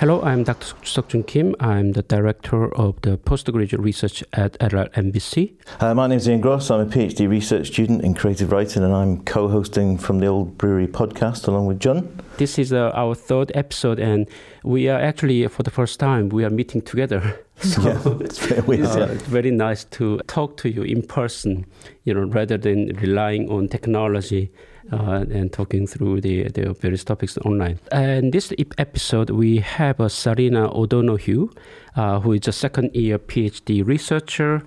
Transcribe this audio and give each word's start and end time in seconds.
Hello, 0.00 0.22
I'm 0.22 0.44
Dr. 0.44 0.74
Seokjun 0.82 1.26
Kim. 1.26 1.54
I'm 1.60 1.92
the 1.92 2.00
director 2.00 2.74
of 2.74 2.98
the 3.02 3.18
postgraduate 3.18 3.82
research 3.82 4.24
at 4.32 4.58
LLMVC. 4.58 5.52
Uh, 5.78 5.92
my 5.92 6.06
name 6.06 6.16
is 6.16 6.26
Ian 6.26 6.40
Gross. 6.40 6.70
I'm 6.70 6.80
a 6.80 6.86
PhD 6.86 7.28
research 7.28 7.66
student 7.66 8.02
in 8.02 8.14
creative 8.14 8.50
writing, 8.50 8.82
and 8.82 8.94
I'm 8.94 9.22
co-hosting 9.24 9.98
from 9.98 10.20
the 10.20 10.26
Old 10.26 10.56
Brewery 10.56 10.86
podcast 10.86 11.46
along 11.48 11.66
with 11.66 11.80
John. 11.80 12.18
This 12.38 12.58
is 12.58 12.72
uh, 12.72 12.92
our 12.94 13.14
third 13.14 13.52
episode, 13.54 14.00
and 14.00 14.26
we 14.64 14.88
are 14.88 14.98
actually, 14.98 15.46
for 15.48 15.64
the 15.64 15.70
first 15.70 16.00
time, 16.00 16.30
we 16.30 16.46
are 16.46 16.50
meeting 16.50 16.80
together. 16.80 17.38
So 17.60 17.82
yeah, 17.82 18.00
it's, 18.24 18.38
very, 18.46 18.78
it's 18.78 18.96
uh, 18.96 19.18
very 19.24 19.50
nice 19.50 19.84
to 19.84 20.18
talk 20.26 20.56
to 20.62 20.70
you 20.70 20.82
in 20.82 21.02
person, 21.02 21.66
you 22.04 22.14
know, 22.14 22.22
rather 22.22 22.56
than 22.56 22.96
relying 23.02 23.50
on 23.50 23.68
technology 23.68 24.50
uh, 24.92 25.24
and 25.30 25.52
talking 25.52 25.86
through 25.86 26.20
the, 26.20 26.48
the 26.48 26.72
various 26.74 27.04
topics 27.04 27.36
online. 27.38 27.78
And 27.92 28.32
this 28.32 28.52
episode, 28.78 29.30
we 29.30 29.58
have 29.58 30.00
uh, 30.00 30.04
Sarinah 30.04 30.74
O'Donoghue, 30.74 31.50
uh, 31.96 32.20
who 32.20 32.32
is 32.32 32.48
a 32.48 32.52
second 32.52 32.94
year 32.94 33.18
PhD 33.18 33.86
researcher, 33.86 34.62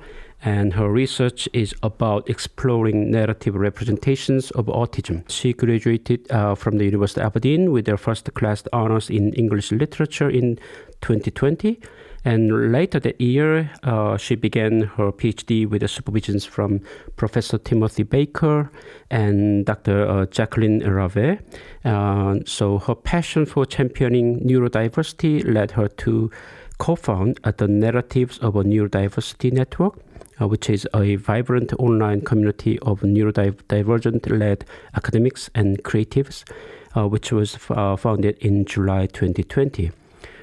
and 0.45 0.73
her 0.73 0.89
research 0.89 1.48
is 1.53 1.73
about 1.84 2.30
exploring 2.30 3.09
narrative 3.09 3.55
representations 3.55 4.52
of 4.52 4.66
autism. 4.66 5.23
She 5.30 5.53
graduated 5.53 6.30
uh, 6.31 6.55
from 6.55 6.77
the 6.77 6.86
University 6.86 7.22
of 7.22 7.28
Aberdeen 7.28 7.72
with 7.72 7.88
her 7.88 7.97
first 7.97 8.34
class 8.34 8.64
honors 8.73 9.09
in 9.09 9.34
English 9.34 9.72
literature 9.72 10.30
in 10.30 10.58
2020 11.02 11.80
and 12.25 12.71
later 12.71 12.99
that 13.02 13.19
year, 13.19 13.69
uh, 13.83 14.16
she 14.17 14.35
began 14.35 14.81
her 14.81 15.11
PhD 15.11 15.67
with 15.67 15.81
the 15.81 15.88
supervisions 15.88 16.47
from 16.47 16.79
Professor 17.17 17.57
Timothy 17.57 18.03
Baker 18.03 18.71
and 19.11 19.66
Dr. 19.66 20.07
Uh, 20.07 20.25
Jacqueline 20.27 20.79
Rave. 20.79 21.39
Uh, 21.83 22.39
so 22.45 22.79
her 22.79 22.95
passion 22.95 23.45
for 23.45 23.66
championing 23.66 24.39
neurodiversity 24.39 25.44
led 25.45 25.71
her 25.71 25.89
to 25.89 26.31
co-found 26.77 27.39
the 27.57 27.67
Narratives 27.67 28.38
of 28.39 28.55
a 28.55 28.63
Neurodiversity 28.63 29.51
Network, 29.51 29.99
uh, 30.41 30.47
which 30.47 30.69
is 30.69 30.88
a 30.94 31.17
vibrant 31.17 31.73
online 31.73 32.21
community 32.21 32.79
of 32.79 33.01
neurodivergent-led 33.01 34.66
academics 34.95 35.49
and 35.53 35.83
creatives, 35.83 36.49
uh, 36.95 37.05
which 37.07 37.33
was 37.33 37.57
uh, 37.69 37.97
founded 37.97 38.38
in 38.39 38.63
July 38.63 39.07
2020. 39.07 39.91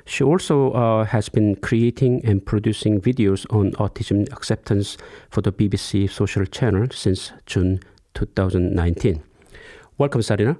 She 0.04 0.24
also 0.24 0.72
uh, 0.72 1.04
has 1.04 1.28
been 1.28 1.56
creating 1.56 2.24
and 2.24 2.44
producing 2.44 3.00
videos 3.00 3.46
on 3.50 3.72
autism 3.72 4.30
acceptance 4.32 4.96
for 5.30 5.40
the 5.40 5.52
BBC 5.52 6.10
social 6.10 6.44
channel 6.46 6.88
since 6.90 7.32
June 7.46 7.80
2019. 8.14 9.22
Welcome, 9.98 10.20
Sarinah. 10.20 10.56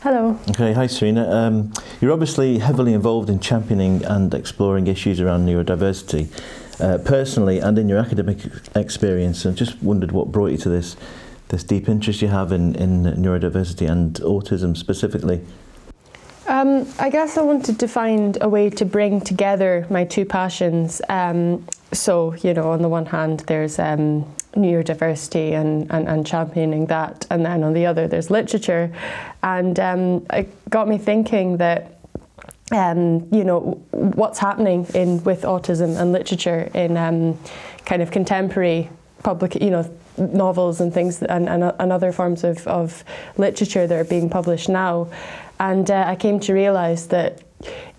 Hello. 0.00 0.38
Okay, 0.50 0.72
hi, 0.72 0.86
Sarinah. 0.86 1.30
Um, 1.30 1.72
you're 2.00 2.12
obviously 2.12 2.58
heavily 2.58 2.92
involved 2.92 3.30
in 3.30 3.40
championing 3.40 4.04
and 4.04 4.34
exploring 4.34 4.86
issues 4.86 5.20
around 5.20 5.46
neurodiversity. 5.46 6.28
Uh, 6.80 6.98
personally 6.98 7.58
and 7.60 7.78
in 7.78 7.88
your 7.88 7.98
academic 7.98 8.38
experience, 8.74 9.46
I 9.46 9.52
just 9.52 9.80
wondered 9.82 10.10
what 10.10 10.32
brought 10.32 10.50
you 10.50 10.58
to 10.58 10.68
this 10.68 10.96
this 11.48 11.62
deep 11.62 11.86
interest 11.86 12.22
you 12.22 12.28
have 12.28 12.50
in, 12.50 12.74
in 12.76 13.02
neurodiversity 13.02 13.88
and 13.88 14.14
autism 14.14 14.74
specifically. 14.76 15.42
Um, 16.46 16.88
I 16.98 17.08
guess 17.08 17.38
I 17.38 17.42
wanted 17.42 17.78
to 17.78 17.88
find 17.88 18.36
a 18.40 18.48
way 18.48 18.68
to 18.70 18.84
bring 18.84 19.20
together 19.20 19.86
my 19.90 20.04
two 20.04 20.24
passions. 20.24 21.00
Um, 21.08 21.66
so, 21.92 22.34
you 22.34 22.52
know, 22.52 22.70
on 22.70 22.82
the 22.82 22.88
one 22.88 23.06
hand, 23.06 23.40
there's 23.40 23.78
um, 23.78 24.24
neurodiversity 24.54 25.52
and, 25.52 25.90
and, 25.90 26.08
and, 26.08 26.26
championing 26.26 26.86
that, 26.86 27.26
and 27.30 27.44
then 27.46 27.62
on 27.62 27.74
the 27.74 27.86
other, 27.86 28.08
there's 28.08 28.30
literature. 28.30 28.92
And 29.42 29.78
um, 29.78 30.26
it 30.32 30.48
got 30.70 30.88
me 30.88 30.98
thinking 30.98 31.58
that. 31.58 31.98
Um, 32.70 33.28
you 33.30 33.44
know 33.44 33.84
what's 33.90 34.38
happening 34.38 34.86
in 34.94 35.22
with 35.24 35.42
autism 35.42 36.00
and 36.00 36.10
literature 36.10 36.70
in 36.72 36.96
um, 36.96 37.38
kind 37.84 38.00
of 38.00 38.10
contemporary 38.10 38.88
public, 39.22 39.56
you 39.56 39.68
know, 39.68 39.90
novels 40.16 40.80
and 40.80 40.92
things 40.92 41.22
and, 41.22 41.48
and, 41.48 41.64
and 41.64 41.92
other 41.92 42.12
forms 42.12 42.44
of, 42.44 42.66
of 42.66 43.04
literature 43.36 43.86
that 43.86 43.98
are 43.98 44.04
being 44.04 44.28
published 44.28 44.68
now. 44.68 45.08
And 45.62 45.88
uh, 45.92 46.04
I 46.08 46.16
came 46.16 46.40
to 46.40 46.52
realise 46.52 47.06
that 47.06 47.40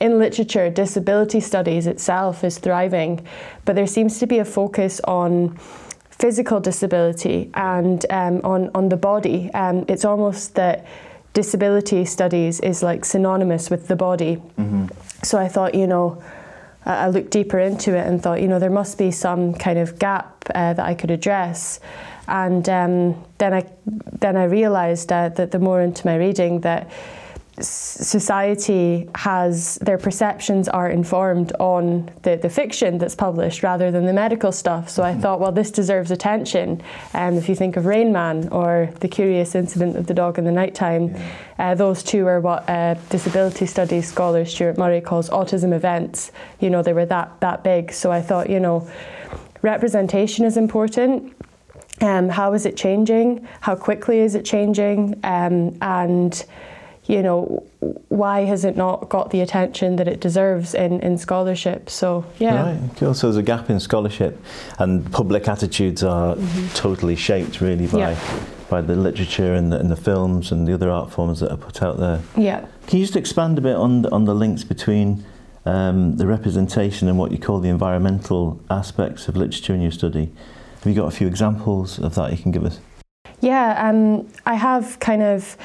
in 0.01 0.19
literature, 0.19 0.69
disability 0.69 1.39
studies 1.39 1.87
itself 1.87 2.43
is 2.43 2.57
thriving, 2.57 3.25
but 3.63 3.77
there 3.77 3.87
seems 3.87 4.19
to 4.19 4.27
be 4.27 4.39
a 4.39 4.45
focus 4.45 4.99
on 5.05 5.55
physical 6.09 6.59
disability 6.59 7.49
and 7.53 8.05
um, 8.09 8.41
on, 8.43 8.69
on 8.75 8.89
the 8.89 8.97
body. 8.97 9.49
Um, 9.53 9.85
it's 9.87 10.03
almost 10.03 10.55
that 10.55 10.85
disability 11.31 12.03
studies 12.03 12.59
is 12.59 12.83
like 12.83 13.05
synonymous 13.05 13.69
with 13.69 13.87
the 13.87 13.95
body. 13.95 14.35
Mm-hmm. 14.59 14.87
So 15.23 15.37
I 15.37 15.47
thought, 15.47 15.73
you 15.73 15.87
know, 15.87 16.21
I 16.85 17.07
looked 17.07 17.31
deeper 17.31 17.59
into 17.59 17.95
it 17.95 18.05
and 18.05 18.21
thought, 18.21 18.41
you 18.41 18.49
know, 18.49 18.59
there 18.59 18.69
must 18.69 18.97
be 18.97 19.09
some 19.09 19.53
kind 19.53 19.79
of 19.79 19.97
gap 19.99 20.43
uh, 20.53 20.73
that 20.73 20.85
I 20.85 20.95
could 20.95 21.11
address. 21.11 21.79
And 22.27 22.67
um, 22.67 23.23
then 23.37 23.53
I 23.53 23.65
then 24.19 24.35
I 24.35 24.43
realised 24.43 25.13
uh, 25.13 25.29
that 25.29 25.51
the 25.51 25.59
more 25.59 25.81
into 25.81 26.05
my 26.05 26.17
reading 26.17 26.59
that 26.61 26.89
society 27.59 29.07
has 29.13 29.75
their 29.75 29.97
perceptions 29.97 30.67
are 30.67 30.89
informed 30.89 31.53
on 31.59 32.09
the, 32.23 32.35
the 32.35 32.49
fiction 32.49 32.97
that's 32.97 33.13
published 33.13 33.61
rather 33.61 33.91
than 33.91 34.05
the 34.05 34.13
medical 34.13 34.51
stuff. 34.51 34.89
So 34.89 35.03
I 35.03 35.11
mm-hmm. 35.11 35.21
thought, 35.21 35.39
well, 35.39 35.51
this 35.51 35.69
deserves 35.69 36.09
attention. 36.09 36.81
And 37.13 37.33
um, 37.33 37.37
if 37.37 37.47
you 37.47 37.55
think 37.55 37.77
of 37.77 37.85
Rain 37.85 38.11
Man 38.11 38.49
or 38.49 38.89
The 39.01 39.07
Curious 39.07 39.53
Incident 39.53 39.95
of 39.95 40.07
the 40.07 40.15
Dog 40.15 40.39
in 40.39 40.45
the 40.45 40.51
Nighttime, 40.51 41.09
yeah. 41.09 41.31
uh, 41.59 41.75
those 41.75 42.01
two 42.01 42.25
are 42.25 42.39
what 42.39 42.67
uh, 42.67 42.95
disability 43.09 43.67
studies 43.67 44.07
scholar 44.07 44.45
Stuart 44.45 44.77
Murray 44.77 45.01
calls 45.01 45.29
autism 45.29 45.73
events. 45.73 46.31
You 46.59 46.71
know, 46.71 46.81
they 46.81 46.93
were 46.93 47.05
that 47.05 47.39
that 47.41 47.63
big. 47.63 47.93
So 47.93 48.11
I 48.11 48.21
thought, 48.21 48.49
you 48.49 48.59
know, 48.59 48.89
representation 49.61 50.43
is 50.43 50.57
important. 50.57 51.35
Um, 52.01 52.29
how 52.29 52.53
is 52.53 52.65
it 52.65 52.75
changing? 52.75 53.47
How 53.61 53.75
quickly 53.75 54.19
is 54.19 54.33
it 54.33 54.43
changing? 54.43 55.19
Um, 55.23 55.77
and 55.81 56.43
you 57.05 57.21
know, 57.21 57.65
why 58.07 58.45
has 58.45 58.63
it 58.63 58.77
not 58.77 59.09
got 59.09 59.31
the 59.31 59.41
attention 59.41 59.97
that 59.97 60.07
it 60.07 60.21
deserves 60.21 60.73
in, 60.73 61.01
in 61.01 61.17
scholarship? 61.17 61.89
So, 61.89 62.25
yeah. 62.39 62.79
Right, 62.79 62.89
cool. 62.95 63.13
So 63.13 63.27
there's 63.27 63.37
a 63.37 63.43
gap 63.43 63.69
in 63.69 63.79
scholarship, 63.79 64.41
and 64.79 65.11
public 65.11 65.47
attitudes 65.47 66.03
are 66.03 66.35
mm-hmm. 66.35 66.67
totally 66.73 67.15
shaped 67.15 67.59
really 67.59 67.87
by, 67.87 67.97
yeah. 68.11 68.45
by 68.69 68.81
the 68.81 68.95
literature 68.95 69.53
and 69.53 69.71
the, 69.71 69.79
and 69.79 69.91
the 69.91 69.97
films 69.97 70.51
and 70.51 70.67
the 70.67 70.73
other 70.73 70.89
art 70.89 71.11
forms 71.11 71.41
that 71.41 71.51
are 71.51 71.57
put 71.57 71.81
out 71.81 71.99
there. 71.99 72.21
Yeah. 72.37 72.65
Can 72.87 72.99
you 72.99 73.05
just 73.05 73.17
expand 73.17 73.57
a 73.57 73.61
bit 73.61 73.75
on 73.75 74.03
the, 74.03 74.11
on 74.11 74.23
the 74.25 74.35
links 74.35 74.63
between 74.63 75.25
um, 75.65 76.15
the 76.17 76.25
representation 76.25 77.07
and 77.07 77.17
what 77.17 77.31
you 77.31 77.37
call 77.37 77.59
the 77.59 77.69
environmental 77.69 78.61
aspects 78.69 79.27
of 79.27 79.35
literature 79.35 79.73
in 79.73 79.81
your 79.81 79.91
study? 79.91 80.31
Have 80.83 80.87
you 80.87 80.95
got 80.95 81.07
a 81.07 81.15
few 81.15 81.27
examples 81.27 81.99
of 81.99 82.15
that 82.15 82.31
you 82.31 82.37
can 82.37 82.51
give 82.51 82.65
us? 82.65 82.79
Yeah, 83.39 83.89
um, 83.89 84.29
I 84.45 84.55
have 84.55 84.99
kind 84.99 85.21
of 85.21 85.57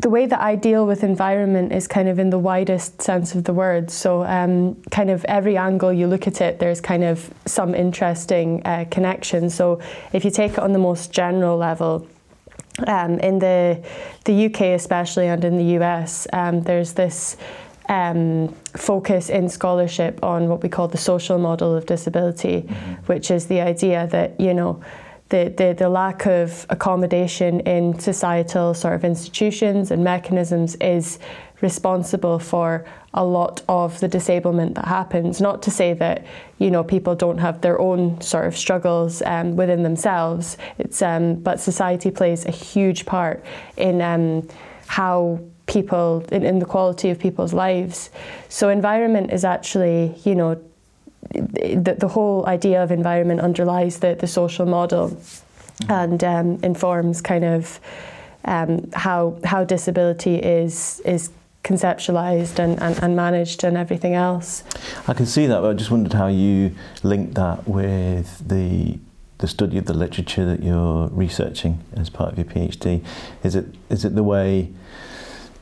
the 0.00 0.08
way 0.08 0.26
that 0.26 0.40
I 0.40 0.56
deal 0.56 0.86
with 0.86 1.04
environment 1.04 1.72
is 1.72 1.86
kind 1.86 2.08
of 2.08 2.18
in 2.18 2.30
the 2.30 2.38
widest 2.38 3.02
sense 3.02 3.34
of 3.34 3.44
the 3.44 3.52
word. 3.52 3.90
So, 3.90 4.24
um, 4.24 4.74
kind 4.90 5.10
of 5.10 5.24
every 5.26 5.56
angle 5.56 5.92
you 5.92 6.06
look 6.06 6.26
at 6.26 6.40
it, 6.40 6.58
there's 6.58 6.80
kind 6.80 7.04
of 7.04 7.32
some 7.46 7.74
interesting 7.74 8.62
uh, 8.64 8.84
connection. 8.90 9.50
So, 9.50 9.80
if 10.12 10.24
you 10.24 10.30
take 10.30 10.52
it 10.52 10.58
on 10.58 10.72
the 10.72 10.78
most 10.78 11.12
general 11.12 11.56
level, 11.56 12.06
um, 12.86 13.20
in 13.20 13.38
the 13.38 13.82
the 14.24 14.46
UK 14.46 14.60
especially 14.74 15.28
and 15.28 15.44
in 15.44 15.56
the 15.56 15.78
US, 15.78 16.26
um, 16.32 16.62
there's 16.62 16.92
this 16.92 17.36
um, 17.88 18.48
focus 18.76 19.28
in 19.28 19.48
scholarship 19.48 20.22
on 20.22 20.48
what 20.48 20.62
we 20.62 20.68
call 20.68 20.88
the 20.88 20.98
social 20.98 21.38
model 21.38 21.74
of 21.74 21.86
disability, 21.86 22.62
mm-hmm. 22.62 22.92
which 23.06 23.30
is 23.30 23.46
the 23.46 23.60
idea 23.60 24.06
that 24.08 24.38
you 24.40 24.54
know 24.54 24.82
the, 25.34 25.52
the, 25.56 25.74
the 25.76 25.88
lack 25.88 26.26
of 26.26 26.64
accommodation 26.70 27.58
in 27.60 27.98
societal 27.98 28.72
sort 28.72 28.94
of 28.94 29.04
institutions 29.04 29.90
and 29.90 30.04
mechanisms 30.04 30.76
is 30.76 31.18
responsible 31.60 32.38
for 32.38 32.84
a 33.14 33.24
lot 33.24 33.60
of 33.68 33.98
the 33.98 34.06
disablement 34.06 34.76
that 34.76 34.84
happens. 34.84 35.40
Not 35.40 35.60
to 35.62 35.72
say 35.72 35.92
that 35.94 36.24
you 36.58 36.70
know 36.70 36.84
people 36.84 37.16
don't 37.16 37.38
have 37.38 37.62
their 37.62 37.80
own 37.80 38.20
sort 38.20 38.46
of 38.46 38.56
struggles 38.56 39.22
um, 39.22 39.56
within 39.56 39.82
themselves. 39.82 40.56
It's 40.78 41.02
um, 41.02 41.34
but 41.34 41.58
society 41.58 42.12
plays 42.12 42.46
a 42.46 42.52
huge 42.52 43.04
part 43.04 43.44
in 43.76 44.00
um, 44.02 44.46
how 44.86 45.40
people 45.66 46.24
in, 46.30 46.44
in 46.44 46.60
the 46.60 46.66
quality 46.66 47.10
of 47.10 47.18
people's 47.18 47.52
lives. 47.52 48.10
So 48.48 48.68
environment 48.68 49.32
is 49.32 49.44
actually 49.44 50.14
you 50.24 50.36
know 50.36 50.60
the, 51.30 51.96
the 51.98 52.08
whole 52.08 52.46
idea 52.46 52.82
of 52.82 52.90
environment 52.90 53.40
underlies 53.40 53.98
the, 53.98 54.14
the 54.14 54.26
social 54.26 54.66
model 54.66 55.16
and 55.88 56.22
um, 56.22 56.58
informs 56.62 57.20
kind 57.20 57.44
of 57.44 57.80
um, 58.44 58.90
how 58.92 59.38
how 59.44 59.64
disability 59.64 60.36
is 60.36 61.00
is 61.04 61.30
conceptualized 61.62 62.58
and, 62.58 62.80
and, 62.82 63.02
and 63.02 63.16
managed 63.16 63.64
and 63.64 63.76
everything 63.76 64.14
else. 64.14 64.62
I 65.08 65.14
can 65.14 65.24
see 65.24 65.46
that, 65.46 65.62
but 65.62 65.70
I 65.70 65.72
just 65.72 65.90
wondered 65.90 66.12
how 66.12 66.26
you 66.26 66.74
link 67.02 67.34
that 67.34 67.66
with 67.66 68.46
the 68.46 68.98
the 69.38 69.48
study 69.48 69.78
of 69.78 69.86
the 69.86 69.94
literature 69.94 70.44
that 70.44 70.62
you're 70.62 71.08
researching 71.08 71.82
as 71.96 72.08
part 72.08 72.32
of 72.32 72.38
your 72.38 72.46
PhD. 72.46 73.04
Is 73.42 73.54
it 73.54 73.66
is 73.90 74.04
it 74.04 74.14
the 74.14 74.22
way 74.22 74.72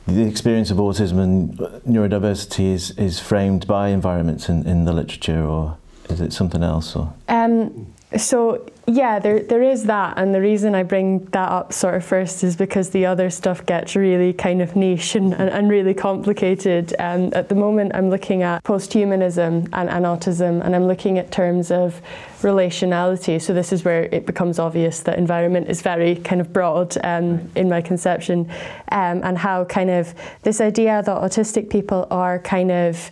the 0.07 0.25
experience 0.27 0.71
of 0.71 0.77
autism 0.77 1.19
and 1.19 1.57
neurodiversity 1.87 2.73
is, 2.73 2.91
is 2.91 3.19
framed 3.19 3.65
by 3.67 3.89
environments 3.89 4.49
in, 4.49 4.65
in 4.67 4.85
the 4.85 4.93
literature, 4.93 5.43
or 5.43 5.77
is 6.09 6.19
it 6.19 6.33
something 6.33 6.63
else? 6.63 6.95
Or 6.95 7.13
um, 7.29 7.92
so 8.17 8.65
yeah, 8.85 9.19
there 9.19 9.41
there 9.41 9.63
is 9.63 9.85
that, 9.85 10.17
and 10.17 10.35
the 10.35 10.41
reason 10.41 10.75
I 10.75 10.83
bring 10.83 11.23
that 11.25 11.49
up 11.49 11.71
sort 11.71 11.95
of 11.95 12.03
first 12.03 12.43
is 12.43 12.55
because 12.55 12.89
the 12.89 13.05
other 13.05 13.29
stuff 13.29 13.65
gets 13.65 13.95
really 13.95 14.33
kind 14.33 14.61
of 14.61 14.75
niche 14.75 15.15
and, 15.15 15.33
and, 15.33 15.49
and 15.49 15.69
really 15.69 15.93
complicated. 15.93 16.93
And 16.99 17.33
at 17.33 17.47
the 17.47 17.55
moment, 17.55 17.93
I'm 17.95 18.09
looking 18.09 18.43
at 18.43 18.61
posthumanism 18.63 19.69
and, 19.71 19.89
and 19.89 20.05
autism, 20.05 20.63
and 20.65 20.75
I'm 20.75 20.85
looking 20.85 21.17
at 21.17 21.31
terms 21.31 21.71
of 21.71 22.01
relationality. 22.41 23.41
So 23.41 23.53
this 23.53 23.71
is 23.71 23.85
where 23.85 24.03
it 24.03 24.25
becomes 24.25 24.59
obvious 24.59 24.99
that 25.01 25.17
environment 25.17 25.69
is 25.69 25.81
very 25.81 26.17
kind 26.17 26.41
of 26.41 26.51
broad 26.51 26.97
um, 27.05 27.49
in 27.55 27.69
my 27.69 27.81
conception, 27.81 28.49
um, 28.91 29.21
and 29.23 29.37
how 29.37 29.63
kind 29.63 29.89
of 29.89 30.13
this 30.41 30.59
idea 30.59 31.01
that 31.01 31.21
autistic 31.21 31.69
people 31.69 32.05
are 32.11 32.37
kind 32.39 32.69
of 32.69 33.11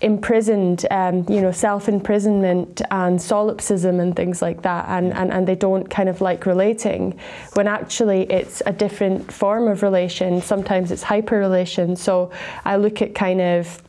imprisoned, 0.00 0.86
um, 0.90 1.26
you 1.28 1.40
know, 1.40 1.52
self-imprisonment 1.52 2.80
and 2.90 3.20
solipsism 3.20 4.00
and 4.00 4.16
things 4.16 4.40
like 4.40 4.62
that, 4.62 4.86
and, 4.88 5.12
and, 5.12 5.30
and 5.30 5.46
they 5.46 5.54
don't 5.54 5.90
kind 5.90 6.08
of 6.08 6.20
like 6.20 6.46
relating, 6.46 7.18
when 7.54 7.68
actually 7.68 8.22
it's 8.30 8.62
a 8.64 8.72
different 8.72 9.30
form 9.30 9.68
of 9.68 9.82
relation. 9.82 10.40
Sometimes 10.40 10.90
it's 10.90 11.02
hyper-relation. 11.02 11.96
So 11.96 12.30
I 12.64 12.76
look 12.76 13.02
at 13.02 13.14
kind 13.14 13.40
of 13.40 13.82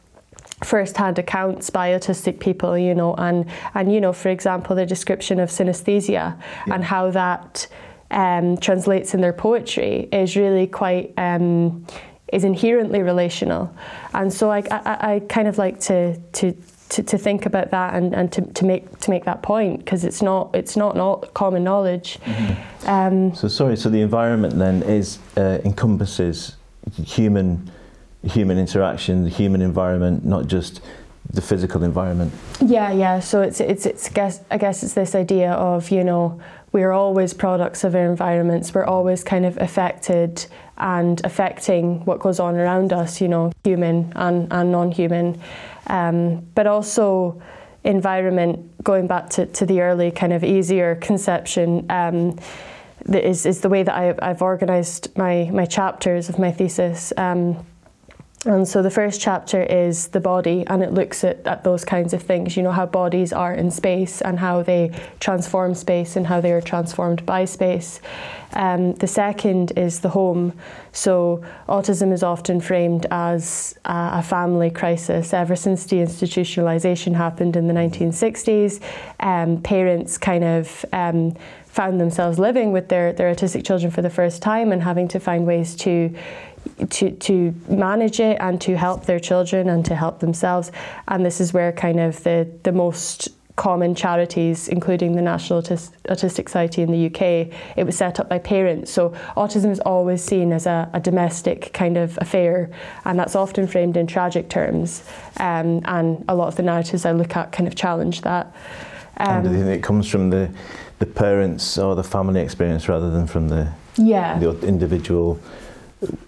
first-hand 0.64 1.18
accounts 1.18 1.70
by 1.70 1.90
autistic 1.92 2.40
people, 2.40 2.78
you 2.78 2.94
know, 2.94 3.16
and 3.16 3.46
and 3.74 3.92
you 3.94 4.00
know, 4.00 4.14
for 4.14 4.30
example, 4.30 4.76
the 4.76 4.86
description 4.86 5.40
of 5.40 5.50
synesthesia 5.50 6.12
yeah. 6.12 6.38
and 6.68 6.84
how 6.84 7.10
that 7.12 7.68
um, 8.12 8.58
translates 8.58 9.14
in 9.14 9.22
their 9.22 9.34
poetry 9.34 10.10
is 10.12 10.36
really 10.36 10.68
quite. 10.68 11.14
Um, 11.18 11.86
is 12.32 12.44
inherently 12.44 13.02
relational. 13.02 13.74
And 14.14 14.34
so 14.34 14.52
I, 14.52 14.64
I, 14.72 15.16
I 15.16 15.20
kind 15.28 15.48
of 15.48 15.58
like 15.58 15.80
to, 15.82 16.18
to, 16.18 16.56
to, 16.90 17.04
to, 17.04 17.18
think 17.18 17.46
about 17.46 17.72
that 17.72 17.94
and, 17.94 18.14
and 18.14 18.32
to, 18.34 18.42
to 18.42 18.66
make 18.66 19.00
to 19.00 19.10
make 19.10 19.24
that 19.24 19.42
point 19.42 19.80
because 19.80 20.04
it's 20.04 20.22
not 20.22 20.50
it's 20.54 20.76
not 20.76 20.98
not 20.98 21.34
common 21.34 21.64
knowledge. 21.64 22.20
Mm-hmm. 22.26 22.90
Um, 22.90 23.34
so 23.34 23.48
sorry. 23.48 23.78
So 23.78 23.90
the 23.90 24.02
environment 24.02 24.58
then 24.58 24.84
is 24.84 25.20
uh, 25.38 25.60
encompasses 25.64 26.58
human 27.02 27.72
human 28.24 28.58
interaction, 28.58 29.24
the 29.24 29.30
human 29.30 29.62
environment, 29.62 30.26
not 30.26 30.48
just 30.48 30.82
the 31.34 31.42
physical 31.42 31.84
environment. 31.84 32.34
Yeah, 32.60 32.92
yeah. 32.92 33.20
So 33.20 33.42
it's 33.42 33.62
it's 33.62 33.86
it's 33.86 34.10
guess, 34.10 34.42
I 34.52 34.58
guess 34.58 34.84
it's 34.84 34.94
this 34.94 35.16
idea 35.16 35.52
of 35.54 35.90
you 35.92 36.04
know 36.04 36.42
we're 36.72 36.92
always 36.92 37.34
products 37.34 37.84
of 37.84 37.96
our 37.96 38.10
environments. 38.10 38.74
We're 38.74 38.86
always 38.86 39.24
kind 39.24 39.46
of 39.46 39.58
affected 39.58 40.46
and 40.78 41.24
affecting 41.26 42.06
what 42.06 42.20
goes 42.20 42.40
on 42.40 42.56
around 42.56 42.94
us, 42.94 43.20
you 43.22 43.28
know, 43.28 43.52
human 43.64 44.14
and, 44.16 44.48
and 44.52 44.72
non 44.72 44.92
human. 44.92 45.40
Um, 45.88 46.46
but 46.56 46.68
also, 46.68 47.42
environment, 47.84 48.84
going 48.84 49.08
back 49.08 49.30
to, 49.32 49.46
to 49.48 49.66
the 49.66 49.82
early 49.82 50.12
kind 50.12 50.34
of 50.34 50.44
easier 50.44 50.96
conception. 50.96 51.86
Um, 51.90 52.38
is, 53.10 53.46
is 53.46 53.62
the 53.62 53.70
way 53.70 53.82
that 53.84 53.96
I, 53.96 54.14
I've 54.22 54.42
organised 54.44 55.18
my, 55.18 55.50
my 55.52 55.66
chapters 55.66 56.30
of 56.30 56.38
my 56.38 56.52
thesis. 56.52 57.12
Um, 57.18 57.66
and 58.46 58.68
so 58.68 58.82
the 58.82 58.90
first 58.90 59.22
chapter 59.22 59.62
is 59.62 60.08
the 60.08 60.20
body, 60.20 60.64
and 60.66 60.82
it 60.82 60.92
looks 60.92 61.24
at, 61.24 61.46
at 61.46 61.64
those 61.64 61.86
kinds 61.86 62.12
of 62.12 62.24
things, 62.24 62.58
you 62.58 62.64
know, 62.64 62.72
how 62.72 62.88
bodies 62.88 63.32
are 63.32 63.54
in 63.54 63.70
space 63.70 64.20
and 64.20 64.40
how 64.40 64.64
they 64.64 64.92
transform 65.20 65.76
space 65.76 66.16
and 66.16 66.26
how 66.26 66.42
they 66.42 66.52
are 66.52 66.62
transformed 66.62 67.24
by 67.24 67.46
space. 67.46 68.02
Um, 68.54 68.94
the 68.96 69.08
second 69.08 69.74
is 69.78 70.00
the 70.00 70.10
home. 70.10 70.58
So 70.92 71.44
autism 71.70 72.12
is 72.12 72.24
often 72.24 72.62
framed 72.62 73.06
as 73.12 73.78
a, 73.86 74.24
family 74.24 74.72
crisis. 74.72 75.34
Ever 75.34 75.56
since 75.56 75.86
deinstitutionalisation 75.86 77.16
happened 77.16 77.56
in 77.56 77.68
the 77.68 77.74
1960s, 77.74 78.82
um, 79.20 79.62
parents 79.62 80.18
kind 80.18 80.44
of 80.44 80.86
um, 80.94 81.36
found 81.72 82.02
themselves 82.02 82.38
living 82.38 82.74
with 82.74 82.90
their, 82.90 83.14
their 83.14 83.34
autistic 83.34 83.66
children 83.66 83.92
for 83.92 84.02
the 84.02 84.10
first 84.10 84.42
time 84.42 84.72
and 84.72 84.84
having 84.84 85.08
to 85.08 85.20
find 85.20 85.46
ways 85.46 85.76
to 85.76 86.14
to, 86.92 87.10
to 87.10 87.56
manage 87.68 88.20
it 88.20 88.38
and 88.40 88.62
to 88.62 88.78
help 88.78 89.08
their 89.08 89.20
children 89.20 89.68
and 89.70 89.84
to 89.84 89.96
help 89.96 90.20
themselves. 90.20 90.72
And 91.08 91.26
this 91.26 91.42
is 91.42 91.54
where 91.54 91.72
kind 91.72 92.00
of 92.00 92.22
the, 92.24 92.48
the 92.62 92.72
most 92.72 93.30
common 93.56 93.96
charities, 93.96 94.68
including 94.68 95.16
the 95.16 95.22
National 95.22 95.62
Autis- 95.62 95.92
Autistic 96.08 96.50
Society 96.50 96.82
in 96.84 96.92
the 96.92 97.08
UK, 97.08 97.52
it 97.78 97.84
was 97.84 97.98
set 97.98 98.20
up 98.20 98.30
by 98.30 98.40
parents. 98.40 98.92
So 98.92 99.10
autism 99.36 99.72
is 99.72 99.80
always 99.80 100.24
seen 100.24 100.54
as 100.54 100.66
a, 100.66 100.90
a 100.94 101.00
domestic 101.00 101.74
kind 101.74 101.98
of 101.98 102.18
affair, 102.22 102.70
and 103.06 103.18
that's 103.18 103.36
often 103.36 103.68
framed 103.68 103.98
in 103.98 104.08
tragic 104.08 104.50
terms. 104.50 105.04
Um, 105.38 105.82
and 105.86 106.24
a 106.28 106.36
lot 106.36 106.48
of 106.48 106.56
the 106.56 106.64
narratives 106.64 107.06
I 107.06 107.12
look 107.12 107.36
at 107.36 107.52
kind 107.52 107.68
of 107.68 107.76
challenge 107.76 108.22
that. 108.22 108.48
Um, 109.18 109.46
and 109.46 109.56
think 109.56 109.68
it 109.68 109.84
comes 109.84 110.08
from 110.08 110.30
the 110.30 110.50
the 111.02 111.06
parents 111.08 111.78
or 111.78 111.96
the 111.96 112.04
family 112.04 112.40
experience 112.40 112.88
rather 112.88 113.10
than 113.10 113.28
from 113.28 113.50
the 113.50 113.68
yeah 113.98 114.40
the 114.40 114.52
individual 114.62 115.40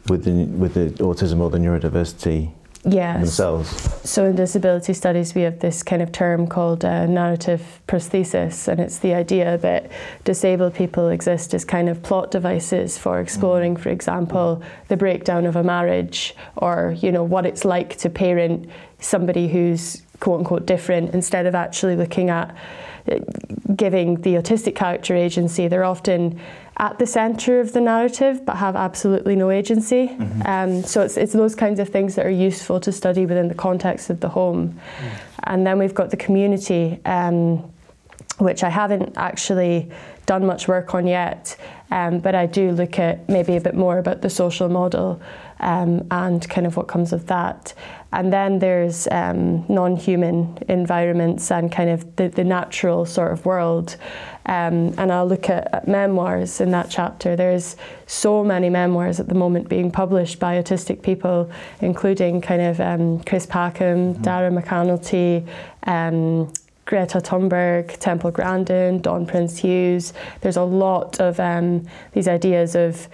with 0.08 0.26
the, 0.26 0.46
with 0.58 0.74
the 0.74 0.90
autism 1.04 1.40
or 1.40 1.50
the 1.50 1.58
neurodiversity 1.58 2.52
yes. 2.86 3.20
themselves? 3.20 3.70
So 4.10 4.26
in 4.26 4.36
disability 4.36 4.94
studies, 4.94 5.34
we 5.34 5.42
have 5.42 5.60
this 5.60 5.84
kind 5.84 6.02
of 6.02 6.12
term 6.12 6.48
called 6.48 6.86
uh, 6.86 7.06
narrative 7.06 7.82
prosthesis, 7.88 8.68
and 8.68 8.80
it's 8.80 9.00
the 9.00 9.14
idea 9.14 9.58
that 9.60 9.92
disabled 10.24 10.76
people 10.76 11.10
exist 11.10 11.54
as 11.54 11.66
kind 11.66 11.90
of 11.90 12.04
plot 12.04 12.32
devices 12.32 12.98
for 12.98 13.20
exploring, 13.20 13.78
for 13.78 13.90
example, 13.90 14.62
the 14.90 14.98
breakdown 14.98 15.46
of 15.46 15.56
a 15.56 15.64
marriage, 15.64 16.36
or 16.58 16.96
you 17.00 17.12
know 17.12 17.24
what 17.24 17.46
it's 17.46 17.66
like 17.66 17.98
to 17.98 18.10
parent 18.10 18.70
somebody 19.00 19.48
who's 19.48 20.04
quote 20.20 20.40
unquote 20.40 20.66
different, 20.66 21.14
instead 21.14 21.46
of 21.46 21.56
actually 21.56 21.96
looking 21.96 22.30
at 22.30 22.56
giving 23.76 24.22
the 24.22 24.36
autistic 24.36 24.76
character 24.76 25.16
agency. 25.16 25.68
They're 25.68 25.84
often 25.84 26.40
at 26.78 26.98
the 27.00 27.06
centre 27.06 27.60
of 27.60 27.74
the 27.74 27.82
narrative 27.82 28.46
but 28.46 28.58
have 28.58 28.76
absolutely 28.76 29.36
no 29.36 29.52
agency. 29.52 30.08
Mm-hmm. 30.08 30.42
Um, 30.46 30.84
so 30.84 31.02
it's, 31.02 31.18
it's 31.18 31.34
those 31.34 31.56
kinds 31.56 31.80
of 31.80 31.90
things 31.90 32.16
that 32.16 32.26
are 32.26 32.32
useful 32.32 32.80
to 32.80 32.92
study 32.92 33.26
within 33.26 33.48
the 33.48 33.56
context 33.56 34.10
of 34.10 34.20
the 34.20 34.30
home. 34.30 34.80
Mm. 35.00 35.20
And 35.44 35.68
then 35.68 35.78
we've 35.78 35.94
got 35.94 36.10
the 36.10 36.18
community, 36.18 37.00
um, 37.06 37.58
which 38.38 38.64
I 38.64 38.70
haven't 38.70 39.18
actually 39.18 39.92
done 40.26 40.46
much 40.46 40.68
work 40.68 40.96
on 40.96 41.06
yet, 41.06 41.58
um, 41.92 42.20
but 42.20 42.34
I 42.34 42.46
do 42.46 42.72
look 42.72 42.98
at 42.98 43.28
maybe 43.28 43.56
a 43.58 43.62
bit 43.62 43.76
more 43.76 43.98
about 43.98 44.22
the 44.22 44.30
social 44.30 44.70
model 44.70 45.22
um, 45.64 46.06
and 46.12 46.48
kind 46.50 46.68
of 46.68 46.78
what 46.78 46.88
comes 46.88 47.14
of 47.14 47.26
that. 47.28 47.74
And 48.12 48.32
then 48.32 48.60
there's 48.60 49.08
um, 49.08 49.66
non 49.68 49.96
human 49.96 50.60
environments 50.68 51.50
and 51.50 51.72
kind 51.72 51.90
of 51.90 52.16
the, 52.18 52.28
the 52.28 52.44
natural 52.44 53.06
sort 53.06 53.32
of 53.32 53.46
world. 53.46 53.98
Um, 54.46 54.94
and 54.98 55.12
I'll 55.12 55.26
look 55.26 55.50
at, 55.50 55.74
at, 55.74 55.88
memoirs 55.88 56.62
in 56.62 56.70
that 56.72 56.92
chapter. 56.92 57.36
There's 57.36 57.78
so 58.06 58.44
many 58.44 58.70
memoirs 58.70 59.20
at 59.20 59.30
the 59.30 59.36
moment 59.36 59.70
being 59.70 59.90
published 59.90 60.38
by 60.38 60.62
autistic 60.62 61.02
people, 61.02 61.50
including 61.80 62.42
kind 62.42 62.62
of 62.62 62.80
um, 62.80 63.24
Chris 63.24 63.48
Packham, 63.48 64.14
mm-hmm. 64.14 64.22
Dara 64.22 64.52
McAnulty, 64.52 65.48
um, 65.84 66.52
Greta 66.86 67.20
Thunberg, 67.20 67.98
Temple 67.98 68.32
Grandin, 68.32 69.02
Dawn 69.02 69.26
Prince 69.26 69.58
Hughes. 69.58 70.14
There's 70.42 70.58
a 70.58 70.64
lot 70.64 71.22
of 71.22 71.40
um, 71.40 71.88
these 72.12 72.28
ideas 72.28 72.76
of, 72.76 73.08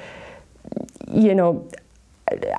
you 1.13 1.36
know, 1.36 1.70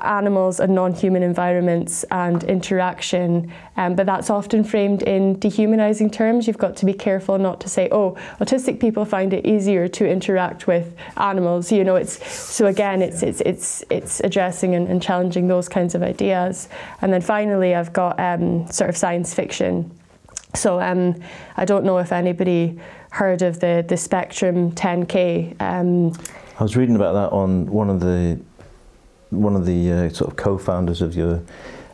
animals 0.02 0.60
and 0.60 0.74
non-human 0.74 1.22
environments 1.22 2.04
and 2.10 2.44
interaction 2.44 3.52
um, 3.80 3.94
but 3.94 4.04
that's 4.04 4.28
often 4.28 4.62
framed 4.62 5.02
in 5.04 5.38
dehumanizing 5.38 6.10
terms. 6.10 6.46
You've 6.46 6.58
got 6.58 6.76
to 6.76 6.84
be 6.84 6.92
careful 6.92 7.38
not 7.38 7.60
to 7.62 7.68
say 7.68 7.88
oh 7.90 8.14
autistic 8.40 8.78
people 8.78 9.06
find 9.06 9.32
it 9.32 9.46
easier 9.46 9.88
to 9.88 10.06
interact 10.06 10.66
with 10.66 10.94
animals. 11.16 11.72
You 11.72 11.84
know 11.84 11.96
it's 11.96 12.30
so 12.30 12.66
again 12.66 13.00
it's 13.00 13.22
it's 13.22 13.40
it's 13.40 13.82
it's 13.88 14.20
addressing 14.20 14.74
and, 14.74 14.86
and 14.86 15.02
challenging 15.02 15.48
those 15.48 15.66
kinds 15.66 15.94
of 15.94 16.02
ideas. 16.02 16.68
And 17.00 17.10
then 17.10 17.22
finally 17.22 17.74
I've 17.74 17.92
got 17.94 18.20
um, 18.20 18.70
sort 18.70 18.90
of 18.90 18.96
science 18.98 19.32
fiction. 19.32 19.90
So 20.54 20.78
um, 20.78 21.14
I 21.56 21.64
don't 21.64 21.84
know 21.84 21.98
if 21.98 22.12
anybody 22.12 22.78
heard 23.10 23.40
of 23.40 23.60
the 23.60 23.82
the 23.88 23.96
Spectrum 23.96 24.72
10K 24.72 25.60
um, 25.60 26.12
I 26.58 26.62
was 26.62 26.76
reading 26.76 26.96
about 26.96 27.14
that 27.14 27.34
on 27.34 27.64
one 27.64 27.88
of 27.88 28.00
the 28.00 28.38
one 29.30 29.56
of 29.56 29.66
the 29.66 29.90
uh, 29.92 30.08
sort 30.10 30.30
of 30.30 30.36
co-founders 30.36 31.00
of 31.02 31.14
your 31.16 31.40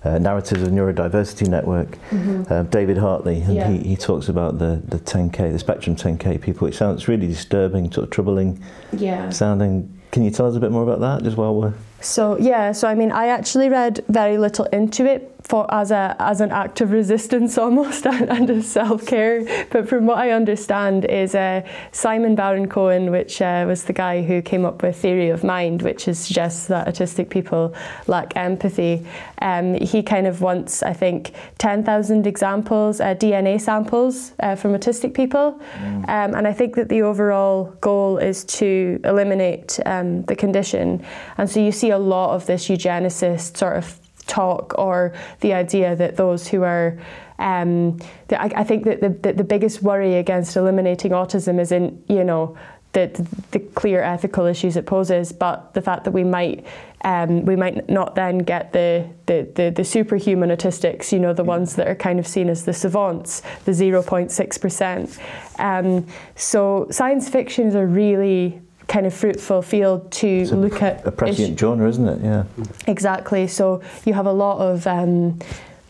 uh, 0.05 0.19
Narratives 0.19 0.63
of 0.63 0.69
Neurodiversity 0.69 1.49
Network, 1.49 1.99
Mm-hmm. 2.11 2.53
uh, 2.53 2.63
David 2.65 2.99
Hartley, 2.99 3.41
and 3.41 3.55
Yeah. 3.55 3.69
he, 3.69 3.79
he 3.79 3.97
talks 3.97 4.29
about 4.29 4.59
the, 4.59 4.81
the 4.87 4.99
10K, 4.99 5.53
the 5.53 5.59
Spectrum 5.59 5.97
10K 5.97 6.41
people. 6.41 6.67
It 6.69 6.75
sounds 6.75 7.09
really 7.09 7.27
disturbing, 7.27 7.91
sort 7.93 8.05
of 8.05 8.11
troubling 8.11 8.63
Yeah. 8.93 9.31
sounding. 9.31 9.93
Can 10.13 10.23
you 10.23 10.31
tell 10.31 10.47
us 10.47 10.55
a 10.57 10.61
bit 10.61 10.71
more 10.71 10.83
about 10.85 11.01
that, 11.01 11.25
just 11.25 11.37
while 11.37 11.55
we're 11.55 11.75
So 12.01 12.39
yeah, 12.39 12.73
so 12.73 12.87
I 12.89 12.95
mean, 12.95 13.11
I 13.13 13.27
actually 13.29 13.69
read 13.69 14.05
very 14.09 14.39
little 14.39 14.65
into 14.67 15.05
it 15.05 15.36
for 15.47 15.73
as 15.73 15.91
a 15.91 16.17
as 16.19 16.41
an 16.41 16.51
act 16.51 16.81
of 16.81 16.91
resistance 16.91 17.57
almost 17.65 18.07
and, 18.07 18.29
and 18.29 18.51
a 18.51 18.63
self 18.63 19.07
care. 19.07 19.67
But 19.71 19.89
from 19.89 20.07
what 20.07 20.19
I 20.19 20.31
understand, 20.31 21.05
is 21.05 21.35
uh, 21.35 21.63
Simon 21.93 22.35
Baron 22.35 22.69
Cohen, 22.69 23.11
which 23.11 23.41
uh, 23.41 23.65
was 23.67 23.85
the 23.85 23.93
guy 23.93 24.23
who 24.23 24.43
came 24.43 24.65
up 24.65 24.83
with 24.83 24.97
theory 24.97 25.31
of 25.31 25.45
mind, 25.45 25.83
which 25.83 26.09
is 26.09 26.19
suggests 26.19 26.67
that 26.67 26.89
autistic 26.89 27.31
people 27.31 27.75
lack 28.07 28.37
empathy. 28.37 29.07
Um, 29.41 29.75
he 29.75 30.03
kind 30.03 30.27
of 30.27 30.41
wants, 30.41 30.83
I 30.83 30.93
think, 30.93 31.33
ten 31.59 31.85
thousand 31.85 32.27
examples, 32.27 33.01
uh, 33.01 33.15
DNA 33.15 33.61
samples 33.61 34.33
uh, 34.41 34.57
from 34.57 34.73
autistic 34.73 35.15
people, 35.15 35.61
um, 36.09 36.35
and 36.35 36.47
I 36.47 36.53
think 36.53 36.75
that 36.77 36.89
the 36.89 37.03
overall 37.03 37.77
goal 37.81 38.19
is 38.19 38.45
to 38.45 39.01
eliminate 39.05 39.79
um, 39.87 40.23
the 40.25 40.35
condition. 40.35 41.05
And 41.39 41.49
so 41.49 41.61
you 41.61 41.73
see 41.73 41.91
a 41.91 41.99
lot 41.99 42.35
of 42.35 42.47
this 42.47 42.69
eugenicist 42.69 43.57
sort 43.57 43.77
of 43.77 44.01
talk 44.27 44.75
or 44.79 45.15
the 45.41 45.53
idea 45.53 45.97
that 45.97 46.17
those 46.17 46.49
who 46.49 46.63
are 46.63 46.99
um, 47.39 47.99
the, 48.29 48.41
I, 48.41 48.61
I 48.61 48.65
think 48.65 48.85
that 48.85 49.01
the, 49.03 49.11
the, 49.11 49.33
the 49.35 49.45
biggest 49.45 49.83
worry 49.83 50.15
against 50.15 50.57
eliminating 50.57 51.13
autism 51.13 51.61
isn't 51.61 52.03
you 52.09 52.25
know 52.25 52.57
the, 52.97 53.29
the 53.51 53.59
clear 53.59 54.01
ethical 54.03 54.47
issues 54.47 54.75
it 54.79 54.87
poses, 54.87 55.31
but 55.31 55.75
the 55.75 55.83
fact 55.83 56.05
that 56.05 56.13
we 56.13 56.25
might 56.25 56.65
um, 57.03 57.45
we 57.45 57.55
might 57.55 57.89
not 57.89 58.15
then 58.15 58.39
get 58.39 58.73
the, 58.73 59.09
the, 59.27 59.49
the, 59.55 59.71
the 59.71 59.85
superhuman 59.85 60.49
autistics, 60.49 61.13
you 61.13 61.21
know, 61.21 61.33
the 61.33 61.45
ones 61.45 61.77
that 61.77 61.87
are 61.87 61.95
kind 61.95 62.19
of 62.19 62.27
seen 62.27 62.49
as 62.49 62.65
the 62.65 62.73
savants, 62.73 63.43
the 63.65 63.71
0.6%. 63.71 65.19
Um, 65.61 66.07
so 66.35 66.89
science 66.91 67.29
fiction 67.29 67.69
is 67.69 67.77
a 67.77 67.87
really 67.87 68.61
kind 68.89 69.07
of 69.07 69.15
fruitful 69.15 69.63
field 69.63 70.11
to 70.13 70.29
It's 70.29 70.53
a 70.53 70.57
look 70.57 70.83
at 70.83 71.07
a 71.07 71.11
prescient 71.11 71.59
genre, 71.59 71.89
isn't 71.89 72.09
it? 72.09 72.21
Yeah. 72.23 72.45
Exactly. 72.87 73.47
So 73.47 73.83
you 74.05 74.15
have 74.15 74.27
a 74.27 74.33
lot 74.33 74.59
of 74.59 74.87
um, 74.87 75.39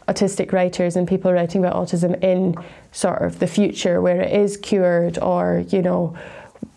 autistic 0.08 0.52
writers 0.52 0.96
and 0.96 1.06
people 1.06 1.32
writing 1.32 1.64
about 1.64 1.74
autism 1.74 2.22
in 2.22 2.56
sort 2.92 3.22
of 3.22 3.38
the 3.38 3.46
future 3.46 4.00
where 4.00 4.20
it 4.22 4.32
is 4.32 4.56
cured 4.56 5.18
or, 5.18 5.64
you 5.68 5.82
know, 5.82 6.16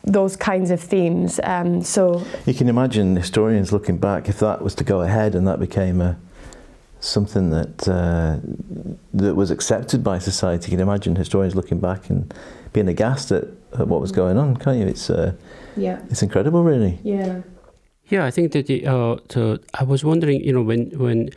those 0.04 0.36
kinds 0.36 0.72
of 0.72 0.82
themes. 0.82 1.40
Um, 1.44 1.82
so 1.84 2.26
You 2.46 2.54
can 2.54 2.68
imagine 2.68 3.16
historians 3.16 3.72
looking 3.72 3.98
back 3.98 4.28
if 4.28 4.40
that 4.40 4.62
was 4.62 4.76
to 4.76 4.84
go 4.84 5.02
ahead 5.02 5.36
and 5.36 5.48
that 5.48 5.60
became 5.60 6.02
a 6.02 6.18
something 7.02 7.50
that 7.52 7.88
uh, 7.88 8.38
that 9.14 9.36
was 9.36 9.52
accepted 9.52 10.04
by 10.04 10.20
society. 10.20 10.72
You 10.72 10.78
can 10.78 10.82
imagine 10.82 11.16
historians 11.16 11.56
looking 11.56 11.80
back 11.80 12.10
and 12.10 12.34
being 12.74 12.90
aghast 12.90 13.32
at, 13.32 13.46
at 13.78 13.88
what 13.88 14.02
was 14.02 14.12
going 14.12 14.38
on, 14.38 14.58
can't 14.58 14.78
you? 14.78 14.88
It's 14.88 15.10
uh, 15.10 15.34
yeah, 15.76 16.02
it's 16.10 16.24
incredible, 16.24 16.64
really. 16.64 17.00
yeah. 17.04 17.42
Yeah, 18.10 18.26
I 18.26 18.32
think 18.32 18.54
that 18.54 18.66
the, 18.66 18.88
uh, 18.88 19.18
the, 19.28 19.62
I 19.76 19.84
was 19.84 20.04
wondering, 20.04 20.44
you 20.44 20.52
know, 20.52 20.64
when 20.64 20.90
when 20.98 21.30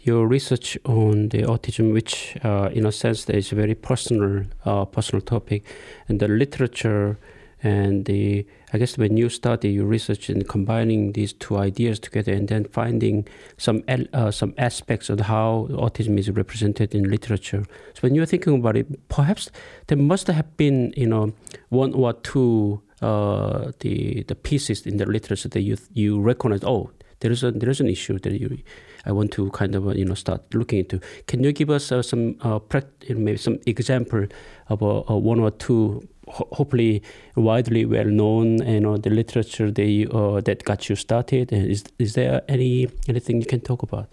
your 0.00 0.26
research 0.26 0.76
on 0.84 1.30
the 1.30 1.42
autism, 1.42 1.92
which 1.92 2.36
uh, 2.44 2.68
in 2.72 2.84
a 2.84 2.92
sense 2.92 3.24
that 3.24 3.36
is 3.36 3.50
a 3.52 3.54
very 3.54 3.74
personal 3.74 4.44
uh, 4.66 4.84
personal 4.84 5.22
topic, 5.22 5.64
and 6.08 6.20
the 6.20 6.28
literature 6.28 7.18
and 7.62 8.04
the 8.04 8.46
I 8.72 8.78
guess 8.78 8.98
when 8.98 9.16
you 9.16 9.28
study 9.28 9.70
your 9.70 9.86
research 9.86 10.28
and 10.28 10.46
combining 10.46 11.12
these 11.12 11.32
two 11.32 11.56
ideas 11.56 11.98
together 11.98 12.32
and 12.32 12.46
then 12.46 12.64
finding 12.64 13.26
some 13.56 13.82
uh, 13.88 14.30
some 14.30 14.54
aspects 14.58 15.08
of 15.08 15.20
how 15.20 15.68
autism 15.70 16.18
is 16.18 16.30
represented 16.30 16.94
in 16.94 17.10
literature. 17.10 17.64
So 17.94 18.00
when 18.00 18.14
you're 18.14 18.26
thinking 18.26 18.54
about 18.54 18.76
it, 18.76 19.08
perhaps 19.08 19.50
there 19.86 19.98
must 19.98 20.26
have 20.26 20.56
been 20.56 20.92
you 20.96 21.06
know 21.06 21.32
one 21.70 21.94
or 21.94 22.12
two 22.12 22.82
uh, 23.02 23.72
the 23.80 24.24
the 24.28 24.34
pieces 24.34 24.86
in 24.86 24.96
the 24.96 25.06
literature 25.06 25.48
that 25.48 25.62
you 25.62 25.76
you 25.94 26.20
recognize. 26.20 26.64
Oh, 26.64 26.90
there 27.20 27.32
is 27.32 27.42
a 27.42 27.50
there 27.50 27.70
is 27.70 27.80
an 27.80 27.88
issue 27.88 28.18
that 28.18 28.32
you 28.40 28.58
I 29.04 29.12
want 29.12 29.32
to 29.32 29.50
kind 29.50 29.74
of 29.74 29.86
uh, 29.86 29.92
you 29.92 30.04
know 30.04 30.14
start 30.14 30.54
looking 30.54 30.80
into. 30.80 31.00
Can 31.26 31.42
you 31.42 31.52
give 31.52 31.70
us 31.70 31.90
uh, 31.92 32.02
some 32.02 32.36
uh, 32.42 32.60
maybe 33.08 33.36
some 33.36 33.58
example 33.66 34.26
of 34.68 34.82
uh, 34.82 35.16
one 35.16 35.40
or 35.40 35.50
two 35.50 36.06
ho- 36.28 36.48
hopefully 36.52 37.02
widely 37.36 37.84
well 37.84 38.04
known 38.04 38.66
you 38.66 38.80
know 38.80 38.96
the 38.96 39.10
literature 39.10 39.70
they 39.70 40.06
uh, 40.10 40.40
that 40.42 40.64
got 40.64 40.88
you 40.88 40.96
started? 40.96 41.52
Is 41.52 41.84
is 41.98 42.14
there 42.14 42.42
any 42.48 42.88
anything 43.08 43.40
you 43.40 43.46
can 43.46 43.60
talk 43.60 43.82
about? 43.82 44.08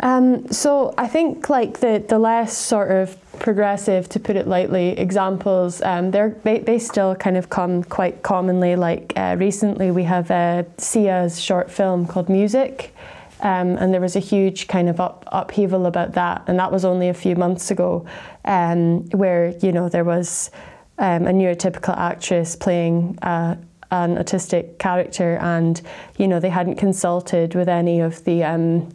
Um, 0.00 0.50
so 0.52 0.94
I 0.98 1.06
think 1.06 1.48
like 1.48 1.80
the, 1.80 2.04
the 2.06 2.18
less 2.18 2.56
sort 2.56 2.90
of 2.90 3.16
progressive, 3.38 4.08
to 4.10 4.20
put 4.20 4.36
it 4.36 4.46
lightly, 4.46 4.90
examples, 4.98 5.80
um, 5.82 6.10
they, 6.10 6.58
they 6.58 6.78
still 6.78 7.14
kind 7.14 7.36
of 7.36 7.48
come 7.48 7.82
quite 7.84 8.22
commonly. 8.22 8.76
Like 8.76 9.12
uh, 9.16 9.36
recently 9.38 9.90
we 9.90 10.04
have 10.04 10.30
uh, 10.30 10.64
Sia's 10.78 11.40
short 11.40 11.70
film 11.70 12.06
called 12.06 12.28
Music. 12.28 12.94
Um, 13.40 13.76
and 13.76 13.92
there 13.92 14.00
was 14.00 14.16
a 14.16 14.20
huge 14.20 14.66
kind 14.66 14.88
of 14.88 14.98
up, 14.98 15.24
upheaval 15.30 15.84
about 15.84 16.12
that, 16.12 16.42
and 16.46 16.58
that 16.58 16.72
was 16.72 16.86
only 16.86 17.10
a 17.10 17.14
few 17.14 17.36
months 17.36 17.70
ago, 17.70 18.06
um, 18.46 19.04
where 19.10 19.54
you 19.58 19.72
know 19.72 19.90
there 19.90 20.04
was 20.04 20.50
um, 20.98 21.26
a 21.26 21.32
neurotypical 21.32 21.94
actress 21.98 22.56
playing 22.56 23.18
uh, 23.20 23.56
an 23.90 24.16
autistic 24.16 24.78
character, 24.78 25.36
and 25.42 25.82
you 26.16 26.26
know 26.26 26.40
they 26.40 26.48
hadn't 26.48 26.76
consulted 26.76 27.54
with 27.54 27.68
any 27.68 28.00
of 28.00 28.24
the 28.24 28.42
um, 28.42 28.88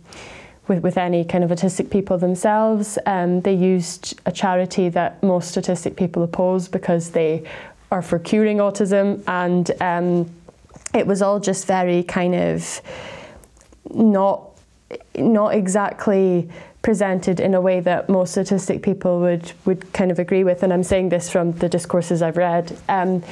with, 0.72 0.84
with 0.84 0.98
any 0.98 1.26
kind 1.26 1.44
of 1.44 1.50
autistic 1.52 1.90
people 1.90 2.18
themselves. 2.18 2.98
Um, 3.06 3.42
they 3.42 3.54
used 3.54 4.20
a 4.26 4.32
charity 4.32 4.88
that 4.90 5.22
most 5.22 5.56
autistic 5.56 5.98
people 5.98 6.24
oppose 6.24 6.70
because 6.70 7.12
they 7.12 7.44
are 7.92 8.02
for 8.02 8.18
curing 8.20 8.58
autism, 8.58 9.22
and 9.28 9.70
um, 9.82 10.32
it 10.94 11.06
was 11.06 11.22
all 11.22 11.40
just 11.40 11.68
very 11.68 12.04
kind 12.04 12.36
of 12.36 12.82
not 13.94 14.48
not 15.18 15.54
exactly 15.56 16.50
presented 16.82 17.40
in 17.40 17.54
a 17.54 17.62
way 17.62 17.80
that 17.80 18.10
most 18.10 18.38
autistic 18.38 18.82
people 18.82 19.20
would 19.20 19.52
would 19.66 19.92
kind 19.92 20.10
of 20.10 20.20
agree 20.20 20.46
with. 20.46 20.64
And 20.64 20.72
I'm 20.72 20.84
saying 20.84 21.10
this 21.10 21.30
from 21.30 21.52
the 21.52 21.68
discourses 21.68 22.22
I've 22.22 22.38
read. 22.38 22.78
Um, 22.88 23.24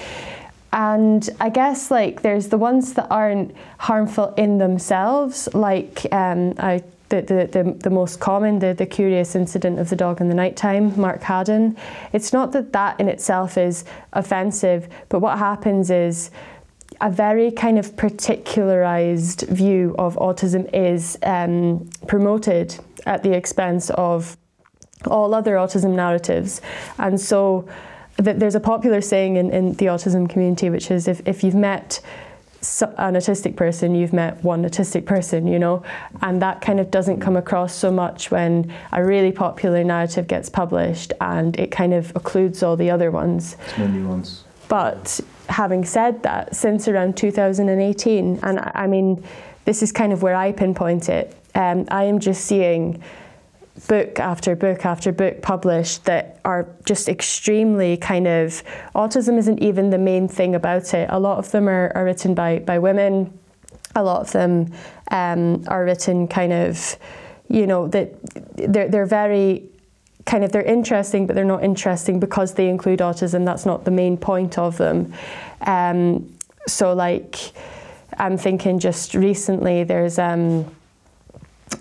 and 0.74 1.28
I 1.40 1.50
guess 1.50 1.90
like 1.90 2.22
there's 2.22 2.50
the 2.50 2.58
ones 2.58 2.94
that 2.94 3.08
aren't 3.10 3.56
harmful 3.78 4.34
in 4.36 4.58
themselves, 4.58 5.48
like 5.54 6.06
um, 6.12 6.54
I 6.60 6.84
the, 7.10 7.22
the, 7.22 7.50
the, 7.52 7.74
the 7.74 7.90
most 7.90 8.20
common, 8.20 8.60
the, 8.60 8.74
the 8.74 8.86
curious 8.86 9.36
incident 9.36 9.80
of 9.80 9.90
the 9.90 9.96
dog 9.96 10.22
in 10.22 10.30
the 10.30 10.36
nighttime, 10.36 11.00
Mark 11.00 11.22
Haddon. 11.22 11.76
It's 12.14 12.32
not 12.32 12.52
that 12.54 12.72
that 12.74 13.00
in 13.00 13.08
itself 13.08 13.58
is 13.58 13.84
offensive, 14.14 14.88
but 15.10 15.20
what 15.20 15.38
happens 15.38 15.90
is 15.90 16.32
a 17.02 17.10
very 17.10 17.52
kind 17.52 17.80
of 17.80 17.96
particularized 17.96 19.42
view 19.48 19.96
of 19.98 20.16
autism 20.16 20.70
is 20.74 21.18
um, 21.24 21.90
promoted 22.08 22.78
at 23.06 23.24
the 23.24 23.34
expense 23.34 23.90
of 23.92 24.38
all 25.08 25.34
other 25.34 25.56
autism 25.56 25.96
narratives. 25.96 26.62
And 26.98 27.20
so 27.20 27.68
th- 28.24 28.38
there's 28.38 28.56
a 28.56 28.60
popular 28.60 29.02
saying 29.02 29.38
in, 29.38 29.52
in 29.52 29.74
the 29.74 29.86
autism 29.86 30.30
community, 30.30 30.70
which 30.70 30.92
is 30.92 31.08
if, 31.08 31.26
if 31.26 31.44
you've 31.44 31.56
met 31.56 32.02
so- 32.62 32.94
an 32.98 33.16
autistic 33.16 33.56
person, 33.56 33.96
you've 33.96 34.14
met 34.14 34.44
one 34.44 34.64
autistic 34.64 35.06
person, 35.06 35.48
you 35.48 35.60
know, 35.60 35.84
and 36.22 36.42
that 36.42 36.62
kind 36.62 36.80
of 36.80 36.92
doesn't 36.92 37.20
come 37.20 37.38
across 37.38 37.74
so 37.74 37.92
much 37.92 38.32
when 38.32 38.72
a 38.92 39.04
really 39.04 39.32
popular 39.32 39.84
narrative 39.84 40.28
gets 40.28 40.50
published 40.50 41.14
and 41.22 41.58
it 41.60 41.72
kind 41.72 41.94
of 41.94 42.14
occludes 42.14 42.66
all 42.66 42.76
the 42.76 42.90
other 42.90 43.12
ones. 43.12 43.56
It's 43.68 43.78
more 43.78 43.88
nuance. 43.88 44.44
But 44.68 45.20
having 45.48 45.84
said 45.84 46.22
that, 46.24 46.56
since 46.56 46.88
around 46.88 47.18
2018, 47.18 48.40
and 48.44 48.60
I 48.60 48.72
I 48.76 48.88
mean, 48.88 49.24
this 49.66 49.82
is 49.84 49.92
kind 49.92 50.14
of 50.14 50.22
where 50.22 50.36
I 50.36 50.52
pinpoint 50.52 51.10
it, 51.10 51.36
um, 51.56 51.86
I 51.90 52.04
am 52.04 52.20
just 52.20 52.46
seeing 52.46 53.02
book 53.88 54.20
after 54.20 54.56
book 54.56 54.86
after 54.86 55.12
book 55.12 55.42
published 55.42 56.06
that 56.06 56.40
are 56.46 56.68
just 56.86 57.08
extremely 57.08 57.98
kind 57.98 58.28
of 58.28 58.64
autism 58.96 59.38
isn't 59.38 59.60
even 59.60 59.90
the 59.90 59.98
main 59.98 60.28
thing 60.28 60.56
about 60.56 60.94
it. 60.94 61.08
A 61.12 61.20
lot 61.20 61.38
of 61.38 61.52
them 61.52 61.68
are, 61.70 61.92
are 61.96 62.06
written 62.06 62.34
by, 62.34 62.60
by 62.60 62.80
women, 62.80 63.38
a 63.96 64.04
lot 64.04 64.22
of 64.22 64.32
them 64.32 64.72
um, 65.12 65.64
are 65.68 65.86
written 65.86 66.28
kind 66.28 66.54
of, 66.54 66.98
you 67.48 67.66
know, 67.66 67.88
that 67.88 68.14
they're, 68.56 68.90
they're 68.90 69.06
very 69.06 69.64
kind 70.26 70.44
of 70.44 70.52
they're 70.52 70.62
interesting, 70.62 71.26
but 71.26 71.36
they're 71.36 71.46
not 71.46 71.64
interesting 71.64 72.20
because 72.20 72.54
they 72.54 72.70
include 72.70 73.00
autism. 73.00 73.46
That's 73.46 73.66
not 73.66 73.86
the 73.86 73.92
main 73.92 74.18
point 74.18 74.58
of 74.58 74.78
them. 74.78 75.14
Um, 75.62 76.38
so, 76.68 76.94
like, 76.94 77.36
I'm 78.18 78.38
thinking 78.38 78.80
just 78.80 79.16
recently, 79.16 79.84
there's 79.84 80.20
um, 80.20 80.70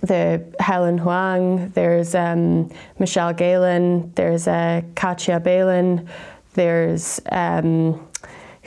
the 0.02 0.44
Helen 0.60 0.98
Hoang, 0.98 1.70
there's 1.70 2.14
um, 2.14 2.70
Michelle 2.98 3.32
Gallen, 3.32 4.12
there's 4.14 4.46
uh, 4.46 4.82
Katia 4.94 5.40
Balin, 5.40 6.08
there's 6.54 7.20
um, 7.30 8.08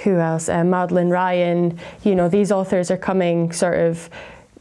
who 0.03 0.17
else? 0.17 0.49
Uh, 0.49 0.63
Madeleine 0.63 1.09
Ryan. 1.09 1.79
You 2.03 2.15
know, 2.15 2.27
these 2.27 2.51
authors 2.51 2.89
are 2.89 2.97
coming 2.97 3.51
sort 3.51 3.79
of 3.79 4.09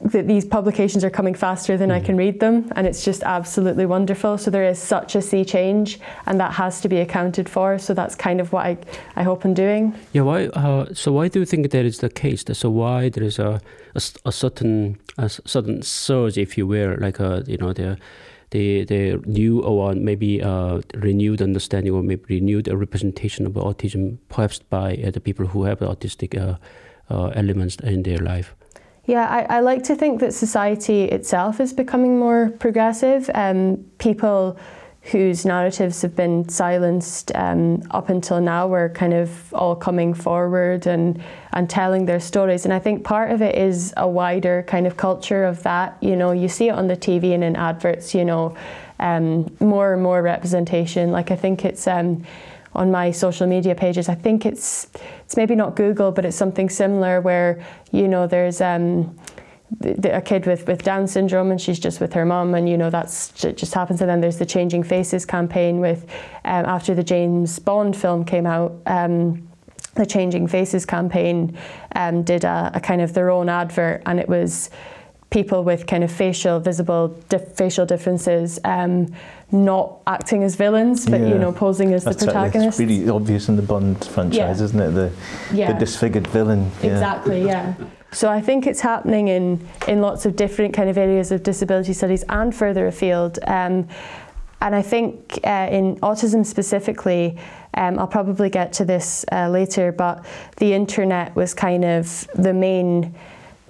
that 0.02 0.26
these 0.26 0.46
publications 0.46 1.04
are 1.04 1.10
coming 1.10 1.34
faster 1.34 1.76
than 1.76 1.90
I 1.90 2.00
can 2.00 2.16
read 2.16 2.40
them, 2.40 2.70
and 2.74 2.86
it's 2.86 3.04
just 3.04 3.22
absolutely 3.22 3.84
wonderful. 3.84 4.38
So 4.38 4.50
there 4.50 4.64
is 4.64 4.78
such 4.78 5.14
a 5.14 5.20
sea 5.20 5.44
change, 5.44 6.00
and 6.26 6.40
that 6.40 6.52
has 6.52 6.80
to 6.80 6.88
be 6.88 6.98
accounted 6.98 7.48
for. 7.48 7.78
So 7.78 7.92
that's 7.92 8.14
kind 8.14 8.40
of 8.40 8.52
what 8.52 8.64
I, 8.64 8.78
I 9.16 9.22
hope 9.22 9.44
I'm 9.44 9.54
doing. 9.54 9.94
Yeah. 10.12 10.22
Why? 10.22 10.46
Uh, 10.46 10.86
so 10.94 11.12
why 11.12 11.28
do 11.28 11.40
you 11.40 11.46
think 11.46 11.70
that 11.70 11.84
is 11.84 11.98
the 11.98 12.08
case? 12.08 12.44
So 12.52 12.70
why 12.70 13.10
there 13.10 13.24
is 13.24 13.38
a 13.38 13.60
a, 13.94 14.02
a 14.24 14.32
certain 14.32 14.98
a 15.18 15.28
certain 15.28 15.82
surge, 15.82 16.38
if 16.38 16.56
you 16.56 16.66
will, 16.66 16.96
like 16.98 17.20
a 17.20 17.44
you 17.46 17.58
know 17.58 17.72
the 17.72 17.98
the 18.50 18.84
the 18.84 19.18
new 19.26 19.62
or 19.62 19.94
maybe 19.94 20.42
uh, 20.42 20.80
renewed 20.94 21.42
understanding 21.42 21.92
or 21.92 22.02
maybe 22.02 22.40
renewed 22.40 22.68
representation 22.68 23.46
of 23.46 23.52
autism, 23.52 24.18
perhaps 24.28 24.60
by 24.60 24.96
uh, 25.04 25.10
the 25.10 25.20
people 25.20 25.46
who 25.46 25.64
have 25.64 25.80
autistic 25.80 26.38
uh, 26.38 26.56
uh, 27.10 27.28
elements 27.34 27.76
in 27.76 28.02
their 28.02 28.18
life. 28.18 28.54
Yeah, 29.06 29.26
I, 29.26 29.56
I, 29.56 29.60
like 29.60 29.82
to 29.84 29.96
think 29.96 30.20
that 30.20 30.34
society 30.34 31.04
itself 31.04 31.58
is 31.58 31.72
becoming 31.72 32.18
more 32.18 32.50
progressive. 32.58 33.30
Um, 33.34 33.84
people 33.98 34.58
whose 35.02 35.46
narratives 35.46 36.02
have 36.02 36.14
been 36.14 36.46
silenced 36.48 37.32
um, 37.34 37.82
up 37.90 38.10
until 38.10 38.40
now 38.40 38.68
were 38.68 38.90
kind 38.90 39.14
of 39.14 39.52
all 39.54 39.74
coming 39.74 40.12
forward 40.12 40.86
and, 40.86 41.22
and 41.54 41.70
telling 41.70 42.04
their 42.04 42.20
stories. 42.20 42.66
And 42.66 42.74
I 42.74 42.78
think 42.78 43.02
part 43.02 43.30
of 43.30 43.40
it 43.40 43.54
is 43.56 43.94
a 43.96 44.06
wider 44.06 44.62
kind 44.64 44.86
of 44.86 44.98
culture 44.98 45.44
of 45.44 45.62
that. 45.62 45.96
You 46.02 46.16
know, 46.16 46.32
you 46.32 46.48
see 46.48 46.68
it 46.68 46.72
on 46.72 46.86
the 46.86 46.96
TV 46.96 47.32
and 47.32 47.42
in 47.42 47.56
adverts, 47.56 48.14
you 48.14 48.26
know, 48.26 48.54
um, 48.98 49.50
more 49.58 49.94
and 49.94 50.02
more 50.02 50.20
representation. 50.20 51.10
Like 51.10 51.30
I 51.30 51.36
think 51.36 51.64
it's 51.64 51.86
um, 51.86 52.22
on 52.74 52.90
my 52.90 53.10
social 53.10 53.46
media 53.46 53.74
pages. 53.74 54.08
I 54.08 54.14
think 54.14 54.46
it's 54.46 54.88
it's 55.20 55.36
maybe 55.36 55.54
not 55.54 55.76
Google, 55.76 56.12
but 56.12 56.24
it's 56.24 56.36
something 56.36 56.68
similar 56.68 57.20
where 57.20 57.64
you 57.92 58.08
know 58.08 58.26
there's 58.26 58.60
um, 58.60 59.16
a 59.84 60.20
kid 60.20 60.46
with, 60.46 60.66
with 60.66 60.82
Down 60.82 61.06
syndrome 61.06 61.50
and 61.50 61.60
she's 61.60 61.78
just 61.78 62.00
with 62.00 62.12
her 62.12 62.24
mum 62.24 62.54
and 62.54 62.68
you 62.68 62.76
know 62.76 62.90
that's 62.90 63.30
just 63.30 63.72
happens 63.72 64.00
and 64.00 64.10
then 64.10 64.20
there's 64.20 64.38
the 64.38 64.46
Changing 64.46 64.82
Faces 64.82 65.24
campaign 65.24 65.80
with 65.80 66.04
um, 66.44 66.66
after 66.66 66.94
the 66.94 67.04
James 67.04 67.58
Bond 67.58 67.96
film 67.96 68.24
came 68.24 68.46
out 68.46 68.72
um, 68.86 69.48
the 69.94 70.06
Changing 70.06 70.46
Faces 70.46 70.84
campaign 70.84 71.56
um, 71.94 72.22
did 72.22 72.44
a, 72.44 72.72
a, 72.74 72.80
kind 72.80 73.00
of 73.00 73.14
their 73.14 73.30
own 73.30 73.48
advert 73.48 74.02
and 74.06 74.18
it 74.18 74.28
was 74.28 74.70
people 75.30 75.62
with 75.62 75.86
kind 75.86 76.02
of 76.02 76.10
facial 76.10 76.58
visible 76.58 77.08
dif- 77.28 77.52
facial 77.52 77.86
differences 77.86 78.58
um, 78.64 79.12
not 79.52 80.00
acting 80.06 80.42
as 80.42 80.56
villains, 80.56 81.06
but 81.06 81.20
yeah. 81.20 81.28
you 81.28 81.38
know, 81.38 81.52
posing 81.52 81.92
as 81.92 82.04
That's 82.04 82.18
the 82.18 82.26
protagonist. 82.26 82.78
Right. 82.78 82.88
It's 82.88 82.98
really 82.98 83.08
obvious 83.08 83.48
in 83.48 83.56
the 83.56 83.62
Bond 83.62 84.04
franchise, 84.04 84.58
yeah. 84.58 84.64
isn't 84.64 84.80
it? 84.80 84.90
The, 84.90 85.12
yeah. 85.52 85.72
the 85.72 85.78
disfigured 85.78 86.26
villain. 86.26 86.70
Exactly. 86.82 87.44
Yeah. 87.44 87.74
So 88.12 88.28
I 88.28 88.40
think 88.40 88.66
it's 88.66 88.80
happening 88.80 89.28
in 89.28 89.68
in 89.86 90.00
lots 90.00 90.26
of 90.26 90.34
different 90.34 90.74
kind 90.74 90.90
of 90.90 90.98
areas 90.98 91.30
of 91.30 91.42
disability 91.42 91.92
studies 91.92 92.24
and 92.28 92.54
further 92.54 92.86
afield. 92.88 93.38
Um, 93.46 93.88
and 94.62 94.74
I 94.74 94.82
think 94.82 95.38
uh, 95.44 95.68
in 95.70 95.96
autism 96.00 96.44
specifically, 96.44 97.38
um, 97.74 97.98
I'll 97.98 98.08
probably 98.08 98.50
get 98.50 98.72
to 98.74 98.84
this 98.84 99.24
uh, 99.32 99.48
later, 99.48 99.90
but 99.92 100.24
the 100.56 100.74
internet 100.74 101.34
was 101.34 101.54
kind 101.54 101.84
of 101.84 102.28
the 102.34 102.52
main 102.52 103.14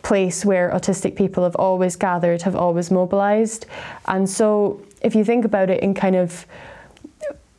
place 0.02 0.44
where 0.44 0.70
autistic 0.70 1.16
people 1.16 1.44
have 1.44 1.56
always 1.56 1.96
gathered, 1.96 2.42
have 2.42 2.56
always 2.56 2.90
mobilised. 2.90 3.66
And 4.06 4.28
so 4.28 4.82
if 5.02 5.14
you 5.14 5.24
think 5.24 5.44
about 5.44 5.70
it 5.70 5.82
in 5.82 5.94
kind 5.94 6.16
of 6.16 6.46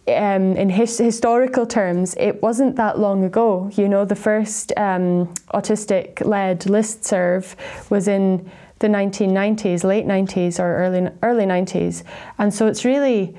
um, 0.08 0.58
in 0.58 0.70
his, 0.70 0.98
historical 0.98 1.66
terms, 1.66 2.16
it 2.18 2.42
wasn't 2.42 2.76
that 2.76 3.00
long 3.00 3.24
ago. 3.24 3.70
You 3.76 3.88
know, 3.88 4.04
the 4.04 4.16
first 4.16 4.74
um, 4.76 5.34
autistic-led 5.54 6.62
listserv 6.62 7.56
was 7.90 8.08
in 8.08 8.50
the 8.80 8.88
1990s, 8.88 9.84
late 9.84 10.06
90s 10.06 10.60
or 10.60 10.76
early 10.78 11.08
early 11.22 11.46
90s, 11.46 12.04
and 12.40 12.54
so 12.54 12.66
it's 12.68 12.84
really 12.84 13.36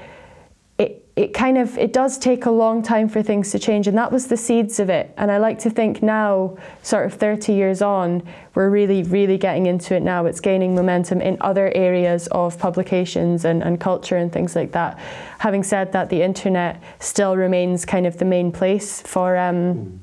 it 1.14 1.34
kind 1.34 1.58
of 1.58 1.76
it 1.76 1.92
does 1.92 2.16
take 2.16 2.46
a 2.46 2.50
long 2.50 2.82
time 2.82 3.06
for 3.06 3.22
things 3.22 3.50
to 3.50 3.58
change 3.58 3.86
and 3.86 3.98
that 3.98 4.10
was 4.10 4.28
the 4.28 4.36
seeds 4.36 4.80
of 4.80 4.88
it. 4.88 5.12
And 5.18 5.30
i 5.30 5.36
like 5.36 5.58
to 5.60 5.70
think 5.70 6.02
now 6.02 6.56
sort 6.82 7.04
of 7.04 7.12
30 7.12 7.52
years 7.52 7.82
on 7.82 8.22
we're 8.54 8.70
really 8.70 9.02
really 9.02 9.36
getting 9.36 9.66
into 9.66 9.94
it 9.94 10.02
now. 10.02 10.24
It's 10.24 10.40
gaining 10.40 10.74
momentum 10.74 11.20
in 11.20 11.36
other 11.42 11.70
areas 11.74 12.28
of 12.28 12.58
publications 12.58 13.44
and, 13.44 13.62
and 13.62 13.78
culture 13.78 14.16
and 14.16 14.32
things 14.32 14.56
like 14.56 14.72
that. 14.72 14.98
Having 15.38 15.64
said 15.64 15.92
that 15.92 16.08
the 16.08 16.22
internet 16.22 16.82
still 16.98 17.36
remains 17.36 17.84
kind 17.84 18.06
of 18.06 18.16
the 18.16 18.24
main 18.24 18.50
place 18.50 19.02
for 19.02 19.36
um, 19.36 20.00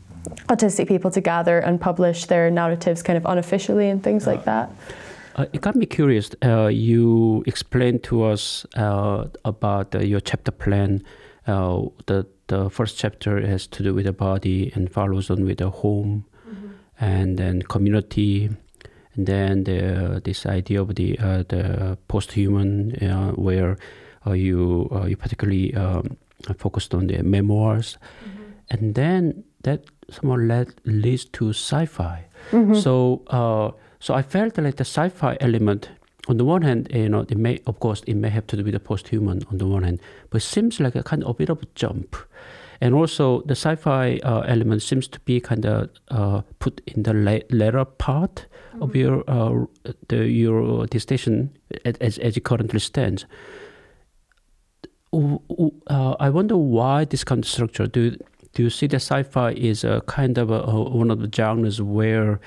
autistic 0.48 0.88
people 0.88 1.10
to 1.10 1.22
gather 1.22 1.58
and 1.60 1.82
publish 1.82 2.26
their 2.26 2.52
narratives 2.52 3.02
kind 3.02 3.18
of 3.18 3.26
unofficially 3.26 3.90
and 3.90 4.04
things 4.04 4.28
like 4.28 4.46
that 4.46 4.70
uh, 5.40 5.46
it 5.54 5.62
got 5.62 5.76
me 5.76 5.86
curious. 5.86 6.32
Uh, 6.44 6.68
you 6.68 7.44
explained 7.48 8.04
to 8.04 8.24
us 8.24 8.66
uh, 8.76 9.26
about 9.46 9.96
uh, 9.96 10.00
your 10.00 10.20
chapter 10.20 10.52
plan. 10.52 11.02
Uh, 11.48 11.84
the 12.08 12.28
the 12.48 12.70
first 12.70 12.98
chapter 12.98 13.40
has 13.46 13.68
to 13.68 13.84
do 13.84 13.94
with 13.94 14.06
the 14.06 14.14
body 14.14 14.72
and 14.76 14.92
follows 14.92 15.30
on 15.30 15.46
with 15.46 15.60
the 15.60 15.70
home, 15.70 16.26
mm-hmm. 16.48 16.68
and 17.00 17.38
then 17.38 17.62
community, 17.62 18.50
and 19.16 19.28
then 19.28 19.64
the 19.64 20.22
this 20.24 20.46
idea 20.46 20.82
of 20.82 20.96
the 20.96 21.18
uh, 21.20 21.44
the 21.48 21.98
post-human, 22.08 22.92
where 23.36 23.78
you 24.26 24.90
you 25.08 25.16
particularly 25.16 25.74
um, 25.76 26.18
focused 26.58 26.94
on 26.94 27.08
the 27.08 27.24
memoirs, 27.24 27.98
mm-hmm. 28.26 28.52
and 28.72 28.96
then 28.96 29.44
that 29.64 29.86
somehow 30.10 30.36
led 30.36 30.74
leads 30.86 31.26
to 31.26 31.50
sci-fi. 31.50 32.26
Mm-hmm. 32.52 32.74
So 32.76 33.24
so 34.00 34.14
I 34.14 34.22
felt 34.22 34.58
like 34.58 34.78
the 34.78 34.86
sci-fi 34.86 35.38
element, 35.42 35.90
on 36.28 36.38
the 36.38 36.46
one 36.46 36.62
hand, 36.62 36.90
you 36.94 37.10
know, 37.10 37.22
it 37.22 37.38
may, 37.38 37.60
of 37.68 37.80
course, 37.80 38.02
it 38.08 38.16
may 38.16 38.30
have 38.30 38.48
to 38.48 38.58
do 38.58 38.64
with 38.64 38.74
the 38.74 38.80
post-human 38.80 39.44
on 39.52 39.58
the 39.58 39.68
one 39.68 39.84
hand, 39.84 40.00
but 40.30 40.42
it 40.42 40.46
seems 40.46 40.80
like 40.80 40.96
a 40.96 41.04
kind 41.04 41.24
of 41.24 41.30
a 41.30 41.34
bit 41.34 41.50
of 41.50 41.62
a 41.62 41.66
jump. 41.76 42.16
And 42.82 42.96
also, 42.96 43.42
the 43.42 43.56
sci-fi 43.56 44.20
uh, 44.24 44.42
element 44.42 44.82
seems 44.82 45.08
to 45.10 45.20
be 45.22 45.42
kind 45.42 45.66
of 45.66 45.90
uh, 46.10 46.42
put 46.60 46.82
in 46.88 47.04
the 47.04 47.14
la- 47.14 47.40
later 47.50 47.84
part 47.84 48.46
mm-hmm. 48.72 48.84
of 48.84 48.96
your 48.96 49.24
uh, 49.28 49.66
the 50.08 50.26
your 50.30 50.88
dissertation 50.88 51.58
as 51.86 52.18
as 52.20 52.38
it 52.38 52.46
currently 52.46 52.80
stands. 52.80 53.26
Uh, 55.12 56.16
I 56.20 56.30
wonder 56.30 56.56
why 56.56 57.04
this 57.04 57.26
kind 57.26 57.44
of 57.44 57.50
structure. 57.50 57.86
Do 57.86 58.16
do 58.54 58.64
you 58.64 58.70
see 58.70 58.88
that 58.88 59.02
sci-fi 59.02 59.52
is 59.52 59.84
a 59.84 60.02
kind 60.08 60.38
of 60.38 60.50
a, 60.50 60.62
one 60.82 61.12
of 61.12 61.20
the 61.20 61.30
genres 61.36 61.82
where 61.82 62.40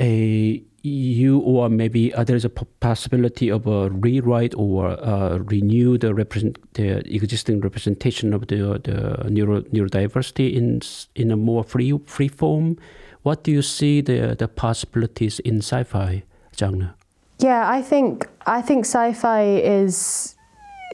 a 0.00 0.62
you 0.82 1.40
or 1.40 1.68
maybe 1.68 2.12
uh, 2.14 2.24
there's 2.24 2.44
a 2.44 2.48
possibility 2.48 3.50
of 3.50 3.66
a 3.66 3.90
rewrite 3.90 4.54
or 4.54 4.88
uh, 4.88 5.36
renew 5.38 5.98
the 5.98 6.14
represent 6.14 6.58
the 6.74 7.06
existing 7.14 7.60
representation 7.60 8.32
of 8.32 8.46
the 8.46 8.80
the 8.82 9.28
neuro 9.30 9.60
neurodiversity 9.62 10.54
in 10.54 10.80
in 11.14 11.30
a 11.30 11.36
more 11.36 11.62
free 11.62 11.98
free 12.06 12.28
form. 12.28 12.78
What 13.22 13.44
do 13.44 13.50
you 13.50 13.62
see 13.62 14.00
the 14.00 14.34
the 14.34 14.48
possibilities 14.48 15.38
in 15.40 15.58
sci-fi 15.58 16.22
genre? 16.58 16.94
Yeah, 17.38 17.68
I 17.68 17.82
think 17.82 18.26
I 18.46 18.62
think 18.62 18.86
sci-fi 18.86 19.42
is 19.42 20.34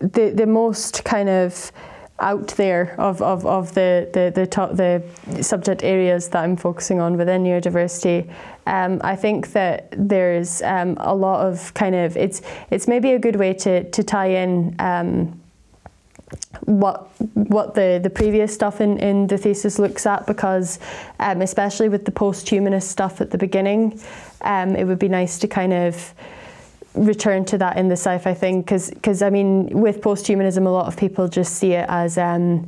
the 0.00 0.32
the 0.34 0.46
most 0.46 1.04
kind 1.04 1.28
of 1.28 1.70
out 2.18 2.48
there 2.48 2.94
of, 2.98 3.20
of, 3.20 3.44
of 3.44 3.74
the, 3.74 4.08
the, 4.12 4.32
the, 4.34 4.46
top, 4.46 4.76
the 4.76 5.02
subject 5.42 5.84
areas 5.84 6.28
that 6.30 6.42
I'm 6.42 6.56
focusing 6.56 7.00
on 7.00 7.16
within 7.16 7.44
neurodiversity. 7.44 8.30
Um, 8.66 9.00
I 9.04 9.16
think 9.16 9.52
that 9.52 9.88
there's 9.96 10.62
um, 10.62 10.96
a 10.98 11.14
lot 11.14 11.46
of 11.46 11.72
kind 11.74 11.94
of, 11.94 12.16
it's, 12.16 12.42
it's 12.70 12.88
maybe 12.88 13.12
a 13.12 13.18
good 13.18 13.36
way 13.36 13.52
to, 13.54 13.88
to 13.90 14.02
tie 14.02 14.28
in 14.28 14.74
um, 14.78 15.40
what 16.62 17.08
what 17.34 17.74
the, 17.74 18.00
the 18.02 18.10
previous 18.10 18.52
stuff 18.52 18.80
in, 18.80 18.98
in 18.98 19.26
the 19.28 19.38
thesis 19.38 19.78
looks 19.78 20.06
at 20.06 20.26
because 20.26 20.80
um, 21.20 21.40
especially 21.40 21.88
with 21.88 22.04
the 22.04 22.10
post-humanist 22.10 22.90
stuff 22.90 23.20
at 23.20 23.30
the 23.30 23.38
beginning, 23.38 24.00
um, 24.40 24.74
it 24.74 24.84
would 24.84 24.98
be 24.98 25.08
nice 25.08 25.38
to 25.38 25.46
kind 25.46 25.72
of 25.72 26.14
return 26.96 27.44
to 27.44 27.58
that 27.58 27.76
in 27.76 27.88
the 27.88 27.96
sci-fi 27.96 28.34
thing 28.34 28.62
because 28.62 29.22
I 29.22 29.30
mean 29.30 29.68
with 29.68 30.00
posthumanism 30.00 30.66
a 30.66 30.70
lot 30.70 30.86
of 30.86 30.96
people 30.96 31.28
just 31.28 31.56
see 31.56 31.72
it 31.72 31.86
as 31.88 32.18
um, 32.18 32.66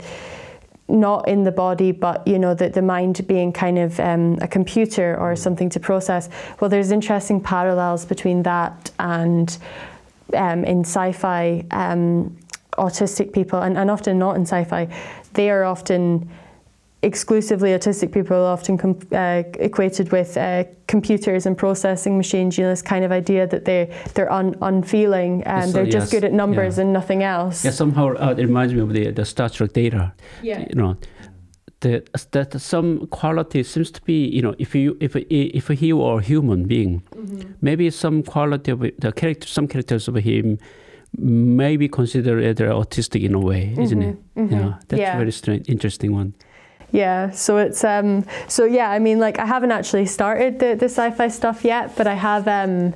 not 0.88 1.28
in 1.28 1.44
the 1.44 1.52
body 1.52 1.92
but 1.92 2.26
you 2.26 2.38
know 2.38 2.54
the, 2.54 2.68
the 2.68 2.82
mind 2.82 3.26
being 3.26 3.52
kind 3.52 3.78
of 3.78 3.98
um, 4.00 4.38
a 4.40 4.48
computer 4.48 5.16
or 5.18 5.34
something 5.36 5.68
to 5.70 5.80
process. 5.80 6.28
Well 6.60 6.68
there's 6.68 6.90
interesting 6.90 7.40
parallels 7.40 8.04
between 8.04 8.42
that 8.44 8.90
and 8.98 9.56
um, 10.34 10.64
in 10.64 10.80
sci-fi 10.80 11.64
um, 11.70 12.36
autistic 12.72 13.32
people 13.32 13.60
and, 13.60 13.76
and 13.76 13.90
often 13.90 14.18
not 14.18 14.36
in 14.36 14.42
sci-fi. 14.42 14.88
They 15.32 15.50
are 15.50 15.64
often 15.64 16.28
exclusively 17.02 17.70
autistic 17.70 18.12
people 18.12 18.36
are 18.36 18.52
often 18.52 18.76
com- 18.76 18.98
uh, 19.12 19.42
equated 19.60 20.10
with 20.10 20.36
uh, 20.36 20.64
computers 20.86 21.46
and 21.46 21.56
processing 21.56 22.16
machines. 22.16 22.58
You 22.58 22.64
know, 22.64 22.70
this 22.70 22.82
kind 22.82 23.04
of 23.04 23.12
idea 23.12 23.46
that 23.46 23.64
they 23.64 23.94
they're 24.14 24.32
un- 24.32 24.56
unfeeling 24.62 25.42
and 25.44 25.70
so, 25.70 25.72
they're 25.72 25.84
yes, 25.84 25.92
just 25.92 26.12
good 26.12 26.24
at 26.24 26.32
numbers 26.32 26.76
yeah. 26.76 26.82
and 26.84 26.92
nothing 26.92 27.22
else. 27.22 27.64
Yeah, 27.64 27.70
somehow 27.70 28.14
uh, 28.14 28.34
it 28.36 28.44
reminds 28.44 28.74
me 28.74 28.80
of 28.80 28.92
the 28.92 29.10
the 29.10 29.24
Star 29.24 29.48
Trek 29.48 29.72
data. 29.72 30.12
Yeah. 30.42 30.66
You 30.68 30.74
know. 30.74 30.96
The, 31.80 32.02
that 32.32 32.60
some 32.60 33.06
quality 33.06 33.62
seems 33.62 33.92
to 33.92 34.02
be 34.02 34.26
you 34.26 34.42
know 34.42 34.52
if 34.58 34.74
you 34.74 34.96
if 35.00 35.14
if 35.14 35.68
he 35.68 35.92
were 35.92 36.18
a 36.18 36.20
human 36.20 36.64
being 36.64 37.04
mm-hmm. 37.14 37.52
maybe 37.60 37.88
some 37.90 38.24
quality 38.24 38.72
of 38.72 38.82
it- 38.82 39.00
the 39.00 39.12
character, 39.12 39.46
some 39.46 39.68
characters 39.68 40.08
of 40.08 40.16
him, 40.16 40.58
maybe 41.16 41.88
considered 41.88 42.56
autistic 42.58 43.22
in 43.22 43.32
a 43.34 43.38
way, 43.38 43.76
isn't 43.78 44.02
it? 44.02 44.16
Mhm, 44.34 44.50
Yeah, 44.50 44.74
that's 44.88 45.00
yeah. 45.00 45.14
a 45.14 45.18
very 45.18 45.30
strange, 45.30 45.68
interesting 45.68 46.12
one. 46.12 46.34
Yeah, 46.90 47.30
so 47.32 47.58
it's 47.58 47.84
um 47.84 48.24
so 48.48 48.64
yeah, 48.64 48.90
I 48.90 48.98
mean 48.98 49.18
like 49.18 49.38
I 49.38 49.44
haven't 49.44 49.72
actually 49.72 50.06
started 50.06 50.58
the, 50.58 50.74
the 50.74 50.86
sci-fi 50.86 51.28
stuff 51.28 51.64
yet, 51.64 51.96
but 51.96 52.06
I 52.06 52.14
have 52.14 52.48
um 52.48 52.94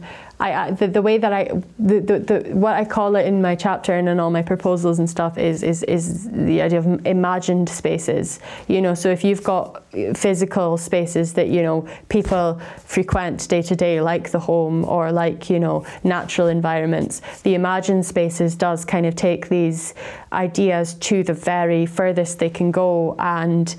I, 0.51 0.71
the, 0.73 0.89
the 0.89 1.03
way 1.03 1.19
that 1.19 1.33
I 1.33 1.45
the, 1.79 2.01
the, 2.01 2.19
the 2.19 2.55
what 2.55 2.75
I 2.75 2.85
call 2.85 3.15
it 3.17 3.27
in 3.27 3.41
my 3.41 3.55
chapter 3.55 3.95
and 3.95 4.09
in 4.09 4.19
all 4.19 4.31
my 4.31 4.43
proposals 4.43 4.99
and 4.99 5.09
stuff 5.09 5.39
is 5.39 5.63
is 5.63 5.85
is 5.85 6.29
the 6.31 6.61
idea 6.61 6.81
of 6.81 7.07
imagined 7.07 7.69
spaces. 7.69 8.41
You 8.67 8.81
know, 8.81 8.95
so 8.95 9.11
if 9.11 9.23
you've 9.23 9.45
got 9.45 9.85
physical 10.15 10.77
spaces 10.79 11.35
that 11.35 11.49
you 11.49 11.63
know 11.63 11.89
people 12.09 12.61
frequent 12.79 13.49
day 13.49 13.63
to 13.63 13.77
day, 13.77 14.01
like 14.01 14.31
the 14.31 14.41
home 14.41 14.85
or 14.85 15.13
like 15.13 15.49
you 15.49 15.61
know 15.61 15.87
natural 16.03 16.49
environments, 16.49 17.21
the 17.45 17.55
imagined 17.55 18.05
spaces 18.05 18.57
does 18.57 18.85
kind 18.85 19.07
of 19.07 19.15
take 19.15 19.49
these 19.49 19.95
ideas 20.33 20.95
to 20.95 21.23
the 21.23 21.35
very 21.35 21.87
furthest 21.87 22.39
they 22.39 22.51
can 22.51 22.71
go 22.71 23.15
and 23.19 23.77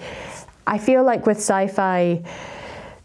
I 0.66 0.78
feel 0.78 1.04
like 1.04 1.26
with 1.26 1.38
sci-fi 1.38 2.24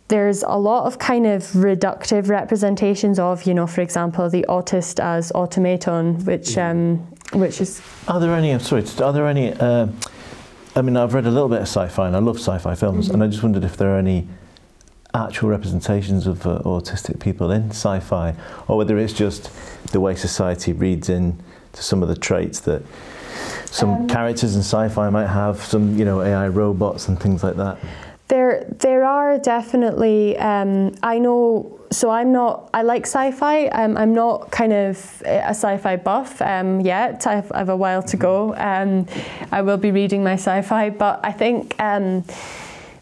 there's 0.08 0.42
a 0.42 0.56
lot 0.56 0.86
of 0.86 0.98
kind 0.98 1.26
of 1.26 1.42
reductive 1.52 2.28
representations 2.28 3.18
of, 3.18 3.44
you 3.44 3.54
know, 3.54 3.66
for 3.66 3.82
example, 3.82 4.28
the 4.30 4.44
autist 4.48 5.00
as 5.00 5.30
automaton, 5.32 6.24
which 6.24 6.56
um, 6.56 6.96
which 7.32 7.60
is 7.60 7.82
Are 8.08 8.18
there 8.18 8.34
any? 8.34 8.50
I'm 8.50 8.60
sorry. 8.60 8.84
Are 9.02 9.12
there 9.12 9.26
any? 9.28 9.52
Uh, 9.52 9.88
I 10.74 10.82
mean, 10.82 10.96
I've 10.96 11.12
read 11.12 11.26
a 11.26 11.30
little 11.30 11.48
bit 11.48 11.58
of 11.58 11.68
sci-fi, 11.68 12.06
and 12.06 12.16
I 12.16 12.20
love 12.20 12.36
sci-fi 12.36 12.74
films, 12.74 13.10
and 13.10 13.22
I 13.22 13.26
just 13.26 13.42
wondered 13.42 13.64
if 13.64 13.76
there 13.76 13.94
are 13.94 13.98
any 13.98 14.28
actual 15.14 15.48
representations 15.48 16.26
of 16.26 16.46
uh, 16.46 16.60
autistic 16.64 17.20
people 17.20 17.50
in 17.50 17.70
sci-fi, 17.70 18.34
or 18.66 18.76
whether 18.78 18.96
it's 18.96 19.12
just 19.12 19.50
the 19.92 20.00
way 20.00 20.14
society 20.14 20.72
reads 20.72 21.08
in 21.08 21.38
to 21.72 21.82
some 21.82 22.02
of 22.02 22.08
the 22.08 22.16
traits 22.16 22.60
that 22.60 22.82
some 23.66 23.90
Um, 23.90 24.06
characters 24.08 24.54
in 24.54 24.62
sci-fi 24.62 25.10
might 25.10 25.26
have, 25.26 25.62
some 25.62 25.98
you 25.98 26.04
know 26.04 26.22
AI 26.22 26.48
robots 26.48 27.08
and 27.08 27.20
things 27.20 27.42
like 27.42 27.56
that. 27.56 27.78
There, 28.28 28.66
there 28.78 29.04
are 29.04 29.38
definitely. 29.38 30.36
Um, 30.38 30.94
I 31.02 31.18
know. 31.18 31.74
So 31.90 32.10
I'm 32.10 32.30
not. 32.32 32.68
I 32.74 32.82
like 32.82 33.06
sci-fi. 33.06 33.68
Um, 33.68 33.96
I'm 33.96 34.12
not 34.12 34.50
kind 34.50 34.74
of 34.74 35.22
a 35.24 35.54
sci-fi 35.54 35.96
buff 35.96 36.42
um, 36.42 36.80
yet. 36.80 37.26
I've, 37.26 37.50
I 37.52 37.58
have 37.58 37.70
a 37.70 37.76
while 37.76 38.02
to 38.02 38.16
go. 38.18 38.54
Um, 38.56 39.06
I 39.50 39.62
will 39.62 39.78
be 39.78 39.90
reading 39.90 40.22
my 40.22 40.34
sci-fi, 40.34 40.90
but 40.90 41.20
I 41.24 41.32
think. 41.32 41.74
Um, 41.80 42.24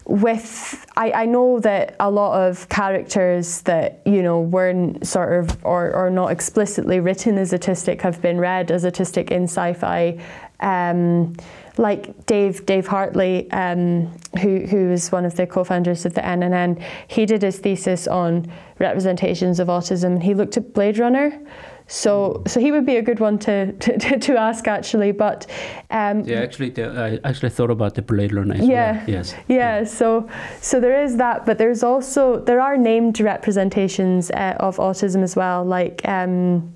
with 0.07 0.85
I, 0.95 1.11
I 1.11 1.25
know 1.25 1.59
that 1.59 1.97
a 1.99 2.09
lot 2.09 2.47
of 2.47 2.69
characters 2.69 3.61
that 3.63 3.99
you 4.05 4.23
know 4.23 4.39
weren't 4.39 5.05
sort 5.05 5.43
of 5.43 5.57
or, 5.65 5.93
or 5.93 6.09
not 6.09 6.31
explicitly 6.31 7.01
written 7.01 7.37
as 7.37 7.51
autistic 7.51 8.01
have 8.01 8.21
been 8.21 8.39
read 8.39 8.71
as 8.71 8.85
autistic 8.85 9.31
in 9.31 9.43
sci-fi 9.43 10.17
um, 10.61 11.35
like 11.77 12.25
Dave 12.25 12.65
Dave 12.65 12.87
Hartley 12.87 13.49
um, 13.51 14.07
who 14.41 14.65
who 14.65 14.91
is 14.91 15.11
one 15.11 15.25
of 15.25 15.35
the 15.35 15.47
co-founders 15.47 16.05
of 16.05 16.13
the 16.13 16.21
NNN 16.21 16.81
he 17.07 17.25
did 17.25 17.41
his 17.41 17.59
thesis 17.59 18.07
on 18.07 18.51
representations 18.79 19.59
of 19.59 19.67
autism 19.67 20.05
and 20.05 20.23
he 20.23 20.33
looked 20.33 20.57
at 20.57 20.73
Blade 20.73 20.97
Runner 20.99 21.39
so 21.87 22.43
so 22.45 22.59
he 22.59 22.71
would 22.71 22.85
be 22.85 22.97
a 22.97 23.01
good 23.01 23.19
one 23.19 23.39
to 23.39 23.71
to, 23.79 24.19
to, 24.19 24.37
ask 24.37 24.67
actually 24.67 25.11
but 25.11 25.47
um, 25.89 26.21
Yeah, 26.25 26.41
actually, 26.41 26.73
I 26.83 27.19
actually 27.23 27.49
thought 27.49 27.71
about 27.71 27.95
the 27.95 28.01
Blade 28.01 28.33
Runner 28.33 28.55
as 28.55 28.67
Yeah. 28.67 28.97
well. 28.97 29.03
Yes. 29.09 29.35
yeah, 29.47 29.83
so 29.85 30.29
so 30.61 30.79
there 30.79 31.01
is 31.01 31.15
that, 31.17 31.45
but 31.45 31.57
there's 31.57 31.83
also 31.83 32.39
there 32.39 32.59
are 32.59 32.77
named 32.77 33.19
representations 33.21 34.29
uh, 34.31 34.55
of 34.59 34.77
autism 34.77 35.23
as 35.23 35.35
well, 35.35 35.63
like 35.63 36.05
um, 36.07 36.75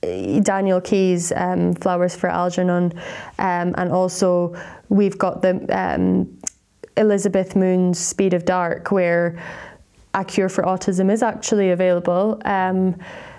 Daniel 0.00 0.80
Keyes' 0.80 1.32
um, 1.34 1.74
Flowers 1.74 2.14
for 2.14 2.28
Algernon, 2.28 2.92
um, 3.38 3.74
and 3.76 3.92
also 3.92 4.54
we've 4.88 5.18
got 5.18 5.42
the 5.42 5.66
um, 5.76 6.38
Elizabeth 6.96 7.56
Moon's 7.56 7.98
Speed 7.98 8.34
of 8.34 8.44
Dark, 8.44 8.90
where 8.90 9.42
a 10.14 10.24
cure 10.24 10.48
for 10.48 10.64
autism 10.64 11.10
is 11.10 11.22
actually 11.22 11.70
available. 11.70 12.40
Um, 12.44 12.96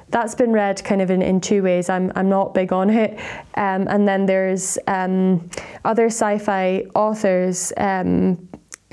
that's 0.09 0.33
been 0.33 0.51
read 0.51 0.83
kind 0.83 1.01
of 1.01 1.11
in, 1.11 1.21
in 1.21 1.39
two 1.39 1.61
ways. 1.61 1.89
I'm, 1.89 2.11
I'm 2.15 2.29
not 2.29 2.53
big 2.53 2.73
on 2.73 2.89
it. 2.89 3.19
Um, 3.55 3.87
and 3.87 4.07
then 4.07 4.25
there's 4.25 4.77
um, 4.87 5.49
other 5.85 6.07
sci 6.07 6.39
fi 6.39 6.85
authors 6.95 7.71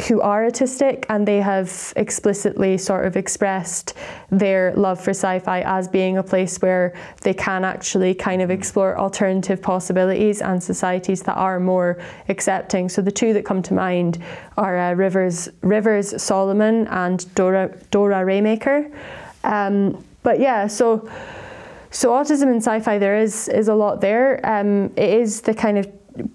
who 0.06 0.20
are 0.20 0.44
autistic 0.44 1.06
and 1.08 1.26
they 1.26 1.40
have 1.40 1.92
explicitly 1.96 2.76
sort 2.76 3.06
of 3.06 3.16
expressed 3.16 3.94
their 4.30 4.74
love 4.76 5.00
for 5.00 5.10
sci 5.10 5.38
fi 5.38 5.62
as 5.62 5.88
being 5.88 6.18
a 6.18 6.22
place 6.22 6.58
where 6.58 6.92
they 7.22 7.32
can 7.32 7.64
actually 7.64 8.14
kind 8.14 8.42
of 8.42 8.50
explore 8.50 8.98
alternative 8.98 9.62
possibilities 9.62 10.42
and 10.42 10.62
societies 10.62 11.22
that 11.22 11.34
are 11.34 11.58
more 11.58 11.98
accepting. 12.28 12.90
So 12.90 13.00
the 13.00 13.10
two 13.10 13.32
that 13.32 13.46
come 13.46 13.62
to 13.62 13.74
mind 13.74 14.18
are 14.58 14.78
uh, 14.78 14.92
Rivers, 14.92 15.48
Rivers 15.62 16.22
Solomon 16.22 16.86
and 16.88 17.34
Dora, 17.34 17.74
Dora 17.90 18.18
Raymaker. 18.18 18.94
Um, 19.44 20.04
but 20.22 20.40
yeah, 20.40 20.66
so 20.66 21.08
so 21.90 22.10
autism 22.10 22.50
in 22.52 22.56
sci-fi 22.56 22.98
there 22.98 23.16
is 23.16 23.48
is 23.48 23.68
a 23.68 23.74
lot 23.74 24.02
there. 24.02 24.44
Um, 24.44 24.86
it 24.96 25.08
is 25.08 25.40
the 25.40 25.54
kind 25.54 25.78
of 25.78 25.90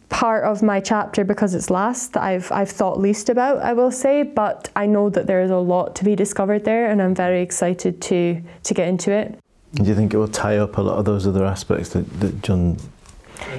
part 0.09 0.43
of 0.43 0.61
my 0.61 0.79
chapter 0.79 1.23
because 1.23 1.53
it's 1.55 1.69
last 1.69 2.13
that 2.13 2.23
I've 2.23 2.51
I've 2.51 2.69
thought 2.69 2.99
least 2.99 3.29
about. 3.29 3.57
I 3.59 3.73
will 3.73 3.91
say, 3.91 4.23
but 4.23 4.69
I 4.75 4.85
know 4.85 5.09
that 5.09 5.27
there 5.27 5.41
is 5.41 5.51
a 5.51 5.57
lot 5.57 5.95
to 5.97 6.03
be 6.05 6.15
discovered 6.15 6.63
there, 6.65 6.89
and 6.89 7.01
I'm 7.01 7.15
very 7.15 7.41
excited 7.41 8.01
to 8.01 8.41
to 8.63 8.73
get 8.73 8.87
into 8.87 9.11
it. 9.11 9.37
Do 9.73 9.83
you 9.83 9.95
think 9.95 10.13
it 10.13 10.17
will 10.17 10.27
tie 10.27 10.57
up 10.57 10.77
a 10.77 10.81
lot 10.81 10.97
of 10.99 11.05
those 11.05 11.25
other 11.25 11.45
aspects 11.45 11.89
that, 11.89 12.05
that 12.19 12.41
John 12.43 12.77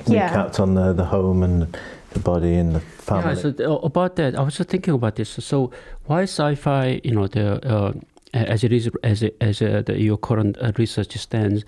Yeah. 0.07 0.29
recapped 0.29 0.61
on 0.61 0.75
the, 0.75 0.93
the 0.93 1.05
home 1.07 1.43
and 1.43 1.77
the 2.13 2.21
body 2.21 2.55
and 2.55 2.75
the 2.75 2.81
family? 2.81 3.35
Yeah, 3.35 3.43
so 3.43 3.53
th- 3.53 3.81
about 3.83 4.17
that, 4.17 4.37
I 4.37 4.43
was 4.43 4.57
just 4.57 4.69
thinking 4.69 4.95
about 4.95 5.17
this. 5.17 5.31
So 5.31 5.71
why 6.07 6.23
sci-fi? 6.23 7.01
You 7.03 7.13
know, 7.13 7.27
the 7.27 7.47
uh, 7.67 7.93
as 8.35 8.63
it 8.65 8.73
is 8.73 8.91
as 9.03 9.23
it, 9.23 9.37
as 9.41 9.63
uh, 9.63 9.83
the, 9.87 9.99
your 10.01 10.19
current 10.19 10.57
uh, 10.61 10.73
research 10.79 11.17
stands, 11.17 11.65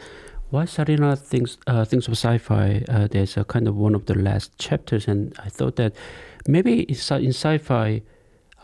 why 0.55 0.64
Sarinah 0.67 1.19
thinks 1.19 1.59
uh, 1.67 1.85
thinks 1.85 2.07
of 2.07 2.12
sci-fi? 2.12 2.85
Uh, 2.88 3.09
there's 3.11 3.37
a 3.37 3.45
kind 3.45 3.67
of 3.67 3.75
one 3.77 3.95
of 3.95 4.07
the 4.07 4.14
last 4.14 4.57
chapters, 4.57 5.09
and 5.09 5.35
I 5.45 5.49
thought 5.49 5.75
that 5.77 5.97
maybe 6.47 6.83
in, 6.83 6.95
sci- 6.95 7.25
in 7.29 7.31
sci-fi, 7.31 8.03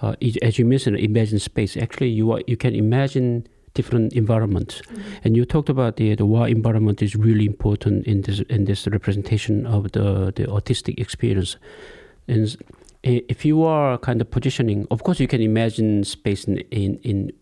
uh, 0.00 0.14
as 0.40 0.56
you 0.56 0.64
mentioned, 0.64 0.96
imagine 0.98 1.40
space. 1.40 1.76
Actually, 1.76 2.10
you 2.10 2.30
are, 2.30 2.42
you 2.46 2.56
can 2.56 2.76
imagine 2.76 3.48
different 3.74 4.12
environments, 4.12 4.82
and 5.24 5.36
you 5.36 5.44
talked 5.44 5.68
about 5.68 5.96
the 5.96 6.14
the 6.14 6.24
why 6.24 6.46
environment 6.46 7.02
is 7.02 7.16
really 7.16 7.44
important 7.44 8.06
in 8.06 8.22
this 8.22 8.38
in 8.48 8.66
this 8.66 8.86
representation 8.86 9.66
of 9.66 9.90
the 9.90 10.32
the 10.36 10.44
autistic 10.46 10.94
experience. 11.00 11.56
And 12.28 12.56
if 13.02 13.44
you 13.44 13.64
are 13.64 13.98
kind 13.98 14.20
of 14.20 14.30
positioning, 14.30 14.86
of 14.92 15.02
course, 15.02 15.18
you 15.18 15.26
can 15.26 15.40
imagine 15.40 16.04
space 16.04 16.44
in 16.44 16.58
in, 16.70 17.00
in 17.02 17.32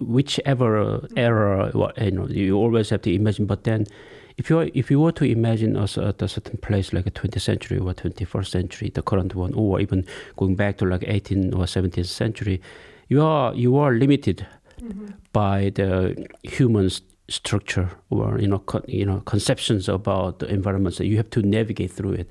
whichever 0.00 0.78
uh, 0.78 1.06
era. 1.16 1.70
You 1.96 2.10
know, 2.10 2.26
you 2.28 2.56
always 2.56 2.90
have 2.90 3.02
to 3.02 3.12
imagine. 3.12 3.46
But 3.46 3.64
then, 3.64 3.86
if 4.36 4.50
you 4.50 4.70
if 4.74 4.90
you 4.90 5.00
were 5.00 5.12
to 5.12 5.24
imagine 5.24 5.76
us 5.76 5.98
at 5.98 6.22
a 6.22 6.28
certain 6.28 6.58
place 6.58 6.92
like 6.92 7.06
a 7.06 7.10
20th 7.10 7.40
century 7.40 7.78
or 7.78 7.92
21st 7.94 8.46
century, 8.46 8.90
the 8.90 9.02
current 9.02 9.34
one, 9.34 9.54
or 9.54 9.80
even 9.80 10.06
going 10.36 10.54
back 10.56 10.78
to 10.78 10.86
like 10.86 11.02
18th 11.02 11.54
or 11.54 11.64
17th 11.64 12.06
century, 12.06 12.60
you 13.08 13.22
are 13.22 13.54
you 13.54 13.76
are 13.76 13.92
limited 13.92 14.46
by 15.32 15.70
the 15.74 16.26
human 16.42 16.90
structure 17.28 17.88
or 18.10 18.38
you 18.38 18.46
know 18.46 18.58
con- 18.58 18.84
you 18.88 19.06
know 19.06 19.20
conceptions 19.20 19.88
about 19.88 20.38
the 20.38 20.46
environment. 20.46 20.94
So 20.94 21.04
you 21.04 21.16
have 21.16 21.30
to 21.30 21.42
navigate 21.42 21.92
through 21.92 22.12
it. 22.12 22.30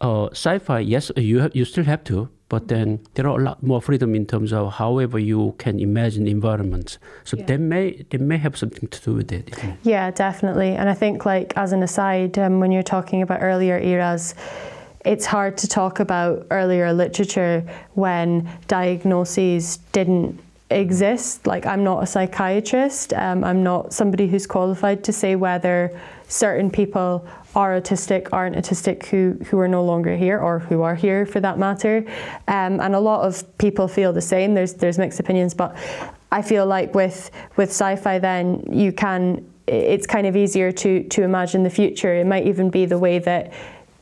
Uh, 0.00 0.28
sci-fi, 0.30 0.78
yes, 0.78 1.10
you 1.16 1.40
have, 1.40 1.56
you 1.56 1.64
still 1.64 1.84
have 1.84 2.04
to, 2.04 2.28
but 2.48 2.68
then 2.68 2.98
there 3.14 3.26
are 3.28 3.38
a 3.38 3.42
lot 3.42 3.62
more 3.62 3.80
freedom 3.82 4.14
in 4.14 4.24
terms 4.26 4.52
of 4.52 4.72
however 4.74 5.18
you 5.18 5.54
can 5.58 5.78
imagine 5.78 6.26
environments. 6.26 6.98
So 7.24 7.36
Yeah. 7.36 7.44
they 7.46 7.56
may 7.58 8.04
they 8.10 8.18
may 8.18 8.38
have 8.38 8.56
something 8.56 8.88
to 8.88 9.00
do 9.04 9.14
with 9.14 9.30
it. 9.32 9.50
Yeah, 9.82 10.10
definitely. 10.10 10.70
And 10.74 10.88
I 10.88 10.94
think, 10.94 11.26
like 11.26 11.52
as 11.56 11.72
an 11.72 11.82
aside, 11.82 12.38
um, 12.38 12.60
when 12.60 12.72
you're 12.72 12.82
talking 12.96 13.22
about 13.22 13.40
earlier 13.42 13.78
eras, 13.78 14.34
it's 15.04 15.26
hard 15.26 15.56
to 15.58 15.66
talk 15.68 16.00
about 16.00 16.46
earlier 16.50 16.92
literature 16.92 17.62
when 17.94 18.48
diagnoses 18.66 19.78
didn't 19.92 20.40
exist. 20.70 21.46
Like 21.46 21.66
I'm 21.66 21.84
not 21.84 22.02
a 22.02 22.06
psychiatrist. 22.06 23.12
Um, 23.14 23.44
I'm 23.44 23.62
not 23.62 23.92
somebody 23.92 24.26
who's 24.28 24.46
qualified 24.46 25.04
to 25.04 25.12
say 25.12 25.36
whether 25.36 25.90
certain 26.28 26.70
people 26.70 27.26
are 27.58 27.78
autistic, 27.80 28.28
aren't 28.30 28.54
autistic, 28.54 29.06
who 29.06 29.36
who 29.46 29.58
are 29.58 29.66
no 29.68 29.82
longer 29.84 30.16
here 30.16 30.38
or 30.38 30.60
who 30.60 30.82
are 30.82 30.94
here 30.94 31.26
for 31.26 31.40
that 31.40 31.58
matter. 31.58 32.04
Um, 32.46 32.80
and 32.80 32.94
a 32.94 33.00
lot 33.00 33.26
of 33.26 33.42
people 33.58 33.88
feel 33.88 34.12
the 34.12 34.26
same. 34.34 34.54
There's 34.54 34.74
there's 34.74 34.96
mixed 34.96 35.18
opinions, 35.18 35.54
but 35.54 35.76
I 36.30 36.40
feel 36.42 36.66
like 36.66 36.94
with 36.94 37.30
with 37.56 37.70
sci-fi, 37.70 38.20
then 38.20 38.64
you 38.70 38.92
can. 38.92 39.44
It's 39.66 40.06
kind 40.06 40.26
of 40.26 40.36
easier 40.36 40.70
to 40.72 41.02
to 41.14 41.22
imagine 41.24 41.64
the 41.64 41.74
future. 41.80 42.14
It 42.14 42.26
might 42.26 42.46
even 42.46 42.70
be 42.70 42.86
the 42.86 42.96
way 42.96 43.18
that 43.18 43.52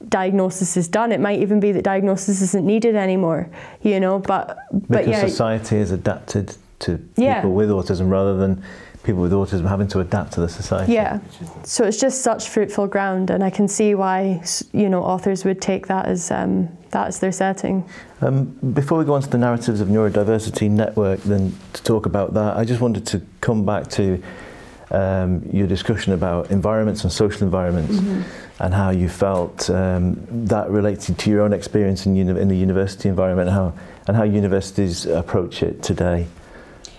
diagnosis 0.08 0.76
is 0.76 0.86
done. 0.86 1.10
It 1.10 1.20
might 1.20 1.40
even 1.40 1.58
be 1.58 1.72
that 1.72 1.82
diagnosis 1.82 2.42
isn't 2.42 2.66
needed 2.66 2.94
anymore. 2.94 3.48
You 3.80 4.00
know, 4.00 4.18
but 4.18 4.58
but 4.70 4.88
because 4.88 5.08
yeah, 5.08 5.26
society 5.26 5.76
is 5.78 5.92
adapted 5.92 6.54
to 6.80 6.90
Yeah. 7.16 7.36
people 7.36 7.54
with 7.54 7.70
autism 7.70 8.10
rather 8.10 8.36
than 8.36 8.62
people 9.06 9.22
with 9.22 9.32
autism 9.32 9.66
having 9.66 9.88
to 9.88 10.00
adapt 10.00 10.32
to 10.32 10.40
the 10.40 10.48
society. 10.48 10.92
Yeah. 10.92 11.20
So 11.64 11.84
it's 11.84 11.98
just 11.98 12.22
such 12.22 12.48
fruitful 12.48 12.88
ground, 12.88 13.30
and 13.30 13.42
I 13.42 13.50
can 13.50 13.68
see 13.68 13.94
why 13.94 14.42
you 14.72 14.88
know 14.88 15.02
authors 15.02 15.44
would 15.44 15.62
take 15.62 15.86
that 15.86 16.06
as 16.06 16.30
um, 16.30 16.68
that 16.90 17.06
as 17.06 17.20
their 17.20 17.32
setting. 17.32 17.88
Um, 18.20 18.46
before 18.74 18.98
we 18.98 19.04
go 19.04 19.14
on 19.14 19.22
to 19.22 19.30
the 19.30 19.38
narratives 19.38 19.80
of 19.80 19.88
Neurodiversity 19.88 20.68
Network, 20.70 21.20
then 21.22 21.56
to 21.72 21.82
talk 21.82 22.06
about 22.06 22.34
that, 22.34 22.56
I 22.56 22.64
just 22.64 22.80
wanted 22.80 23.06
to 23.06 23.22
come 23.40 23.64
back 23.64 23.88
to 23.90 24.22
um, 24.90 25.42
your 25.52 25.66
discussion 25.66 26.12
about 26.12 26.50
environments 26.50 27.04
and 27.04 27.12
social 27.12 27.42
environments 27.42 27.98
and 28.60 28.72
how 28.72 28.90
you 28.90 29.08
felt 29.08 29.68
um, 29.70 30.16
that 30.30 30.70
related 30.70 31.18
to 31.18 31.30
your 31.30 31.42
own 31.42 31.52
experience 31.52 32.06
in, 32.06 32.14
uni- 32.14 32.40
in 32.40 32.48
the 32.48 32.56
university 32.56 33.08
environment 33.08 33.48
and 33.48 33.56
how, 33.56 33.72
and 34.06 34.16
how 34.16 34.22
universities 34.22 35.06
approach 35.06 35.62
it 35.62 35.82
today 35.82 36.26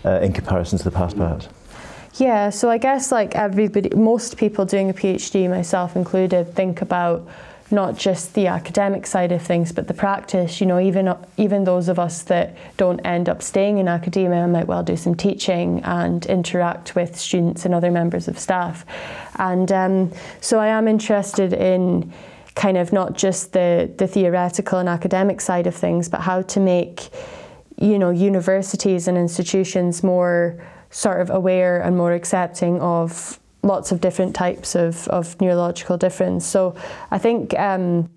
uh, 0.06 0.20
in 0.22 0.34
comparison 0.34 0.78
to 0.78 0.84
the 0.84 0.92
past, 0.92 1.18
perhaps. 1.18 1.48
Yeah, 2.18 2.50
so 2.50 2.70
I 2.70 2.80
guess 2.80 3.12
like 3.12 3.36
everybody, 3.36 3.90
most 3.96 4.38
people 4.38 4.66
doing 4.66 4.90
a 4.90 4.94
PhD, 4.94 5.48
myself 5.48 5.96
included, 5.96 6.56
think 6.56 6.82
about 6.82 7.28
not 7.70 7.96
just 7.96 8.34
the 8.34 8.48
academic 8.48 9.06
side 9.06 9.32
of 9.32 9.42
things, 9.42 9.72
but 9.72 9.88
the 9.88 9.94
practice. 9.94 10.60
You 10.60 10.66
know, 10.66 10.80
even 10.80 11.14
even 11.38 11.64
those 11.64 11.90
of 11.90 12.00
us 12.00 12.24
that 12.24 12.56
don't 12.78 13.00
end 13.02 13.30
up 13.30 13.44
staying 13.44 13.78
in 13.78 13.88
academia 13.88 14.48
might 14.48 14.68
well 14.68 14.82
do 14.82 14.98
some 14.98 15.14
teaching 15.14 15.84
and 15.84 16.26
interact 16.26 16.96
with 16.96 17.16
students 17.18 17.66
and 17.66 17.76
other 17.76 17.92
members 17.92 18.28
of 18.28 18.40
staff. 18.40 18.84
And 19.36 19.72
um, 19.72 20.12
so 20.42 20.60
I 20.60 20.68
am 20.68 20.88
interested 20.88 21.54
in 21.54 22.12
kind 22.56 22.78
of 22.78 22.92
not 22.92 23.16
just 23.16 23.54
the 23.54 23.92
the 23.98 24.08
theoretical 24.08 24.80
and 24.80 24.90
academic 24.90 25.40
side 25.40 25.68
of 25.68 25.76
things, 25.76 26.10
but 26.10 26.22
how 26.22 26.42
to 26.44 26.60
make 26.60 27.10
you 27.78 28.00
know 28.00 28.10
universities 28.10 29.08
and 29.08 29.18
institutions 29.20 30.04
more 30.04 30.58
sort 30.90 31.22
of 31.22 31.30
aware 31.30 31.82
and 31.82 31.98
more 31.98 32.14
accepting 32.14 32.80
of 32.82 33.40
lots 33.64 33.92
of 33.92 34.00
different 34.02 34.36
types 34.36 34.76
of, 34.76 35.08
of 35.10 35.40
neurological 35.42 35.98
difference. 35.98 36.46
So 36.46 36.76
I 37.12 37.18
think 37.18 37.58
um, 37.60 38.10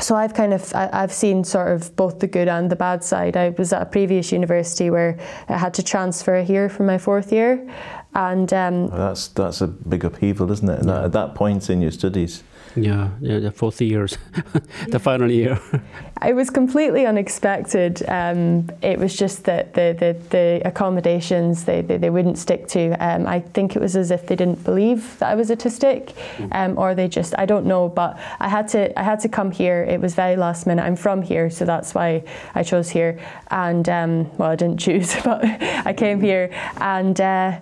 so 0.00 0.16
I've 0.16 0.34
kind 0.34 0.52
of 0.52 0.74
I, 0.74 0.90
I've 0.92 1.12
seen 1.12 1.44
sort 1.44 1.68
of 1.68 1.94
both 1.96 2.18
the 2.18 2.26
good 2.26 2.48
and 2.48 2.70
the 2.70 2.76
bad 2.76 3.04
side. 3.04 3.36
I 3.36 3.50
was 3.50 3.72
at 3.72 3.82
a 3.82 3.86
previous 3.86 4.32
university 4.32 4.90
where 4.90 5.18
I 5.48 5.56
had 5.56 5.74
to 5.74 5.82
transfer 5.82 6.42
here 6.42 6.68
for 6.68 6.82
my 6.82 6.98
fourth 6.98 7.32
year, 7.32 7.70
and 8.14 8.52
um, 8.52 8.88
Well, 8.88 9.08
that's, 9.08 9.28
that's 9.28 9.60
a 9.60 9.68
big 9.68 10.04
upheaval, 10.04 10.50
isn't 10.50 10.68
it? 10.68 10.80
And 10.80 10.88
that, 10.88 11.04
at 11.04 11.12
that 11.12 11.34
point 11.34 11.70
in 11.70 11.80
your 11.80 11.92
studies. 11.92 12.42
Yeah, 12.76 13.10
yeah, 13.20 13.38
the 13.38 13.52
fourth 13.52 13.80
years, 13.80 14.18
the 14.88 14.98
final 14.98 15.30
year. 15.30 15.60
It 16.24 16.34
was 16.34 16.48
completely 16.48 17.04
unexpected. 17.04 18.02
Um, 18.08 18.70
it 18.80 18.98
was 18.98 19.14
just 19.14 19.44
that 19.44 19.74
the, 19.74 19.94
the, 19.98 20.16
the 20.30 20.62
accommodations 20.64 21.64
they, 21.64 21.82
they, 21.82 21.98
they 21.98 22.08
wouldn't 22.08 22.38
stick 22.38 22.66
to. 22.68 22.92
Um, 22.92 23.26
I 23.26 23.40
think 23.40 23.76
it 23.76 23.80
was 23.82 23.94
as 23.94 24.10
if 24.10 24.26
they 24.26 24.36
didn't 24.36 24.64
believe 24.64 25.18
that 25.18 25.28
I 25.28 25.34
was 25.34 25.50
autistic, 25.50 26.14
um, 26.52 26.78
or 26.78 26.94
they 26.94 27.08
just 27.08 27.34
I 27.36 27.44
don't 27.44 27.66
know. 27.66 27.90
But 27.90 28.18
I 28.40 28.48
had 28.48 28.68
to 28.68 28.98
I 28.98 29.02
had 29.02 29.20
to 29.20 29.28
come 29.28 29.50
here. 29.50 29.82
It 29.84 30.00
was 30.00 30.14
very 30.14 30.36
last 30.36 30.66
minute. 30.66 30.82
I'm 30.82 30.96
from 30.96 31.20
here, 31.20 31.50
so 31.50 31.66
that's 31.66 31.94
why 31.94 32.22
I 32.54 32.62
chose 32.62 32.88
here. 32.88 33.20
And 33.50 33.86
um, 33.88 34.34
well, 34.38 34.50
I 34.50 34.56
didn't 34.56 34.78
choose, 34.86 35.14
but 35.24 35.44
I 35.44 35.92
came 35.92 36.22
here 36.22 36.50
and. 36.78 37.20
Uh, 37.20 37.58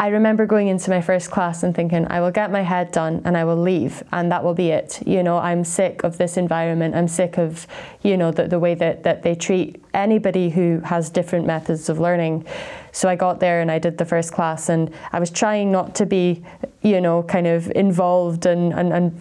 I 0.00 0.08
remember 0.08 0.46
going 0.46 0.68
into 0.68 0.88
my 0.88 1.02
first 1.02 1.30
class 1.30 1.62
and 1.62 1.74
thinking, 1.74 2.06
I 2.08 2.22
will 2.22 2.30
get 2.30 2.50
my 2.50 2.62
head 2.62 2.90
done 2.90 3.20
and 3.26 3.36
I 3.36 3.44
will 3.44 3.60
leave, 3.60 4.02
and 4.12 4.32
that 4.32 4.42
will 4.42 4.54
be 4.54 4.70
it. 4.70 5.06
You 5.06 5.22
know, 5.22 5.36
I'm 5.36 5.62
sick 5.62 6.04
of 6.04 6.16
this 6.16 6.38
environment. 6.38 6.94
I'm 6.94 7.06
sick 7.06 7.36
of, 7.36 7.66
you 8.02 8.16
know, 8.16 8.30
the, 8.30 8.48
the 8.48 8.58
way 8.58 8.74
that, 8.76 9.02
that 9.02 9.22
they 9.22 9.34
treat 9.34 9.84
anybody 9.92 10.48
who 10.48 10.80
has 10.86 11.10
different 11.10 11.46
methods 11.46 11.90
of 11.90 12.00
learning. 12.00 12.46
So 12.92 13.10
I 13.10 13.14
got 13.14 13.40
there 13.40 13.60
and 13.60 13.70
I 13.70 13.78
did 13.78 13.98
the 13.98 14.06
first 14.06 14.32
class, 14.32 14.70
and 14.70 14.90
I 15.12 15.20
was 15.20 15.30
trying 15.30 15.70
not 15.70 15.94
to 15.96 16.06
be, 16.06 16.42
you 16.80 17.02
know, 17.02 17.22
kind 17.22 17.46
of 17.46 17.70
involved 17.72 18.46
and, 18.46 18.72
and, 18.72 18.94
and 18.94 19.20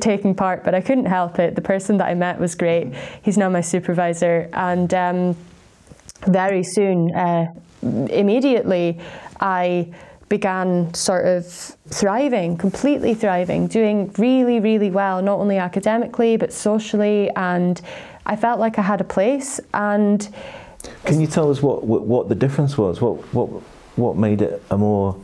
taking 0.00 0.34
part, 0.34 0.64
but 0.64 0.74
I 0.74 0.80
couldn't 0.80 1.06
help 1.06 1.38
it. 1.38 1.54
The 1.54 1.62
person 1.62 1.98
that 1.98 2.08
I 2.08 2.14
met 2.14 2.40
was 2.40 2.56
great. 2.56 2.92
He's 3.22 3.38
now 3.38 3.48
my 3.48 3.60
supervisor, 3.60 4.50
and 4.54 4.92
um, 4.92 5.36
very 6.26 6.64
soon, 6.64 7.14
uh, 7.14 7.54
immediately, 7.82 8.98
I 9.38 9.94
began 10.28 10.92
sort 10.94 11.26
of 11.26 11.46
thriving, 11.88 12.56
completely 12.56 13.14
thriving, 13.14 13.66
doing 13.66 14.12
really, 14.18 14.60
really 14.60 14.90
well, 14.90 15.22
not 15.22 15.38
only 15.38 15.58
academically 15.58 16.36
but 16.36 16.52
socially, 16.52 17.30
and 17.36 17.80
I 18.26 18.36
felt 18.36 18.58
like 18.58 18.78
I 18.78 18.82
had 18.82 19.00
a 19.00 19.04
place. 19.04 19.60
And 19.72 20.28
Can 21.04 21.20
you 21.20 21.26
tell 21.26 21.50
us 21.50 21.62
what, 21.62 21.84
what, 21.84 22.02
what 22.02 22.28
the 22.28 22.34
difference 22.34 22.76
was? 22.76 23.00
What, 23.00 23.16
what, 23.32 23.46
what 23.96 24.16
made 24.16 24.42
it 24.42 24.62
a 24.70 24.76
more 24.76 25.16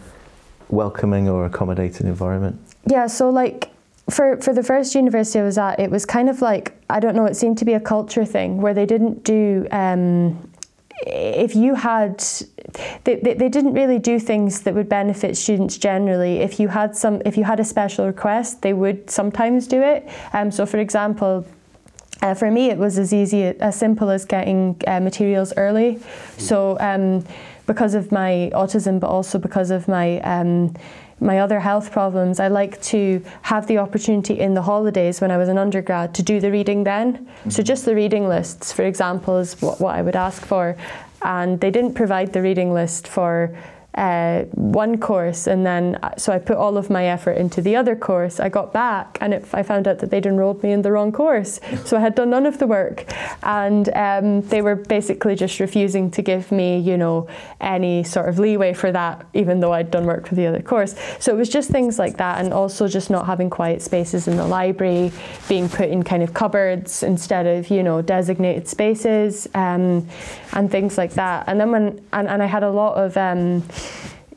welcoming 0.68 1.28
or 1.28 1.44
accommodating 1.46 2.06
environment? 2.06 2.60
yeah, 2.86 3.06
so 3.06 3.30
like 3.30 3.70
for 4.10 4.36
for 4.40 4.52
the 4.52 4.62
first 4.62 4.94
university 4.94 5.38
I 5.38 5.44
was 5.44 5.58
at, 5.58 5.78
it 5.78 5.90
was 5.90 6.04
kind 6.04 6.28
of 6.28 6.42
like 6.42 6.74
I 6.90 7.00
don't 7.00 7.14
know. 7.14 7.26
It 7.26 7.36
seemed 7.36 7.58
to 7.58 7.64
be 7.64 7.74
a 7.74 7.80
culture 7.80 8.24
thing 8.24 8.60
where 8.60 8.74
they 8.74 8.86
didn't 8.86 9.24
do. 9.24 9.66
Um, 9.70 10.50
if 11.06 11.54
you 11.54 11.74
had, 11.74 12.22
they, 13.04 13.16
they, 13.16 13.34
they 13.34 13.48
didn't 13.48 13.74
really 13.74 13.98
do 13.98 14.18
things 14.18 14.62
that 14.62 14.74
would 14.74 14.88
benefit 14.88 15.36
students 15.36 15.78
generally. 15.78 16.38
If 16.38 16.60
you 16.60 16.68
had 16.68 16.96
some, 16.96 17.22
if 17.24 17.36
you 17.36 17.44
had 17.44 17.60
a 17.60 17.64
special 17.64 18.06
request, 18.06 18.62
they 18.62 18.72
would 18.72 19.10
sometimes 19.10 19.66
do 19.66 19.82
it. 19.82 20.08
Um, 20.32 20.50
so, 20.50 20.66
for 20.66 20.78
example, 20.78 21.46
uh, 22.22 22.34
for 22.34 22.50
me, 22.50 22.70
it 22.70 22.78
was 22.78 22.98
as 22.98 23.12
easy, 23.12 23.42
as 23.42 23.76
simple 23.76 24.08
as 24.10 24.24
getting 24.24 24.80
uh, 24.86 25.00
materials 25.00 25.52
early. 25.56 25.98
So, 26.38 26.78
um, 26.78 27.24
because 27.66 27.94
of 27.94 28.12
my 28.12 28.50
autism, 28.54 29.00
but 29.00 29.08
also 29.08 29.38
because 29.38 29.70
of 29.70 29.88
my 29.88 30.20
um, 30.20 30.74
my 31.22 31.38
other 31.38 31.60
health 31.60 31.92
problems, 31.92 32.40
I 32.40 32.48
like 32.48 32.80
to 32.82 33.24
have 33.42 33.66
the 33.66 33.78
opportunity 33.78 34.38
in 34.40 34.54
the 34.54 34.62
holidays 34.62 35.20
when 35.20 35.30
I 35.30 35.36
was 35.36 35.48
an 35.48 35.58
undergrad 35.58 36.14
to 36.14 36.22
do 36.22 36.40
the 36.40 36.50
reading 36.50 36.84
then. 36.84 37.28
So, 37.44 37.48
mm-hmm. 37.48 37.62
just 37.62 37.84
the 37.84 37.94
reading 37.94 38.28
lists, 38.28 38.72
for 38.72 38.82
example, 38.82 39.38
is 39.38 39.60
what, 39.62 39.80
what 39.80 39.94
I 39.94 40.02
would 40.02 40.16
ask 40.16 40.44
for. 40.44 40.76
And 41.22 41.60
they 41.60 41.70
didn't 41.70 41.94
provide 41.94 42.32
the 42.32 42.42
reading 42.42 42.74
list 42.74 43.06
for 43.06 43.56
uh, 43.94 44.44
one 44.52 44.98
course, 44.98 45.46
and 45.46 45.66
then 45.66 45.96
uh, 46.02 46.16
so 46.16 46.32
I 46.32 46.38
put 46.38 46.56
all 46.56 46.78
of 46.78 46.88
my 46.88 47.06
effort 47.06 47.32
into 47.32 47.60
the 47.60 47.76
other 47.76 47.94
course. 47.94 48.40
I 48.40 48.48
got 48.48 48.72
back, 48.72 49.18
and 49.20 49.34
it, 49.34 49.44
I 49.52 49.62
found 49.62 49.86
out 49.86 49.98
that 49.98 50.10
they'd 50.10 50.24
enrolled 50.24 50.62
me 50.62 50.72
in 50.72 50.80
the 50.80 50.90
wrong 50.90 51.12
course, 51.12 51.60
so 51.84 51.98
I 51.98 52.00
had 52.00 52.14
done 52.14 52.30
none 52.30 52.46
of 52.46 52.58
the 52.58 52.66
work, 52.66 53.04
and 53.42 53.88
um, 53.94 54.40
they 54.42 54.62
were 54.62 54.76
basically 54.76 55.34
just 55.34 55.60
refusing 55.60 56.10
to 56.12 56.22
give 56.22 56.50
me, 56.50 56.78
you 56.78 56.96
know, 56.96 57.28
any 57.60 58.02
sort 58.02 58.30
of 58.30 58.38
leeway 58.38 58.72
for 58.72 58.90
that, 58.92 59.26
even 59.34 59.60
though 59.60 59.74
I'd 59.74 59.90
done 59.90 60.06
work 60.06 60.26
for 60.26 60.36
the 60.36 60.46
other 60.46 60.62
course. 60.62 60.94
So 61.20 61.34
it 61.34 61.36
was 61.36 61.50
just 61.50 61.68
things 61.70 61.98
like 61.98 62.16
that, 62.16 62.42
and 62.42 62.54
also 62.54 62.88
just 62.88 63.10
not 63.10 63.26
having 63.26 63.50
quiet 63.50 63.82
spaces 63.82 64.26
in 64.26 64.36
the 64.36 64.46
library, 64.46 65.12
being 65.48 65.68
put 65.68 65.90
in 65.90 66.02
kind 66.02 66.22
of 66.22 66.32
cupboards 66.32 67.02
instead 67.02 67.46
of, 67.46 67.68
you 67.68 67.82
know, 67.82 68.00
designated 68.00 68.66
spaces, 68.68 69.46
um, 69.54 70.08
and 70.54 70.70
things 70.70 70.96
like 70.96 71.12
that. 71.12 71.44
And 71.46 71.60
then 71.60 71.70
when 71.70 72.02
and, 72.12 72.28
and 72.28 72.42
I 72.42 72.46
had 72.46 72.62
a 72.62 72.70
lot 72.70 72.94
of 72.94 73.16
um, 73.16 73.62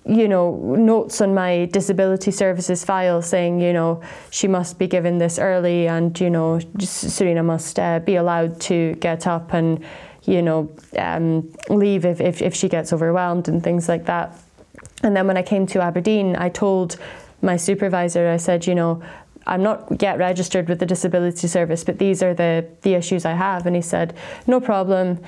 you 0.08 0.28
know, 0.28 0.76
notes 0.78 1.20
on 1.20 1.34
my 1.34 1.66
disability 1.66 2.30
services 2.30 2.86
file 2.86 3.22
saying, 3.22 3.60
you 3.60 3.74
know, 3.74 4.02
she 4.30 4.48
must 4.48 4.78
be 4.78 4.86
given 4.88 5.18
this 5.18 5.40
early 5.40 5.88
and, 5.88 6.20
you 6.20 6.30
know, 6.30 6.60
Serena 6.80 7.42
must 7.42 7.80
uh, 7.80 8.00
be 8.00 8.16
allowed 8.16 8.62
to 8.62 8.94
get 8.96 9.26
up 9.26 9.54
and, 9.54 9.84
you 10.24 10.44
know, 10.44 10.70
um, 10.98 11.52
leave 11.70 12.06
if, 12.06 12.22
if, 12.22 12.42
if 12.44 12.54
she 12.54 12.70
gets 12.70 12.94
overwhelmed 12.94 13.48
and 13.48 13.64
things 13.64 13.90
like 13.90 14.06
that. 14.06 14.38
And 15.02 15.16
then 15.16 15.26
when 15.26 15.38
I 15.38 15.42
came 15.42 15.66
to 15.68 15.82
Aberdeen, 15.82 16.36
I 16.36 16.50
told 16.50 16.98
my 17.42 17.58
supervisor, 17.58 18.30
I 18.30 18.38
said, 18.38 18.68
you 18.68 18.76
know, 18.76 19.02
I'm 19.48 19.62
not 19.62 20.02
yet 20.02 20.18
registered 20.18 20.68
with 20.70 20.80
the 20.80 20.86
disability 20.86 21.48
service, 21.48 21.84
but 21.84 22.00
these 22.00 22.24
are 22.24 22.34
the, 22.34 22.66
the 22.82 22.94
issues 22.94 23.26
I 23.26 23.34
have. 23.34 23.66
And 23.66 23.76
he 23.76 23.82
said, 23.82 24.16
no 24.48 24.60
problem 24.60 25.20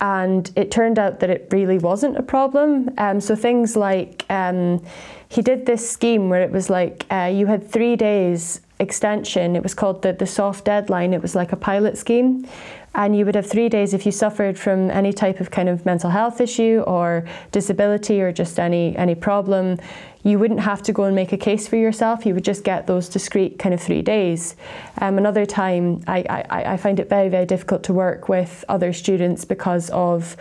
and 0.00 0.50
it 0.56 0.70
turned 0.70 0.98
out 0.98 1.20
that 1.20 1.30
it 1.30 1.48
really 1.50 1.78
wasn't 1.78 2.16
a 2.16 2.22
problem. 2.22 2.90
Um, 2.98 3.20
so 3.20 3.34
things 3.36 3.76
like 3.76 4.24
um, 4.30 4.82
he 5.28 5.42
did 5.42 5.66
this 5.66 5.88
scheme 5.88 6.28
where 6.28 6.42
it 6.42 6.50
was 6.50 6.70
like 6.70 7.06
uh, 7.10 7.30
you 7.32 7.46
had 7.46 7.68
three 7.68 7.96
days 7.96 8.60
extension. 8.78 9.56
It 9.56 9.62
was 9.62 9.74
called 9.74 10.02
the 10.02 10.12
the 10.12 10.26
soft 10.26 10.64
deadline. 10.64 11.14
It 11.14 11.22
was 11.22 11.34
like 11.34 11.52
a 11.52 11.56
pilot 11.56 11.96
scheme. 11.96 12.46
And 12.94 13.16
you 13.16 13.24
would 13.24 13.34
have 13.34 13.46
three 13.46 13.68
days 13.68 13.92
if 13.92 14.06
you 14.06 14.12
suffered 14.12 14.58
from 14.58 14.90
any 14.90 15.12
type 15.12 15.40
of 15.40 15.50
kind 15.50 15.68
of 15.68 15.84
mental 15.84 16.10
health 16.10 16.40
issue 16.40 16.84
or 16.86 17.24
disability 17.50 18.20
or 18.20 18.32
just 18.32 18.60
any 18.60 18.96
any 18.96 19.14
problem. 19.14 19.78
You 20.22 20.38
wouldn't 20.38 20.60
have 20.60 20.82
to 20.84 20.92
go 20.92 21.04
and 21.04 21.14
make 21.14 21.32
a 21.32 21.36
case 21.36 21.68
for 21.68 21.76
yourself. 21.76 22.24
You 22.24 22.34
would 22.34 22.44
just 22.44 22.64
get 22.64 22.86
those 22.86 23.08
discrete 23.08 23.58
kind 23.58 23.74
of 23.74 23.80
three 23.82 24.00
days. 24.00 24.56
Um, 25.00 25.18
another 25.18 25.44
time, 25.44 26.02
I, 26.06 26.24
I, 26.48 26.72
I 26.74 26.76
find 26.76 26.98
it 27.00 27.08
very 27.08 27.28
very 27.28 27.46
difficult 27.46 27.82
to 27.84 27.92
work 27.92 28.28
with 28.28 28.64
other 28.68 28.92
students 28.92 29.44
because 29.44 29.90
of 29.90 30.36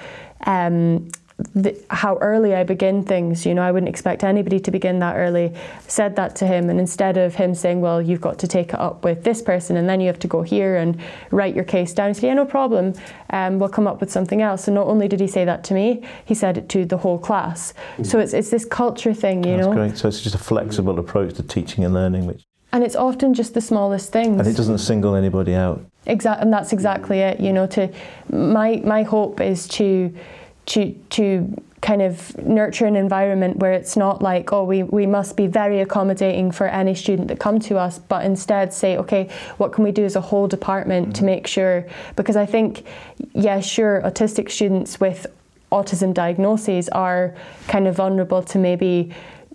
um, 0.46 1.10
the, 1.56 1.76
how 1.90 2.18
early 2.18 2.54
I 2.54 2.64
begin 2.64 3.04
things. 3.04 3.46
You 3.46 3.54
know, 3.54 3.62
I 3.62 3.72
wouldn't 3.72 3.90
expect 3.90 4.24
anybody 4.24 4.60
to 4.60 4.72
begin 4.72 5.00
that 5.00 5.16
early. 5.16 5.54
Said 5.88 6.16
that 6.16 6.36
to 6.38 6.48
him, 6.48 6.70
and 6.70 6.80
instead 6.80 7.18
of 7.18 7.36
him 7.36 7.56
saying, 7.56 7.82
"Well, 7.82 8.02
you've 8.02 8.22
got 8.22 8.40
to 8.40 8.48
take 8.48 8.70
it 8.70 8.80
up 8.80 9.04
with 9.04 9.24
this 9.24 9.42
person, 9.42 9.76
and 9.78 9.90
then 9.90 10.00
you 10.00 10.08
have 10.08 10.20
to 10.20 10.28
go 10.28 10.42
here 10.42 10.78
and 10.78 11.00
write 11.32 11.56
your 11.56 11.64
case 11.64 11.94
down," 11.94 12.10
he 12.10 12.14
said, 12.14 12.28
"Yeah, 12.28 12.34
no 12.36 12.46
problem. 12.46 12.94
Um, 13.32 13.60
we'll 13.60 13.70
come 13.70 13.88
up 13.88 14.00
with 14.00 14.12
something 14.12 14.42
else." 14.42 14.68
And 14.68 14.76
not 14.76 14.88
only 14.88 15.08
did 15.08 15.20
he 15.20 15.28
say 15.28 15.46
that 15.46 15.64
to 15.66 15.74
me, 15.74 16.04
he 16.26 16.36
said 16.36 16.58
it 16.58 16.70
to 16.70 16.86
the 16.86 16.98
whole 16.98 17.18
class. 17.18 17.74
Mm. 17.98 18.06
So 18.06 18.20
it's 18.20 18.34
it's 18.34 18.50
this 18.50 18.66
culture 18.66 19.14
thing, 19.14 19.44
you 19.44 19.56
That's 19.56 19.68
know. 19.68 19.74
great. 19.74 19.98
So 19.98 20.08
it's 20.08 20.22
just 20.22 20.36
a 20.36 20.40
flexible 20.40 21.00
approach 21.00 21.34
to 21.36 21.44
teaching 21.44 21.84
and 21.84 21.94
learning, 21.94 22.28
which. 22.28 22.46
And 22.72 22.84
it's 22.84 22.96
often 22.96 23.36
just 23.36 23.54
the 23.54 23.62
smallest 23.62 24.12
things. 24.12 24.40
And 24.40 24.48
it 24.48 24.58
doesn't 24.58 24.80
single 24.80 25.14
anybody 25.14 25.54
out. 25.54 25.86
Exactly, 26.08 26.42
and 26.42 26.52
that's 26.52 26.74
exactly 26.74 27.20
it. 27.20 27.40
You 27.40 27.54
know, 27.54 27.68
to 27.68 27.90
my 28.32 28.82
my 28.84 29.04
hope 29.04 29.40
is 29.40 29.68
to 29.70 30.14
to 30.68 30.94
to 31.10 31.62
kind 31.82 32.02
of 32.02 32.38
nurture 32.38 32.86
an 32.86 32.96
environment 32.96 33.58
where 33.58 33.74
it's 33.74 33.98
not 33.98 34.22
like 34.22 34.54
oh 34.54 34.64
we, 34.64 34.84
we 34.84 35.06
must 35.06 35.36
be 35.36 35.48
very 35.48 35.82
accommodating 35.82 36.50
for 36.50 36.66
any 36.68 36.96
student 36.96 37.28
that 37.28 37.40
come 37.40 37.60
to 37.60 37.78
us 37.78 38.00
but 38.00 38.26
instead 38.26 38.74
say 38.74 38.98
okay 38.98 39.30
what 39.58 39.74
can 39.74 39.84
we 39.84 39.92
do 39.92 40.06
as 40.06 40.16
a 40.16 40.22
whole 40.22 40.48
department 40.48 41.08
mm-hmm. 41.08 41.14
to 41.14 41.24
make 41.26 41.46
sure 41.46 41.86
because 42.16 42.38
i 42.38 42.46
think 42.46 42.86
yeah 43.34 43.60
sure 43.60 44.02
autistic 44.06 44.50
students 44.50 45.02
with 45.02 45.28
autism 45.74 46.14
diagnoses 46.14 46.88
are 46.90 47.36
kind 47.68 47.86
of 47.86 47.96
vulnerable 47.96 48.42
to 48.42 48.58
maybe 48.58 49.12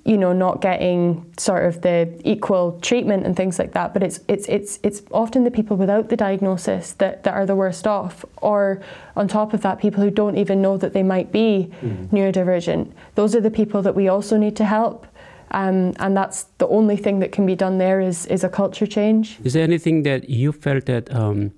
you 0.09 0.17
know 0.17 0.33
not 0.33 0.63
getting 0.63 1.31
sort 1.37 1.67
of 1.67 1.83
the 1.83 2.09
equal 2.25 2.81
treatment 2.81 3.27
and 3.27 3.37
things 3.37 3.59
like 3.59 3.73
that 3.73 3.93
but 3.93 4.03
it's 4.03 4.21
it's 4.27 4.49
it's 4.49 4.79
it's 4.83 5.03
often 5.11 5.45
the 5.45 5.51
people 5.51 5.77
without 5.77 6.09
the 6.09 6.17
diagnosis 6.17 6.93
that, 6.95 7.23
that 7.25 7.35
are 7.35 7.45
the 7.45 7.55
worst 7.55 7.87
off 7.87 8.25
or 8.39 8.81
on 9.17 9.29
top 9.29 9.53
of 9.53 9.61
that 9.61 9.79
people 9.79 10.03
who 10.03 10.11
don't 10.11 10.39
even 10.39 10.63
know 10.63 10.79
that 10.79 10.95
they 10.95 11.03
might 11.03 11.31
be 11.31 11.71
mm. 11.83 12.09
neurodivergent 12.09 12.91
those 13.17 13.37
are 13.37 13.43
the 13.43 13.51
people 13.51 13.83
that 13.83 13.95
we 13.95 14.09
also 14.09 14.39
need 14.39 14.57
to 14.57 14.65
help 14.65 15.07
um, 15.51 15.95
and 15.99 16.17
that's 16.17 16.45
the 16.57 16.69
only 16.69 16.97
thing 16.97 17.19
that 17.19 17.31
can 17.31 17.45
be 17.45 17.55
done 17.55 17.77
there 17.77 18.01
is 18.01 18.25
is 18.27 18.43
a 18.43 18.49
culture 18.49 18.87
change 18.87 19.39
is 19.45 19.53
there 19.53 19.63
anything 19.63 20.05
that 20.05 20.31
you 20.31 20.53
felt 20.53 20.87
that 20.87 21.15
um, 21.15 21.53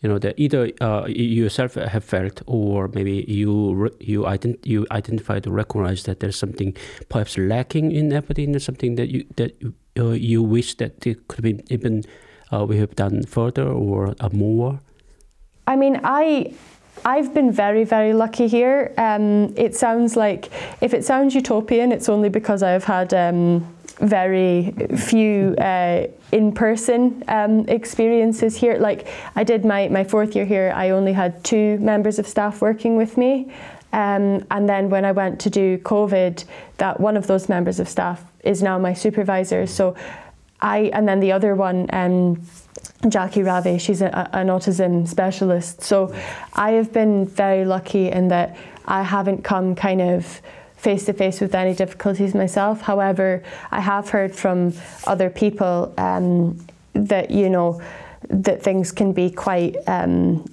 you 0.00 0.08
know 0.08 0.18
that 0.18 0.34
either 0.38 0.70
uh, 0.80 1.04
you 1.06 1.42
yourself 1.44 1.74
have 1.74 2.04
felt 2.04 2.42
or 2.46 2.88
maybe 2.88 3.24
you 3.26 3.90
you 4.00 4.22
ident- 4.22 4.64
you 4.64 4.86
identified 4.90 5.46
or 5.46 5.50
recognize 5.50 6.04
that 6.04 6.20
there's 6.20 6.36
something 6.36 6.76
perhaps 7.08 7.36
lacking 7.36 7.90
in 7.92 8.12
Aberdeen 8.12 8.54
or 8.54 8.60
something 8.60 8.94
that 8.94 9.08
you 9.08 9.24
that 9.36 9.56
uh, 9.98 10.10
you 10.10 10.42
wish 10.42 10.76
that 10.76 11.06
it 11.06 11.26
could 11.28 11.42
be 11.42 11.60
even 11.68 12.04
uh, 12.52 12.64
we 12.64 12.78
have 12.78 12.94
done 12.94 13.24
further 13.24 13.66
or 13.66 14.14
uh, 14.20 14.28
more 14.32 14.80
I 15.66 15.76
mean 15.76 16.00
I 16.04 16.54
I've 17.04 17.32
been 17.32 17.52
very, 17.52 17.84
very 17.84 18.12
lucky 18.12 18.48
here. 18.48 18.92
Um, 18.98 19.54
it 19.56 19.76
sounds 19.76 20.16
like, 20.16 20.50
if 20.80 20.92
it 20.94 21.04
sounds 21.04 21.34
utopian, 21.34 21.92
it's 21.92 22.08
only 22.08 22.28
because 22.28 22.62
I've 22.62 22.84
had 22.84 23.14
um, 23.14 23.66
very 24.00 24.72
few 24.96 25.54
uh, 25.56 26.06
in-person 26.32 27.24
um, 27.28 27.68
experiences 27.68 28.56
here. 28.56 28.78
Like 28.78 29.08
I 29.34 29.44
did 29.44 29.64
my, 29.64 29.88
my 29.88 30.04
fourth 30.04 30.36
year 30.36 30.44
here, 30.44 30.72
I 30.74 30.90
only 30.90 31.12
had 31.12 31.42
two 31.44 31.78
members 31.78 32.18
of 32.18 32.26
staff 32.26 32.60
working 32.60 32.96
with 32.96 33.16
me. 33.16 33.52
Um, 33.92 34.46
and 34.50 34.68
then 34.68 34.90
when 34.90 35.04
I 35.04 35.12
went 35.12 35.40
to 35.40 35.50
do 35.50 35.78
COVID, 35.78 36.44
that 36.76 37.00
one 37.00 37.16
of 37.16 37.26
those 37.26 37.48
members 37.48 37.80
of 37.80 37.88
staff 37.88 38.22
is 38.44 38.62
now 38.62 38.78
my 38.78 38.92
supervisor. 38.92 39.66
So 39.66 39.96
I, 40.60 40.90
and 40.92 41.08
then 41.08 41.20
the 41.20 41.32
other 41.32 41.54
one, 41.54 41.86
um, 41.92 42.42
Jackie 43.08 43.42
Ravi, 43.42 43.78
she's 43.78 44.02
a, 44.02 44.28
an 44.32 44.48
autism 44.48 45.06
specialist. 45.08 45.82
So 45.82 46.14
I 46.52 46.72
have 46.72 46.92
been 46.92 47.26
very 47.26 47.64
lucky 47.64 48.10
in 48.10 48.28
that 48.28 48.56
I 48.86 49.02
haven't 49.02 49.42
come 49.44 49.74
kind 49.74 50.00
of 50.00 50.40
face 50.78 51.04
to 51.06 51.12
face 51.12 51.40
with 51.40 51.54
any 51.54 51.74
difficulties 51.74 52.34
myself. 52.34 52.80
However, 52.80 53.42
I 53.70 53.80
have 53.80 54.08
heard 54.08 54.34
from 54.34 54.72
other 55.06 55.28
people 55.28 55.92
um, 55.98 56.58
that 56.94 57.30
you 57.30 57.50
know 57.50 57.82
that 58.30 58.62
things 58.62 58.92
can 58.92 59.12
be 59.12 59.30
quite 59.30 59.76
um, 59.86 60.44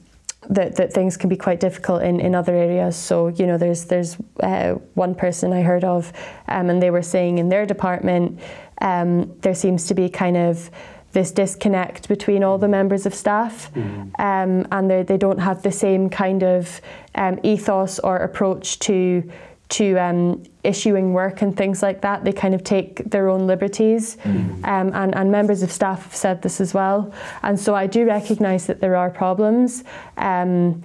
that, 0.50 0.76
that 0.76 0.94
things 0.94 1.18
can 1.18 1.30
be 1.30 1.38
quite 1.38 1.60
difficult 1.60 2.04
in, 2.04 2.20
in 2.20 2.36
other 2.36 2.56
areas. 2.56 2.96
So 2.96 3.28
you 3.28 3.46
know, 3.46 3.58
there's 3.58 3.86
there's 3.86 4.18
uh, 4.42 4.74
one 4.96 5.16
person 5.16 5.54
I 5.54 5.62
heard 5.62 5.84
of, 5.84 6.12
um, 6.48 6.70
and 6.70 6.82
they 6.82 6.92
were 6.92 7.04
saying 7.04 7.38
in 7.38 7.50
their 7.50 7.66
department 7.66 8.40
um, 8.82 9.34
there 9.42 9.56
seems 9.56 9.86
to 9.88 9.94
be 9.94 10.10
kind 10.10 10.38
of 10.38 10.70
this 11.12 11.32
disconnect 11.32 12.10
between 12.10 12.44
all 12.44 12.58
the 12.58 12.68
members 12.68 13.06
of 13.06 13.14
staff, 13.14 13.72
mm. 13.74 14.12
um, 14.20 14.68
and 14.72 14.90
they 14.90 15.04
they 15.04 15.18
don't 15.18 15.40
have 15.40 15.62
the 15.62 15.72
same 15.72 16.10
kind 16.10 16.44
of 16.44 16.82
um, 17.16 17.40
ethos 17.44 18.00
or 18.00 18.18
approach 18.18 18.80
to 18.80 19.24
to 19.68 19.98
um, 19.98 20.44
issuing 20.64 21.14
work 21.14 21.42
and 21.42 21.56
things 21.58 21.82
like 21.82 22.02
that. 22.02 22.24
They 22.24 22.34
kind 22.34 22.54
of 22.54 22.64
take 22.64 23.10
their 23.10 23.30
own 23.30 23.48
liberties, 23.48 24.18
mm. 24.18 24.64
um, 24.66 24.92
and, 24.94 25.16
and, 25.16 25.32
members 25.32 25.64
of 25.64 25.72
staff 25.72 26.04
have 26.04 26.16
said 26.16 26.42
this 26.42 26.62
as 26.62 26.74
well. 26.74 27.12
And 27.42 27.60
so 27.60 27.74
I 27.74 27.88
do 27.88 28.06
recognise 28.06 28.68
that 28.68 28.80
there 28.80 28.96
are 28.96 29.10
problems, 29.10 29.84
um, 30.18 30.82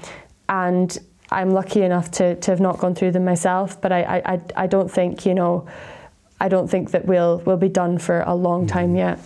and 0.48 0.98
I'm 1.30 1.50
lucky 1.50 1.82
enough 1.82 2.10
to, 2.12 2.36
to 2.36 2.50
have 2.50 2.60
not 2.60 2.78
gone 2.78 2.94
through 2.94 3.12
them 3.12 3.24
myself. 3.24 3.80
But 3.80 3.92
I, 3.92 4.22
I, 4.24 4.40
I 4.56 4.66
don't 4.66 4.90
think 4.90 5.26
you 5.26 5.34
know, 5.34 5.66
I 6.40 6.48
don't 6.48 6.68
think 6.68 6.90
that 6.92 7.04
we'll 7.04 7.42
we'll 7.44 7.56
be 7.56 7.68
done 7.68 7.98
for 7.98 8.22
a 8.26 8.34
long 8.34 8.66
time 8.66 8.96
yet. 8.96 9.18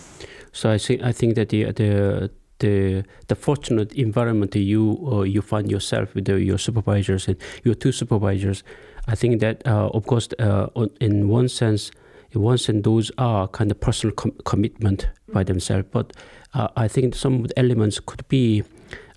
So 0.51 0.69
I 0.69 0.77
think 0.77 1.01
I 1.01 1.11
think 1.11 1.35
that 1.35 1.49
the 1.49 1.71
the 1.71 2.29
the 2.59 3.03
the 3.27 3.35
fortunate 3.35 3.93
environment 3.93 4.55
you 4.55 4.97
uh, 5.11 5.21
you 5.23 5.41
find 5.41 5.69
yourself 5.69 6.13
with 6.15 6.25
the, 6.25 6.41
your 6.41 6.57
supervisors 6.57 7.27
and 7.27 7.37
your 7.63 7.75
two 7.75 7.91
supervisors 7.91 8.63
I 9.07 9.15
think 9.15 9.39
that, 9.41 9.65
uh, 9.67 9.89
of 9.93 10.05
course, 10.07 10.29
uh, 10.39 10.67
in 10.99 11.27
one 11.29 11.47
sense, 11.47 11.91
in 12.31 12.41
one 12.41 12.57
sense, 12.57 12.83
those 12.83 13.11
are 13.17 13.47
kind 13.47 13.71
of 13.71 13.79
personal 13.79 14.13
com- 14.15 14.35
commitment 14.45 15.09
by 15.31 15.43
themselves. 15.43 15.87
But 15.91 16.13
uh, 16.53 16.69
I 16.75 16.87
think 16.87 17.15
some 17.15 17.45
elements 17.55 17.99
could 17.99 18.27
be 18.27 18.63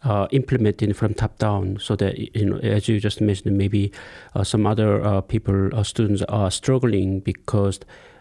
uh, 0.04 0.28
implemented 0.30 0.96
from 0.96 1.14
top 1.14 1.38
down, 1.38 1.78
so 1.80 1.96
that 1.96 2.36
you 2.36 2.44
know, 2.44 2.58
as 2.58 2.88
you 2.88 3.00
just 3.00 3.20
mentioned, 3.20 3.56
maybe 3.56 3.90
uh, 4.34 4.44
some 4.44 4.66
other 4.66 5.02
uh, 5.04 5.20
people, 5.22 5.70
students 5.84 6.22
are 6.28 6.50
struggling 6.50 7.20
because 7.20 7.80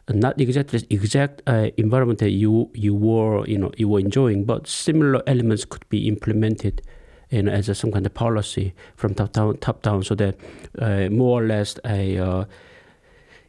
not 0.09 0.39
exactly 0.39 0.87
exact 0.89 1.41
environment 1.77 2.19
that 2.19 2.31
you 2.31 2.71
you 2.73 2.95
were 2.95 3.45
you 3.45 3.57
know 3.57 3.71
you 3.77 3.89
were 3.89 3.99
enjoying, 3.99 4.45
but 4.45 4.65
similar 4.67 5.21
elements 5.27 5.65
could 5.65 5.87
be 5.89 6.07
implemented 6.07 6.81
you 7.29 7.43
know, 7.43 7.51
as 7.51 7.69
a, 7.69 7.75
some 7.75 7.91
kind 7.91 8.05
of 8.05 8.13
policy 8.13 8.73
from 8.95 9.13
top 9.13 9.33
down, 9.33 9.57
top 9.57 9.81
down, 9.81 10.03
so 10.03 10.15
that 10.15 10.35
uh, 10.79 11.09
more 11.09 11.41
or 11.41 11.45
less 11.45 11.77
a 11.85 12.17
uh, 12.17 12.45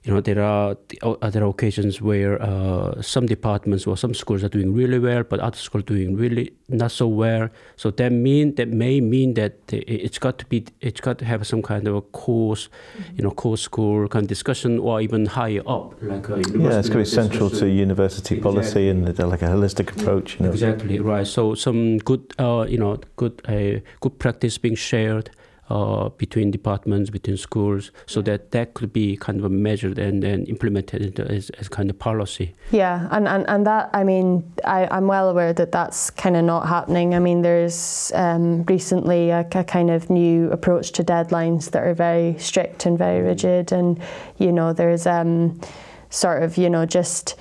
you 0.09 0.15
know 0.15 0.23
there 0.23 0.43
are 0.43 0.75
other 1.21 1.45
occasions 1.45 2.01
where 2.01 2.41
uh, 2.41 3.01
some 3.03 3.27
departments 3.27 3.87
or 3.87 3.95
some 3.95 4.15
schools 4.15 4.43
are 4.43 4.49
doing 4.49 4.73
really 4.73 4.99
well 4.99 5.23
but 5.23 5.39
other 5.39 5.59
schools 5.59 5.85
doing 5.85 6.17
really 6.17 6.51
not 6.69 6.91
so 6.91 7.07
well 7.07 7.51
so 7.77 7.91
that 7.91 8.11
mean 8.11 8.55
that 8.55 8.69
may 8.69 9.03
mean 9.03 9.35
that 9.35 9.59
it's 9.71 10.19
got 10.19 10.39
to 10.39 10.47
be 10.47 10.65
it's 10.81 11.03
got 11.03 11.19
to 11.19 11.27
have 11.27 11.47
some 11.47 11.61
kind 11.61 11.87
of 11.87 11.95
a 11.95 12.01
course 12.01 12.69
mm-hmm. 12.69 13.17
you 13.17 13.23
know 13.23 13.31
course 13.31 13.61
school 13.61 14.09
kind 14.09 14.23
of 14.25 14.29
discussion 14.29 14.79
or 14.79 15.03
even 15.03 15.27
higher 15.27 15.63
up 15.67 15.95
like 16.01 16.27
a 16.31 16.37
yeah 16.37 16.79
it's 16.79 16.89
going 16.89 17.05
to 17.05 17.11
be 17.11 17.17
central 17.23 17.51
to 17.51 17.69
university 17.69 18.37
exactly. 18.37 18.41
policy 18.41 18.89
and 18.89 19.05
like 19.19 19.43
a 19.43 19.47
holistic 19.47 19.95
approach 19.95 20.41
you 20.41 20.47
know. 20.47 20.53
exactly 20.53 20.99
right 21.01 21.27
so 21.27 21.55
some 21.55 21.99
good 21.99 22.33
uh, 22.39 22.65
you 22.67 22.79
know 22.79 22.99
good 23.17 23.43
uh, 23.47 23.79
good 24.01 24.19
practice 24.19 24.57
being 24.57 24.75
shared 24.75 25.31
uh, 25.71 26.09
between 26.11 26.51
departments, 26.51 27.11
between 27.11 27.37
schools, 27.37 27.91
so 28.07 28.23
that 28.23 28.51
that 28.53 28.75
could 28.75 28.93
be 28.93 29.17
kind 29.17 29.45
of 29.45 29.51
measured 29.51 29.99
and, 29.99 30.23
then 30.23 30.45
implemented 30.47 31.21
as, 31.21 31.51
as 31.51 31.69
kind 31.69 31.91
of 31.91 31.99
policy. 31.99 32.55
Yeah, 32.71 33.09
and, 33.11 33.29
and, 33.29 33.49
and 33.49 33.67
that, 33.67 33.91
I 33.93 34.05
mean, 34.05 34.51
I, 34.65 34.89
I'm 34.91 35.07
well 35.07 35.29
aware 35.29 35.53
that 35.53 35.71
that's 35.73 36.11
kind 36.11 36.37
of 36.37 36.45
not 36.45 36.67
happening. 36.67 37.15
I 37.15 37.19
mean, 37.19 37.43
there's 37.43 38.11
um, 38.15 38.65
recently 38.65 39.31
a, 39.31 39.47
a, 39.53 39.65
kind 39.65 39.91
of 39.91 40.11
new 40.11 40.51
approach 40.51 40.93
to 40.93 41.05
deadlines 41.05 41.71
that 41.71 41.83
are 41.83 41.95
very 41.95 42.39
strict 42.39 42.87
and 42.87 42.97
very 42.97 43.23
rigid, 43.23 43.73
and, 43.73 44.01
you 44.39 44.53
know, 44.53 44.73
there's 44.73 45.07
um, 45.07 45.61
sort 46.11 46.43
of, 46.43 46.57
you 46.57 46.71
know, 46.71 46.87
just 46.87 47.37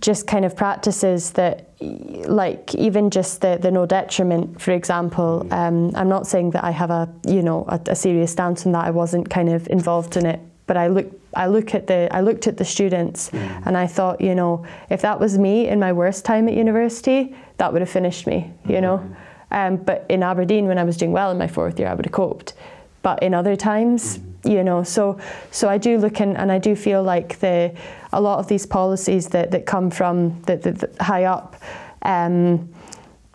just 0.00 0.26
kind 0.26 0.44
of 0.44 0.56
practices 0.56 1.32
that 1.32 1.68
like 1.80 2.74
even 2.74 3.10
just 3.10 3.40
the, 3.40 3.58
the 3.60 3.70
no 3.70 3.84
detriment 3.84 4.60
for 4.60 4.70
example 4.72 5.44
mm. 5.46 5.52
um, 5.52 5.94
i'm 5.94 6.08
not 6.08 6.26
saying 6.26 6.50
that 6.50 6.64
i 6.64 6.70
have 6.70 6.90
a 6.90 7.12
you 7.26 7.42
know 7.42 7.64
a, 7.68 7.80
a, 7.86 7.96
serious 7.96 8.32
stance 8.32 8.64
on 8.64 8.72
that 8.72 8.84
i 8.86 8.90
wasn't 8.90 9.28
kind 9.28 9.48
of 9.48 9.68
involved 9.68 10.16
in 10.16 10.24
it 10.24 10.40
but 10.66 10.76
i 10.76 10.86
look 10.86 11.06
i 11.34 11.46
look 11.46 11.74
at 11.74 11.86
the 11.86 12.08
i 12.12 12.20
looked 12.20 12.46
at 12.46 12.56
the 12.56 12.64
students 12.64 13.30
mm. 13.30 13.66
and 13.66 13.76
i 13.76 13.86
thought 13.86 14.20
you 14.20 14.34
know 14.34 14.64
if 14.88 15.02
that 15.02 15.18
was 15.18 15.36
me 15.36 15.68
in 15.68 15.78
my 15.78 15.92
worst 15.92 16.24
time 16.24 16.48
at 16.48 16.54
university 16.54 17.34
that 17.58 17.72
would 17.72 17.82
have 17.82 17.90
finished 17.90 18.26
me 18.26 18.50
you 18.66 18.80
know 18.80 18.98
mm. 18.98 19.16
um, 19.50 19.76
but 19.76 20.06
in 20.08 20.22
aberdeen 20.22 20.66
when 20.66 20.78
i 20.78 20.84
was 20.84 20.96
doing 20.96 21.12
well 21.12 21.30
in 21.30 21.38
my 21.38 21.48
fourth 21.48 21.78
year 21.78 21.88
i 21.88 21.94
would 21.94 22.06
have 22.06 22.12
coped 22.12 22.54
but 23.02 23.22
in 23.22 23.34
other 23.34 23.56
times 23.56 24.18
mm 24.18 24.31
you 24.44 24.64
know 24.64 24.82
so 24.82 25.18
so 25.50 25.68
I 25.68 25.78
do 25.78 25.98
look 25.98 26.20
in, 26.20 26.36
and 26.36 26.50
I 26.50 26.58
do 26.58 26.74
feel 26.74 27.02
like 27.02 27.38
the 27.40 27.74
a 28.12 28.20
lot 28.20 28.38
of 28.38 28.46
these 28.46 28.66
policies 28.66 29.28
that, 29.28 29.50
that 29.52 29.64
come 29.64 29.90
from 29.90 30.42
the, 30.42 30.56
the, 30.56 30.72
the 30.72 31.04
high 31.04 31.24
up 31.24 31.56
um, 32.02 32.68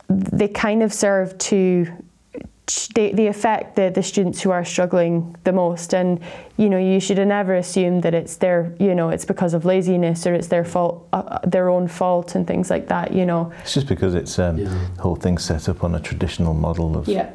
they 0.10 0.47
kind 0.47 0.84
of 0.84 0.93
serve 0.93 1.38
to 1.38 1.88
they, 2.95 3.14
they 3.14 3.28
affect 3.28 3.78
the, 3.78 3.89
the 3.89 4.03
students 4.03 4.41
who 4.41 4.51
are 4.51 4.66
struggling 4.66 5.38
the 5.45 5.53
most 5.53 5.93
and 5.93 6.20
you 6.58 6.70
know 6.70 6.78
you 6.78 6.99
should 6.99 7.18
never 7.18 7.55
assume 7.55 8.01
that 8.01 8.14
it's 8.14 8.36
their 8.38 8.76
you 8.78 8.93
know 8.93 9.08
it's 9.10 9.24
because 9.24 9.53
of 9.53 9.64
laziness 9.64 10.28
or 10.28 10.34
it's 10.34 10.47
their 10.47 10.66
fault 10.66 11.08
uh, 11.14 11.18
uh 11.18 11.39
their 11.47 11.70
own 11.70 11.88
fault 11.88 12.36
and 12.36 12.45
things 12.45 12.70
like 12.70 12.89
that 12.89 13.14
you 13.14 13.26
know 13.26 13.53
it's 13.62 13.74
just 13.74 13.88
because 13.88 14.16
it's 14.16 14.38
um, 14.38 14.58
yeah. 14.58 14.66
the 14.95 15.01
whole 15.01 15.16
thing 15.16 15.38
set 15.38 15.70
up 15.70 15.82
on 15.82 15.95
a 15.95 15.99
traditional 15.99 16.53
model 16.53 16.97
of 16.97 17.08
yeah. 17.08 17.32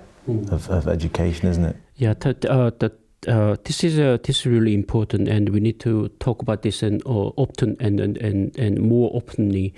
of, 0.51 0.68
of, 0.68 0.87
education 0.87 1.49
isn't 1.49 1.64
it 1.64 1.77
yeah 1.97 2.12
t- 2.12 2.49
uh, 2.49 2.70
the 2.79 2.93
uh, 3.29 3.57
this 3.64 3.85
is 3.85 3.99
uh, 3.99 4.18
this 4.25 4.41
is 4.41 4.47
really 4.47 4.75
important, 4.75 5.29
and 5.29 5.49
we 5.51 5.61
need 5.61 5.79
to 5.81 6.09
talk 6.18 6.43
about 6.43 6.62
this 6.62 6.83
and 6.83 7.03
uh, 7.07 7.31
often 7.37 7.77
and, 7.79 8.01
and, 8.01 8.16
and, 8.18 8.59
and 8.59 8.81
more 8.81 9.11
openly. 9.14 9.75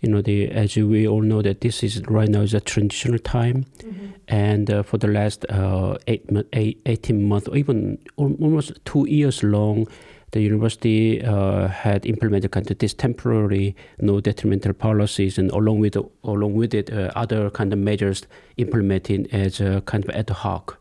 You 0.00 0.10
know, 0.10 0.22
the, 0.22 0.48
as 0.50 0.76
we 0.76 1.08
all 1.08 1.22
know 1.22 1.42
that 1.42 1.60
this 1.60 1.82
is 1.82 2.02
right 2.06 2.28
now 2.28 2.42
is 2.42 2.54
a 2.54 2.60
transitional 2.60 3.18
time, 3.18 3.66
mm-hmm. 3.78 4.06
and 4.28 4.70
uh, 4.70 4.82
for 4.82 4.98
the 4.98 5.08
last 5.08 5.44
uh, 5.50 5.98
eight, 6.06 6.28
eight, 6.52 6.80
18 6.86 7.26
months, 7.26 7.48
even 7.52 7.98
almost 8.16 8.72
two 8.84 9.08
years 9.08 9.42
long, 9.42 9.88
the 10.30 10.40
university 10.40 11.22
uh, 11.22 11.68
had 11.68 12.04
implemented 12.06 12.50
kind 12.50 12.70
of 12.70 12.78
this 12.78 12.94
temporary 12.94 13.74
no 14.00 14.20
detrimental 14.20 14.72
policies, 14.72 15.38
and 15.38 15.50
along 15.50 15.80
with 15.80 15.96
along 16.22 16.54
with 16.54 16.74
it, 16.74 16.92
uh, 16.92 17.10
other 17.16 17.50
kind 17.50 17.72
of 17.72 17.78
measures 17.78 18.26
implemented 18.56 19.28
as 19.32 19.60
a 19.60 19.80
kind 19.82 20.04
of 20.04 20.10
ad 20.10 20.30
hoc. 20.30 20.78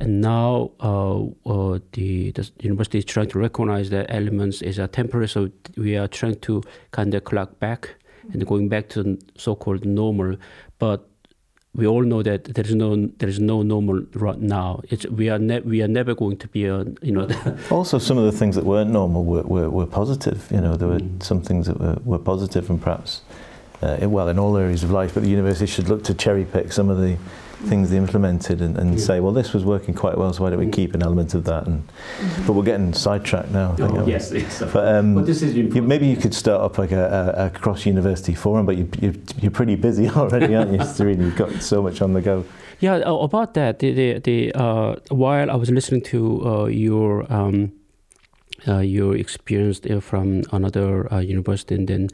And 0.00 0.22
now 0.22 0.72
uh, 0.80 1.24
uh, 1.46 1.78
the, 1.92 2.30
the 2.32 2.50
university 2.58 2.98
is 2.98 3.04
trying 3.04 3.28
to 3.28 3.38
recognize 3.38 3.90
that 3.90 4.06
elements 4.08 4.62
is 4.62 4.78
a 4.78 4.88
temporary, 4.88 5.28
so 5.28 5.50
we 5.76 5.96
are 5.96 6.08
trying 6.08 6.40
to 6.40 6.62
kind 6.90 7.14
of 7.14 7.24
clock 7.24 7.58
back 7.58 7.94
and 8.32 8.46
going 8.46 8.68
back 8.68 8.88
to 8.90 9.02
the 9.02 9.22
so-called 9.36 9.84
normal. 9.84 10.36
But 10.78 11.06
we 11.74 11.86
all 11.86 12.02
know 12.02 12.22
that 12.22 12.44
there 12.44 12.64
is 12.64 12.74
no 12.74 12.96
there 13.18 13.28
is 13.28 13.38
no 13.38 13.62
normal 13.62 14.04
right 14.14 14.40
now. 14.40 14.80
It's, 14.88 15.06
we 15.06 15.28
are 15.28 15.38
ne- 15.38 15.60
we 15.60 15.82
are 15.82 15.88
never 15.88 16.14
going 16.14 16.38
to 16.38 16.48
be 16.48 16.64
a 16.64 16.84
you 17.02 17.12
know. 17.12 17.28
also, 17.70 17.98
some 17.98 18.16
of 18.16 18.24
the 18.24 18.32
things 18.32 18.56
that 18.56 18.64
weren't 18.64 18.90
normal 18.90 19.24
were, 19.24 19.42
were, 19.42 19.70
were 19.70 19.86
positive. 19.86 20.48
You 20.50 20.62
know, 20.62 20.76
there 20.76 20.88
were 20.88 20.98
mm. 20.98 21.22
some 21.22 21.42
things 21.42 21.66
that 21.66 21.78
were, 21.78 21.98
were 22.04 22.18
positive 22.18 22.70
and 22.70 22.82
perhaps 22.82 23.20
uh, 23.82 23.98
well 24.02 24.28
in 24.28 24.38
all 24.38 24.56
areas 24.56 24.82
of 24.82 24.90
life. 24.90 25.14
But 25.14 25.24
the 25.24 25.28
university 25.28 25.66
should 25.66 25.88
look 25.88 26.02
to 26.04 26.14
cherry 26.14 26.44
pick 26.44 26.72
some 26.72 26.88
of 26.88 26.98
the 26.98 27.18
things 27.62 27.90
they 27.90 27.96
implemented 27.96 28.60
and, 28.62 28.76
and 28.78 28.92
yeah. 28.92 29.04
say, 29.04 29.20
well, 29.20 29.32
this 29.32 29.52
was 29.52 29.64
working 29.64 29.94
quite 29.94 30.16
well, 30.16 30.32
so 30.32 30.42
why 30.42 30.50
don't 30.50 30.58
we 30.58 30.68
keep 30.68 30.94
an 30.94 31.02
element 31.02 31.34
of 31.34 31.44
that? 31.44 31.66
And 31.66 31.86
mm-hmm. 31.86 32.46
but 32.46 32.54
we're 32.54 32.64
getting 32.64 32.92
sidetracked 32.92 33.50
now. 33.50 33.72
I 33.72 33.76
think, 33.76 33.98
oh, 33.98 34.06
yes, 34.06 34.32
yes. 34.32 34.60
But, 34.60 34.88
um, 34.88 35.14
but 35.14 35.26
this 35.26 35.42
is 35.42 35.54
you, 35.54 35.64
maybe 35.82 36.06
you 36.06 36.16
could 36.16 36.34
start 36.34 36.62
up 36.62 36.78
like 36.78 36.92
a, 36.92 37.34
a, 37.36 37.46
a 37.46 37.50
cross 37.50 37.86
university 37.86 38.34
forum, 38.34 38.66
but 38.66 38.76
you, 38.76 38.88
you, 39.00 39.22
you're 39.40 39.50
pretty 39.50 39.76
busy 39.76 40.08
already, 40.20 40.54
aren't 40.54 40.72
you, 40.72 40.84
Serene? 40.84 41.20
You've 41.20 41.36
got 41.36 41.62
so 41.62 41.82
much 41.82 42.00
on 42.02 42.12
the 42.14 42.20
go. 42.20 42.44
Yeah, 42.80 42.94
uh, 42.96 43.14
about 43.16 43.54
that, 43.54 43.78
the, 43.78 43.92
the, 43.92 44.18
the 44.20 44.52
uh, 44.54 44.96
while 45.10 45.50
I 45.50 45.56
was 45.56 45.70
listening 45.70 46.02
to 46.02 46.46
uh, 46.46 46.64
your. 46.66 47.30
Um, 47.32 47.72
uh, 48.68 48.80
your 48.80 49.16
experience 49.16 49.80
from 50.00 50.42
another 50.52 51.10
uh, 51.10 51.18
university 51.18 51.74
and 51.74 51.88
then 51.88 52.08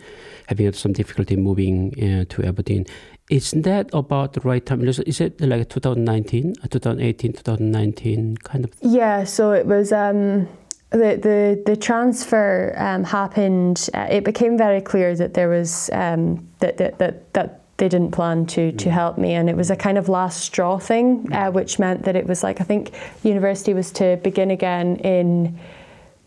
having 0.47 0.72
some 0.72 0.92
difficulty 0.92 1.34
moving 1.34 1.92
uh, 2.01 2.24
to 2.28 2.44
Aberdeen 2.44 2.86
isn't 3.31 3.62
that 3.62 3.91
about 3.93 4.35
the 4.35 4.41
right 4.41 4.64
time? 4.64 4.87
Is 4.87 5.20
it 5.20 5.41
like 5.41 5.68
2019, 5.68 6.55
uh, 6.62 6.68
2018, 6.68 7.33
2019 7.33 8.37
kind 8.39 8.64
of? 8.64 8.72
Yeah, 8.81 9.24
so 9.24 9.53
it 9.53 9.66
was. 9.66 9.93
Um, 9.93 10.49
the, 10.91 11.18
the 11.20 11.62
the 11.66 11.77
transfer 11.77 12.72
um, 12.77 13.03
happened. 13.05 13.89
Uh, 13.93 14.07
it 14.09 14.24
became 14.24 14.57
very 14.57 14.81
clear 14.81 15.16
that 15.16 15.35
there 15.35 15.49
was 15.49 15.91
um, 15.93 16.49
that, 16.61 16.77
that 16.77 16.99
that 16.99 17.33
that 17.35 17.61
they 17.79 17.89
didn't 17.89 18.12
plan 18.12 18.47
to 18.47 18.72
to 18.72 18.89
mm. 18.89 18.93
help 18.93 19.18
me, 19.18 19.35
and 19.35 19.51
it 19.51 19.57
was 19.57 19.70
a 19.70 19.77
kind 19.77 19.99
of 19.99 20.09
last 20.09 20.41
straw 20.43 20.79
thing, 20.79 21.31
uh, 21.33 21.51
which 21.51 21.79
meant 21.79 22.05
that 22.05 22.14
it 22.14 22.27
was 22.27 22.43
like 22.45 22.61
I 22.61 22.64
think 22.64 22.93
university 23.24 23.74
was 23.74 23.91
to 23.93 24.18
begin 24.22 24.51
again 24.53 24.97
in 24.99 25.59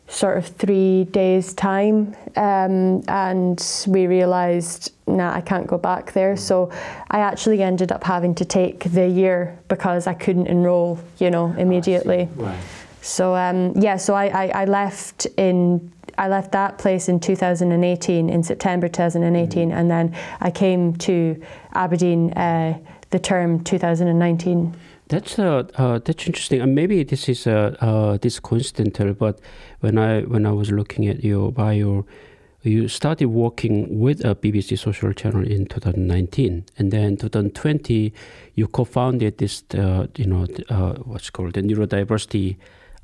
sort 0.10 0.38
of 0.38 0.47
three 0.47 1.05
days' 1.05 1.53
time, 1.53 2.16
um, 2.36 3.03
and 3.07 3.86
we 3.88 4.07
realised, 4.07 4.91
nah, 5.07 5.34
I 5.34 5.41
can't 5.41 5.68
go 5.68 5.78
back 5.78 6.14
there. 6.14 6.36
So 6.36 6.72
I 7.12 7.20
actually 7.20 7.62
ended 7.62 7.91
up 7.91 8.03
having 8.03 8.34
to 8.36 8.45
take 8.45 8.86
the 8.86 9.07
year 9.07 9.57
because 9.68 10.07
I 10.07 10.16
couldn't 10.16 10.47
enrol, 10.47 10.99
you 11.20 11.30
know, 11.30 11.53
immediately. 11.57 12.28
Right. 12.36 12.60
So 13.01 13.36
um, 13.36 13.74
yeah, 13.78 13.97
so 13.97 14.14
I, 14.14 14.26
I, 14.26 14.47
I, 14.62 14.66
left 14.66 15.26
in 15.38 15.91
I 16.18 16.28
left 16.28 16.51
that 16.51 16.78
place 16.78 17.07
in 17.07 17.20
2018 17.20 18.30
in 18.30 18.43
September 18.43 18.89
2018, 18.89 19.70
mm. 19.70 19.74
and 19.74 19.89
then 19.89 20.16
I 20.41 20.51
came 20.51 20.95
to 20.97 21.41
Aberdeen 21.74 22.34
uh, 22.34 22.78
the 23.12 23.20
term 23.20 23.64
2019. 23.64 24.76
That's 25.10 25.39
uh, 25.39 25.64
uh, 25.76 25.99
that's 26.05 26.28
interesting, 26.28 26.62
and 26.62 26.76
maybe 26.76 27.03
this 27.03 27.28
is 27.28 27.47
uh, 27.47 27.76
uh, 27.82 28.18
this 28.22 28.39
coincidental. 28.39 29.14
But 29.14 29.39
when 29.80 29.97
I 29.97 30.22
when 30.22 30.45
I 30.45 30.51
was 30.51 30.72
looking 30.72 31.07
at 31.07 31.24
your 31.24 31.51
bio, 31.51 32.05
you 32.62 32.88
started 32.88 33.26
working 33.26 33.99
with 33.99 34.24
a 34.24 34.36
BBC 34.36 34.78
social 34.78 35.12
channel 35.14 35.43
in 35.43 35.66
2019, 35.66 36.66
and 36.78 36.91
then 36.91 37.18
2020 37.18 38.14
you 38.53 38.68
co-founded 38.68 39.39
this, 39.39 39.64
uh, 39.74 40.05
you 40.16 40.26
know, 40.26 40.45
uh, 40.70 40.93
what's 41.05 41.32
called 41.32 41.53
the 41.53 41.62
neurodiversity 41.62 42.57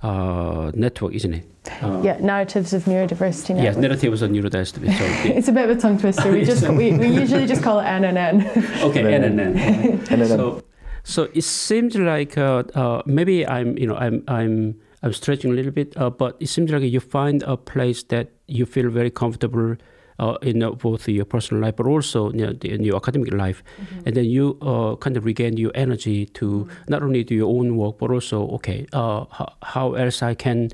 uh, 0.04 0.72
network, 0.76 1.14
isn't 1.14 1.34
it? 1.34 1.46
Uh, 1.82 2.02
yeah, 2.04 2.18
narratives 2.20 2.74
of 2.74 2.84
neurodiversity. 2.84 3.56
Network. 3.56 3.64
Yes, 3.64 3.78
narratives 3.78 4.22
of 4.22 4.30
neurodiversity. 4.30 4.86
it's 5.38 5.48
a 5.48 5.52
bit 5.52 5.70
of 5.70 5.78
a 5.78 5.82
tongue 5.82 5.98
twister. 5.98 6.32
We 6.32 6.46
just 6.46 6.68
we, 6.70 6.92
we 6.94 7.08
usually 7.08 7.48
just 7.48 7.64
call 7.64 7.80
it 7.80 7.86
NNN. 7.86 8.82
okay, 8.84 9.02
NNN. 9.02 10.28
so 10.28 10.65
so 11.06 11.30
it 11.34 11.44
seems 11.44 11.96
like 11.96 12.36
uh, 12.36 12.64
uh, 12.74 13.04
maybe 13.06 13.48
I'm, 13.48 13.78
you 13.78 13.86
know, 13.86 13.96
I'm, 13.96 14.24
I'm, 14.28 14.76
I'm 15.04 15.14
stretching 15.14 15.52
a 15.52 15.54
little 15.54 15.72
bit, 15.72 15.96
uh, 15.98 16.10
but 16.10 16.36
it 16.40 16.48
seems 16.48 16.72
like 16.72 16.82
you 16.82 17.00
find 17.00 17.44
a 17.44 17.56
place 17.56 18.02
that 18.06 18.32
you 18.48 18.66
feel 18.66 18.90
very 18.90 19.12
comfortable 19.12 19.76
uh, 20.18 20.38
in 20.42 20.64
uh, 20.64 20.72
both 20.72 21.08
your 21.08 21.26
personal 21.26 21.62
life, 21.62 21.76
but 21.76 21.86
also 21.86 22.32
you 22.32 22.48
know, 22.48 22.54
in 22.64 22.84
your 22.84 22.96
academic 22.96 23.32
life, 23.34 23.64
mm-hmm. 23.80 24.08
and 24.08 24.16
then 24.16 24.26
you 24.26 24.58
uh, 24.62 24.96
kind 24.96 25.16
of 25.16 25.26
regain 25.26 25.58
your 25.58 25.72
energy 25.76 26.26
to 26.26 26.46
mm-hmm. 26.46 26.84
not 26.88 27.04
only 27.04 27.24
do 27.24 27.36
your 27.36 27.56
own 27.56 27.78
work, 27.78 28.00
but 28.00 28.10
also 28.10 28.48
okay, 28.50 28.88
how, 28.92 29.54
how 29.62 29.94
else 29.94 30.24
I 30.24 30.34
can, 30.34 30.70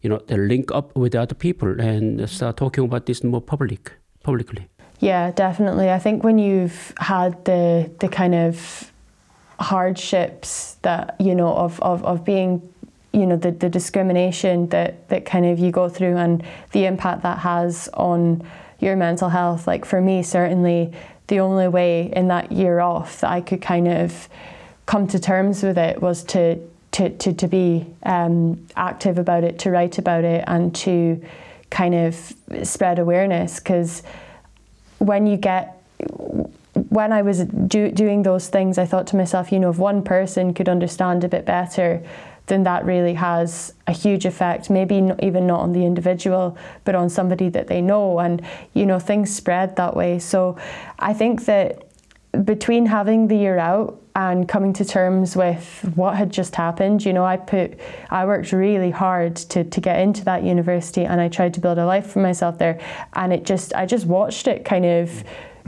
you 0.00 0.08
know, 0.08 0.22
link 0.30 0.72
up 0.72 0.96
with 0.96 1.14
other 1.14 1.34
people 1.34 1.78
and 1.78 2.30
start 2.30 2.56
talking 2.56 2.84
about 2.84 3.04
this 3.04 3.22
more 3.22 3.42
public, 3.42 3.92
publicly. 4.22 4.68
Yeah, 5.00 5.32
definitely. 5.32 5.90
I 5.90 5.98
think 5.98 6.24
when 6.24 6.38
you've 6.38 6.94
had 6.98 7.44
the 7.44 7.90
the 8.00 8.08
kind 8.08 8.34
of 8.34 8.90
hardships 9.58 10.76
that 10.82 11.16
you 11.18 11.34
know 11.34 11.54
of, 11.54 11.80
of, 11.80 12.04
of 12.04 12.24
being 12.24 12.60
you 13.12 13.26
know 13.26 13.36
the, 13.36 13.50
the 13.50 13.68
discrimination 13.68 14.68
that 14.68 15.08
that 15.08 15.24
kind 15.24 15.46
of 15.46 15.58
you 15.58 15.70
go 15.70 15.88
through 15.88 16.16
and 16.16 16.44
the 16.72 16.84
impact 16.84 17.22
that 17.22 17.38
has 17.38 17.88
on 17.94 18.46
your 18.78 18.96
mental 18.96 19.28
health. 19.28 19.66
Like 19.66 19.84
for 19.84 20.00
me 20.00 20.22
certainly 20.22 20.92
the 21.28 21.40
only 21.40 21.68
way 21.68 22.12
in 22.14 22.28
that 22.28 22.52
year 22.52 22.80
off 22.80 23.20
that 23.20 23.30
I 23.30 23.40
could 23.40 23.62
kind 23.62 23.88
of 23.88 24.28
come 24.84 25.08
to 25.08 25.18
terms 25.18 25.62
with 25.62 25.78
it 25.78 26.00
was 26.00 26.22
to 26.24 26.60
to, 26.92 27.10
to, 27.10 27.34
to 27.34 27.46
be 27.46 27.86
um, 28.04 28.66
active 28.74 29.18
about 29.18 29.44
it 29.44 29.58
to 29.60 29.70
write 29.70 29.98
about 29.98 30.24
it 30.24 30.44
and 30.46 30.74
to 30.76 31.22
kind 31.68 31.94
of 31.94 32.32
spread 32.62 32.98
awareness. 32.98 33.58
Because 33.60 34.02
when 34.98 35.26
you 35.26 35.36
get 35.36 35.82
when 36.88 37.12
I 37.12 37.22
was 37.22 37.44
do, 37.44 37.90
doing 37.90 38.22
those 38.22 38.48
things, 38.48 38.78
I 38.78 38.86
thought 38.86 39.06
to 39.08 39.16
myself, 39.16 39.50
you 39.50 39.58
know, 39.58 39.70
if 39.70 39.78
one 39.78 40.02
person 40.02 40.54
could 40.54 40.68
understand 40.68 41.24
a 41.24 41.28
bit 41.28 41.44
better, 41.44 42.02
then 42.46 42.62
that 42.62 42.84
really 42.84 43.14
has 43.14 43.74
a 43.86 43.92
huge 43.92 44.24
effect. 44.24 44.70
Maybe 44.70 45.00
not, 45.00 45.22
even 45.22 45.46
not 45.46 45.60
on 45.60 45.72
the 45.72 45.84
individual, 45.84 46.56
but 46.84 46.94
on 46.94 47.08
somebody 47.08 47.48
that 47.50 47.66
they 47.66 47.80
know, 47.80 48.20
and 48.20 48.42
you 48.74 48.86
know, 48.86 48.98
things 48.98 49.34
spread 49.34 49.76
that 49.76 49.96
way. 49.96 50.18
So, 50.18 50.56
I 50.98 51.12
think 51.12 51.46
that 51.46 51.82
between 52.44 52.86
having 52.86 53.28
the 53.28 53.36
year 53.36 53.58
out 53.58 54.00
and 54.14 54.48
coming 54.48 54.72
to 54.74 54.84
terms 54.84 55.36
with 55.36 55.90
what 55.94 56.16
had 56.16 56.30
just 56.30 56.54
happened, 56.54 57.04
you 57.04 57.12
know, 57.12 57.24
I 57.24 57.36
put, 57.36 57.78
I 58.10 58.24
worked 58.26 58.52
really 58.52 58.90
hard 58.90 59.36
to, 59.36 59.64
to 59.64 59.80
get 59.80 60.00
into 60.00 60.24
that 60.24 60.42
university 60.42 61.04
and 61.04 61.20
I 61.20 61.28
tried 61.28 61.54
to 61.54 61.60
build 61.60 61.78
a 61.78 61.86
life 61.86 62.06
for 62.10 62.20
myself 62.20 62.58
there. 62.58 62.80
And 63.14 63.32
it 63.32 63.44
just, 63.44 63.74
I 63.74 63.86
just 63.86 64.06
watched 64.06 64.48
it 64.48 64.64
kind 64.64 64.84
of 64.84 65.24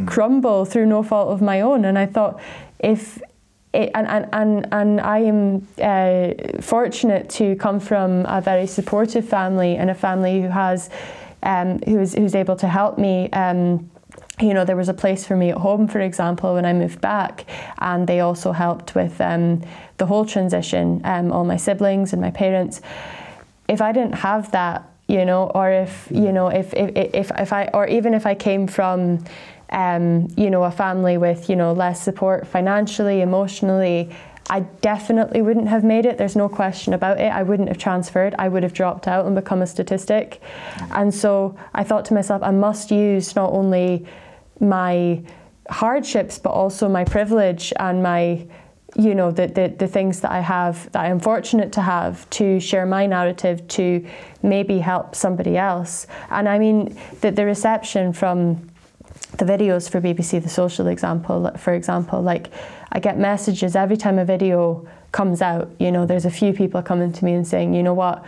crumble 0.07 0.65
through 0.65 0.87
no 0.87 1.03
fault 1.03 1.31
of 1.31 1.41
my 1.41 1.61
own. 1.61 1.85
And 1.85 1.99
I 1.99 2.07
thought, 2.07 2.41
if 2.79 3.21
it, 3.73 3.91
and, 3.95 4.07
and, 4.07 4.29
and, 4.33 4.69
and 4.73 5.01
I 5.01 5.19
am 5.19 5.67
uh, 5.81 6.61
fortunate 6.61 7.29
to 7.31 7.55
come 7.57 7.81
from 7.81 8.25
a 8.27 8.41
very 8.41 8.67
supportive 8.67 9.29
family 9.29 9.77
and 9.77 9.91
a 9.91 9.95
family 9.95 10.41
who 10.41 10.49
has 10.49 10.91
um, 11.43 11.79
who 11.81 12.01
is 12.01 12.15
who's 12.15 12.35
able 12.35 12.57
to 12.57 12.69
help 12.69 12.99
me. 12.99 13.31
Um, 13.31 13.91
you 14.41 14.55
know, 14.55 14.65
there 14.65 14.77
was 14.77 14.89
a 14.89 14.95
place 14.95 15.27
for 15.27 15.37
me 15.37 15.51
at 15.51 15.59
home, 15.59 15.89
for 15.89 16.01
example, 16.01 16.55
when 16.55 16.65
I 16.65 16.73
moved 16.73 17.01
back, 17.01 17.45
and 17.79 18.07
they 18.07 18.21
also 18.21 18.53
helped 18.53 18.95
with 18.95 19.21
um, 19.21 19.63
the 19.99 20.07
whole 20.07 20.25
transition, 20.25 21.01
um, 21.05 21.33
all 21.33 21.45
my 21.45 21.57
siblings 21.57 22.13
and 22.13 22.23
my 22.23 22.31
parents. 22.31 22.81
If 23.69 23.81
I 23.81 23.93
didn't 23.93 24.15
have 24.15 24.51
that, 24.53 24.89
you 25.09 25.25
know, 25.25 25.51
or 25.55 25.71
if 25.71 26.09
you 26.11 26.33
know, 26.33 26.49
if 26.49 26.73
if 26.75 26.91
if, 27.15 27.31
if 27.39 27.53
I, 27.53 27.69
or 27.75 27.87
even 27.87 28.15
if 28.15 28.27
I 28.27 28.35
came 28.35 28.67
from 28.67 29.25
um, 29.71 30.29
you 30.37 30.51
know, 30.51 30.65
a 30.65 30.71
family 30.71 31.19
with, 31.19 31.51
you 31.51 31.57
know, 31.57 31.73
less 31.73 32.03
support 32.03 32.47
financially, 32.47 33.21
emotionally, 33.21 34.11
I 34.51 34.61
definitely 34.61 35.43
wouldn't 35.43 35.69
have 35.69 35.85
made 35.85 36.07
it. 36.07 36.17
There's 36.17 36.37
no 36.37 36.49
question 36.49 36.95
about 36.95 37.21
it. 37.21 37.31
I 37.31 37.43
wouldn't 37.43 37.69
have 37.69 37.79
transferred. 37.79 38.35
I 38.39 38.49
would 38.49 38.63
have 38.63 38.73
dropped 38.73 39.07
out 39.07 39.27
and 39.27 39.35
become 39.35 39.61
a 39.61 39.67
statistic. 39.67 40.41
And 40.93 41.15
so 41.15 41.59
I 41.75 41.85
thought 41.85 42.07
to 42.07 42.15
myself, 42.15 42.43
I 42.43 42.51
must 42.51 42.91
use 42.91 43.37
not 43.37 43.53
only 43.53 44.07
my 44.59 45.23
hardships, 45.69 46.39
but 46.39 46.51
also 46.51 46.89
my 46.89 47.05
privilege 47.05 47.73
and 47.79 48.03
my 48.03 48.47
you 48.97 49.15
know 49.15 49.31
the, 49.31 49.47
the 49.47 49.69
the 49.69 49.87
things 49.87 50.21
that 50.21 50.33
I 50.33 50.41
have 50.41 50.91
that 50.93 51.05
I 51.05 51.09
am 51.09 51.21
fortunate 51.21 51.73
to 51.73 51.83
have 51.83 52.29
to 52.31 52.59
share 52.59 52.87
my 52.87 53.05
narrative 53.05 53.69
to 53.69 54.07
maybe 54.43 54.79
help 54.79 55.15
somebody 55.15 55.59
else. 55.59 56.07
And 56.31 56.49
I 56.49 56.59
mean 56.59 56.99
that 57.21 57.37
the 57.37 57.45
reception 57.45 58.15
from 58.15 58.71
the 59.39 59.45
videos 59.45 59.89
for 59.89 60.01
BBC 60.01 60.43
The 60.43 60.49
Social 60.49 60.89
example, 60.89 61.51
for 61.57 61.73
example, 61.73 62.21
like 62.21 62.51
I 62.93 62.99
get 62.99 63.19
messages 63.19 63.77
every 63.77 63.97
time 63.97 64.19
a 64.19 64.25
video 64.25 64.87
comes 65.13 65.41
out. 65.41 65.71
You 65.79 65.93
know, 65.93 66.07
there's 66.07 66.25
a 66.25 66.31
few 66.31 66.53
people 66.53 66.83
coming 66.83 67.13
to 67.13 67.25
me 67.25 67.33
and 67.33 67.47
saying, 67.47 67.73
you 67.73 67.83
know 67.83 67.95
what, 67.95 68.25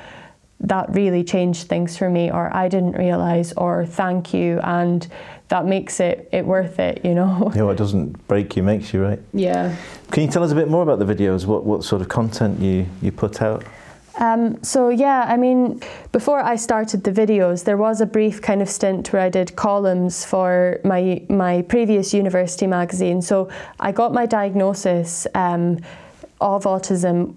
that 0.60 0.94
really 0.94 1.24
changed 1.24 1.68
things 1.68 1.96
for 1.96 2.08
me, 2.08 2.30
or 2.30 2.54
I 2.54 2.68
didn't 2.68 2.92
realize, 2.92 3.52
or 3.54 3.86
thank 3.86 4.34
you, 4.34 4.60
and 4.62 5.06
that 5.48 5.66
makes 5.66 6.00
it 6.00 6.28
it 6.32 6.44
worth 6.44 6.78
it. 6.78 7.04
You 7.04 7.14
know. 7.14 7.50
Yeah, 7.56 7.62
what 7.62 7.76
doesn't 7.76 8.26
break 8.28 8.56
you 8.56 8.62
makes 8.62 8.92
you, 8.92 9.02
right? 9.02 9.18
Yeah. 9.32 9.74
Can 10.10 10.24
you 10.24 10.30
tell 10.30 10.44
us 10.44 10.52
a 10.52 10.54
bit 10.54 10.68
more 10.68 10.82
about 10.82 10.98
the 10.98 11.06
videos? 11.06 11.46
What 11.46 11.64
what 11.64 11.82
sort 11.82 12.02
of 12.02 12.08
content 12.08 12.60
you 12.60 12.86
you 13.02 13.10
put 13.10 13.42
out? 13.42 13.64
Um, 14.18 14.62
so 14.62 14.90
yeah, 14.90 15.24
I 15.26 15.36
mean, 15.38 15.80
before 16.12 16.40
I 16.40 16.56
started 16.56 17.04
the 17.04 17.12
videos, 17.12 17.64
there 17.64 17.76
was 17.76 18.00
a 18.00 18.06
brief 18.06 18.42
kind 18.42 18.60
of 18.62 18.68
stint 18.68 19.12
where 19.12 19.22
I 19.22 19.28
did 19.28 19.54
columns 19.56 20.24
for 20.24 20.80
my 20.84 21.22
my 21.28 21.62
previous 21.62 22.12
university 22.12 22.66
magazine. 22.66 23.22
So 23.22 23.48
I 23.78 23.92
got 23.92 24.12
my 24.12 24.26
diagnosis 24.26 25.26
um, 25.34 25.78
of 26.40 26.64
autism 26.64 27.34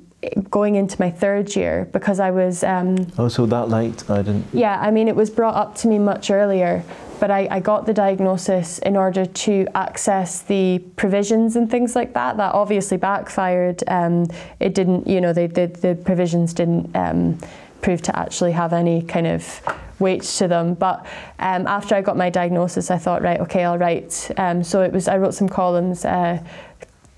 going 0.50 0.76
into 0.76 1.00
my 1.00 1.12
third 1.12 1.56
year 1.56 1.88
because 1.92 2.20
I 2.20 2.32
was. 2.32 2.64
Um, 2.64 3.08
oh, 3.18 3.28
so 3.28 3.46
that 3.46 3.70
late? 3.70 4.10
I 4.10 4.18
didn't. 4.22 4.46
Yeah, 4.54 4.80
I 4.80 4.90
mean, 4.90 5.08
it 5.08 5.16
was 5.16 5.30
brought 5.30 5.56
up 5.56 5.76
to 5.76 5.88
me 5.88 6.00
much 6.00 6.32
earlier, 6.32 6.84
but 7.20 7.30
I, 7.30 7.48
I 7.52 7.60
got 7.60 7.86
the 7.86 7.94
diagnosis 7.94 8.80
in 8.80 8.96
order 8.96 9.26
to 9.26 9.68
access 9.76 10.42
the 10.42 10.80
provisions 10.96 11.56
and 11.56 11.70
things 11.70 11.96
like 11.96 12.14
that. 12.14 12.38
That 12.38 12.56
obviously 12.56 12.98
backfired. 12.98 13.84
Um, 13.88 14.28
it 14.60 14.74
didn't, 14.74 15.08
you 15.08 15.22
know, 15.22 15.34
the, 15.34 15.48
the, 15.48 15.68
the 15.68 15.96
provisions 15.96 16.54
didn't 16.54 16.96
um, 16.96 17.38
prove 17.84 18.02
to 18.02 18.18
actually 18.18 18.54
have 18.54 18.74
any 18.74 19.04
kind 19.04 19.28
of 19.28 19.62
weight 20.00 20.24
to 20.24 20.48
them. 20.48 20.74
But 20.74 21.06
um, 21.40 21.68
after 21.68 21.94
I 21.96 22.02
got 22.02 22.18
my 22.18 22.30
diagnosis, 22.30 22.90
I 22.90 22.98
thought, 22.98 23.22
right, 23.22 23.40
okay, 23.42 23.64
I'll 23.64 23.78
write. 23.78 24.32
Um, 24.38 24.64
so 24.64 24.82
it 24.82 24.92
was, 24.92 25.08
I 25.08 25.18
wrote 25.18 25.34
some 25.34 25.50
columns. 25.50 26.06
Uh, 26.06 26.44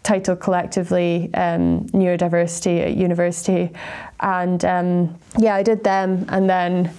titled 0.04 0.40
collectively 0.40 1.32
um, 1.34 1.84
neurodiversity 1.88 2.80
at 2.86 2.96
university 2.96 3.72
and 4.20 4.64
um, 4.64 5.18
yeah 5.40 5.56
i 5.56 5.64
did 5.64 5.84
them 5.84 6.24
and 6.30 6.48
then 6.48 6.94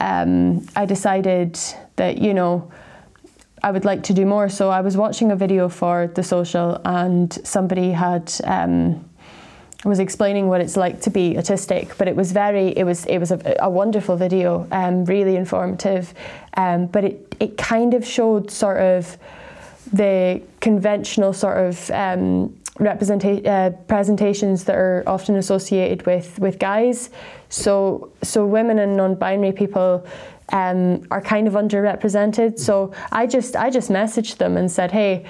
um, 0.00 0.66
i 0.74 0.84
decided 0.84 1.56
that 1.94 2.18
you 2.18 2.34
know 2.34 2.68
I 3.64 3.70
would 3.70 3.86
like 3.86 4.02
to 4.02 4.12
do 4.12 4.26
more. 4.26 4.50
So 4.50 4.68
I 4.68 4.82
was 4.82 4.94
watching 4.94 5.32
a 5.32 5.36
video 5.36 5.70
for 5.70 6.08
the 6.14 6.22
social, 6.22 6.78
and 6.84 7.32
somebody 7.46 7.92
had 7.92 8.30
um, 8.44 9.08
was 9.84 9.98
explaining 9.98 10.48
what 10.48 10.60
it's 10.60 10.76
like 10.76 11.00
to 11.02 11.10
be 11.10 11.34
autistic. 11.34 11.96
But 11.98 12.08
it 12.08 12.16
was 12.16 12.32
very, 12.32 12.68
it 12.68 12.84
was 12.84 13.04
it 13.06 13.18
was 13.18 13.30
a, 13.30 13.56
a 13.60 13.68
wonderful 13.68 14.16
video, 14.16 14.66
um, 14.70 15.04
really 15.04 15.36
informative. 15.36 16.14
Um, 16.56 16.86
but 16.86 17.04
it 17.04 17.36
it 17.40 17.56
kind 17.56 17.94
of 17.94 18.06
showed 18.06 18.50
sort 18.50 18.80
of 18.80 19.18
the 19.92 20.42
conventional 20.60 21.32
sort 21.32 21.58
of 21.58 21.90
um, 21.90 22.56
uh, 22.80 23.70
presentations 23.86 24.64
that 24.64 24.74
are 24.76 25.04
often 25.06 25.36
associated 25.36 26.06
with 26.06 26.38
with 26.38 26.58
guys. 26.58 27.10
So 27.48 28.10
so 28.22 28.46
women 28.46 28.78
and 28.78 28.96
non-binary 28.96 29.52
people 29.52 30.06
um, 30.50 31.06
are 31.10 31.20
kind 31.20 31.46
of 31.46 31.54
underrepresented. 31.54 32.58
So 32.58 32.92
I 33.12 33.26
just 33.26 33.54
I 33.56 33.70
just 33.70 33.90
messaged 33.90 34.38
them 34.38 34.56
and 34.56 34.70
said, 34.70 34.90
hey. 34.90 35.24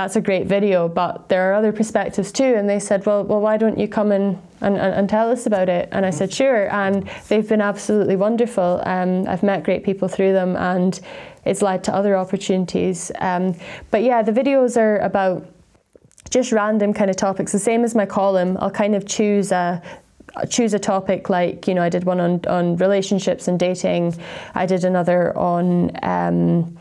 That's 0.00 0.16
a 0.16 0.22
great 0.22 0.46
video, 0.46 0.88
but 0.88 1.28
there 1.28 1.50
are 1.50 1.52
other 1.52 1.72
perspectives 1.72 2.32
too. 2.32 2.54
And 2.56 2.66
they 2.66 2.78
said, 2.78 3.04
"Well, 3.04 3.22
well, 3.22 3.42
why 3.42 3.58
don't 3.58 3.78
you 3.78 3.86
come 3.86 4.12
and, 4.12 4.40
and, 4.62 4.78
and 4.78 5.10
tell 5.10 5.30
us 5.30 5.44
about 5.44 5.68
it?" 5.68 5.90
And 5.92 6.06
I 6.06 6.10
said, 6.10 6.32
"Sure." 6.32 6.72
And 6.72 7.06
they've 7.28 7.46
been 7.46 7.60
absolutely 7.60 8.16
wonderful. 8.16 8.80
Um, 8.86 9.28
I've 9.28 9.42
met 9.42 9.62
great 9.62 9.84
people 9.84 10.08
through 10.08 10.32
them, 10.32 10.56
and 10.56 10.98
it's 11.44 11.60
led 11.60 11.84
to 11.84 11.94
other 11.94 12.16
opportunities. 12.16 13.12
Um, 13.18 13.54
but 13.90 14.02
yeah, 14.02 14.22
the 14.22 14.32
videos 14.32 14.78
are 14.78 14.96
about 15.00 15.46
just 16.30 16.50
random 16.50 16.94
kind 16.94 17.10
of 17.10 17.16
topics, 17.16 17.52
the 17.52 17.58
same 17.58 17.84
as 17.84 17.94
my 17.94 18.06
column. 18.06 18.56
I'll 18.58 18.70
kind 18.70 18.94
of 18.94 19.04
choose 19.04 19.52
a 19.52 19.82
choose 20.48 20.72
a 20.72 20.78
topic 20.78 21.28
like 21.28 21.68
you 21.68 21.74
know 21.74 21.82
I 21.82 21.90
did 21.90 22.04
one 22.04 22.20
on 22.20 22.40
on 22.46 22.76
relationships 22.76 23.48
and 23.48 23.60
dating. 23.60 24.18
I 24.54 24.64
did 24.64 24.82
another 24.84 25.36
on 25.36 25.90
um, 26.02 26.78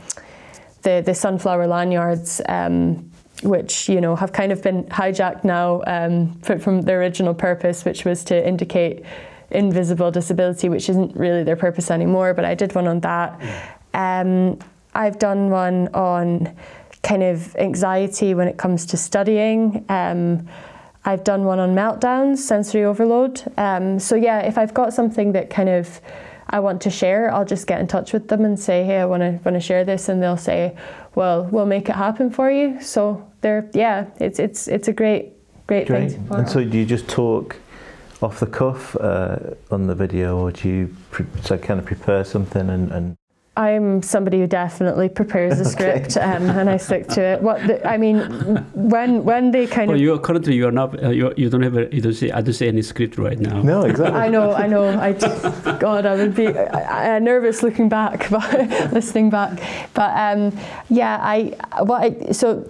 the 0.84 1.04
the 1.06 1.14
sunflower 1.14 1.68
lanyards. 1.68 2.40
Um, 2.48 3.09
which 3.44 3.88
you 3.90 4.02
know 4.02 4.16
have 4.16 4.34
kind 4.34 4.52
of 4.52 4.62
been 4.62 4.84
hijacked 4.86 5.44
now 5.44 5.82
um, 5.88 6.34
from 6.42 6.82
their 6.82 7.00
original 7.00 7.34
purpose, 7.34 7.86
which 7.86 8.06
was 8.06 8.24
to 8.26 8.48
indicate 8.48 9.04
invisible 9.52 10.12
disability, 10.12 10.70
which 10.70 10.90
isn't 10.90 11.16
really 11.16 11.44
their 11.44 11.56
purpose 11.56 11.90
anymore. 11.92 12.34
But 12.34 12.46
I 12.46 12.56
did 12.56 12.76
one 12.76 12.88
on 12.88 13.00
that. 13.02 13.40
Um, 13.94 14.60
I've 14.94 15.20
done 15.20 15.50
one 15.50 15.88
on 15.94 16.56
kind 17.04 17.24
of 17.24 17.56
anxiety 17.56 18.34
when 18.34 18.48
it 18.48 18.58
comes 18.58 18.86
to 18.88 18.98
studying. 18.98 19.86
Um, 19.90 20.48
I've 21.06 21.24
done 21.24 21.46
one 21.46 21.60
on 21.60 21.74
meltdowns, 21.74 22.38
sensory 22.38 22.84
overload. 22.84 23.42
Um, 23.58 24.00
so 24.00 24.16
yeah, 24.16 24.42
if 24.42 24.58
I've 24.58 24.74
got 24.74 24.94
something 24.94 25.32
that 25.32 25.50
kind 25.50 25.70
of 25.70 26.02
I 26.50 26.60
want 26.60 26.82
to 26.82 26.89
share, 26.89 27.34
I'll 27.34 27.45
just 27.45 27.68
get 27.68 27.80
in 27.80 27.88
touch 27.88 28.12
with 28.14 28.28
them 28.28 28.43
and 28.45 28.60
say, 28.60 28.84
hey, 28.84 28.97
I 28.97 29.06
want 29.06 29.22
to 29.22 29.39
want 29.45 29.56
to 29.56 29.60
share 29.60 29.84
this, 29.86 30.10
and 30.10 30.22
they'll 30.22 30.38
say, 30.38 30.76
well, 31.16 31.47
we'll 31.52 31.66
make 31.66 31.89
it 31.89 31.95
happen 31.95 32.32
for 32.32 32.50
you. 32.50 32.82
So 32.82 33.30
they're 33.41 33.70
yeah, 33.74 34.08
it's 34.20 34.39
it's 34.39 34.68
it's 34.68 34.88
a 34.88 34.93
great 34.93 35.34
great, 35.68 35.88
Great. 35.88 36.12
thing. 36.12 36.28
And 36.32 36.50
so 36.50 36.64
do 36.64 36.78
you 36.78 36.86
just 36.86 37.08
talk 37.08 37.56
off 38.22 38.39
the 38.39 38.47
cuff 38.47 38.95
uh, 38.97 39.38
on 39.72 39.88
the 39.88 39.95
video, 39.95 40.38
or 40.38 40.52
do 40.52 40.68
you 40.68 40.95
pre- 41.12 41.26
so 41.41 41.58
kind 41.58 41.80
of 41.80 41.86
prepare 41.86 42.24
something 42.24 42.70
and, 42.70 42.91
and 42.91 43.16
I'm 43.60 44.01
somebody 44.01 44.39
who 44.39 44.47
definitely 44.47 45.10
prepares 45.10 45.60
a 45.60 45.66
script 45.76 46.16
um, 46.16 46.49
and 46.49 46.70
I 46.70 46.78
stick 46.78 47.07
to 47.10 47.22
it. 47.22 47.41
What 47.41 47.68
the, 47.68 47.86
I 47.86 47.97
mean, 47.97 48.20
when 48.74 49.26
when 49.26 49.51
they 49.51 49.68
kind 49.68 49.84
of 49.84 49.88
Well, 49.89 49.95
of 49.95 50.01
you 50.01 50.14
are 50.14 50.20
currently 50.20 50.55
you 50.55 50.66
are 50.66 50.72
not 50.72 51.03
uh, 51.03 51.10
you, 51.10 51.34
you 51.36 51.49
don't 51.49 51.64
have 51.64 51.76
a, 51.76 51.93
you 51.93 51.99
don't 51.99 52.14
see 52.14 52.32
I 52.32 52.39
don't 52.39 52.53
see 52.53 52.70
any 52.70 52.82
script 52.82 53.18
right 53.18 53.38
now. 53.38 53.62
no 53.62 53.82
exactly 53.82 54.18
I 54.18 54.30
know, 54.30 54.53
I 54.53 54.66
know. 54.68 54.86
I 54.97 55.12
God, 55.78 56.05
I 56.05 56.16
would 56.16 56.36
be 56.36 56.47
I, 56.47 57.18
I, 57.18 57.20
nervous 57.20 57.62
looking 57.62 57.89
back, 57.89 58.30
but 58.36 58.49
listening 58.93 59.30
back. 59.30 59.60
But 59.93 60.16
um, 60.16 60.57
yeah, 60.89 61.20
I 61.22 61.53
what 61.84 62.01
I, 62.01 62.32
so 62.32 62.66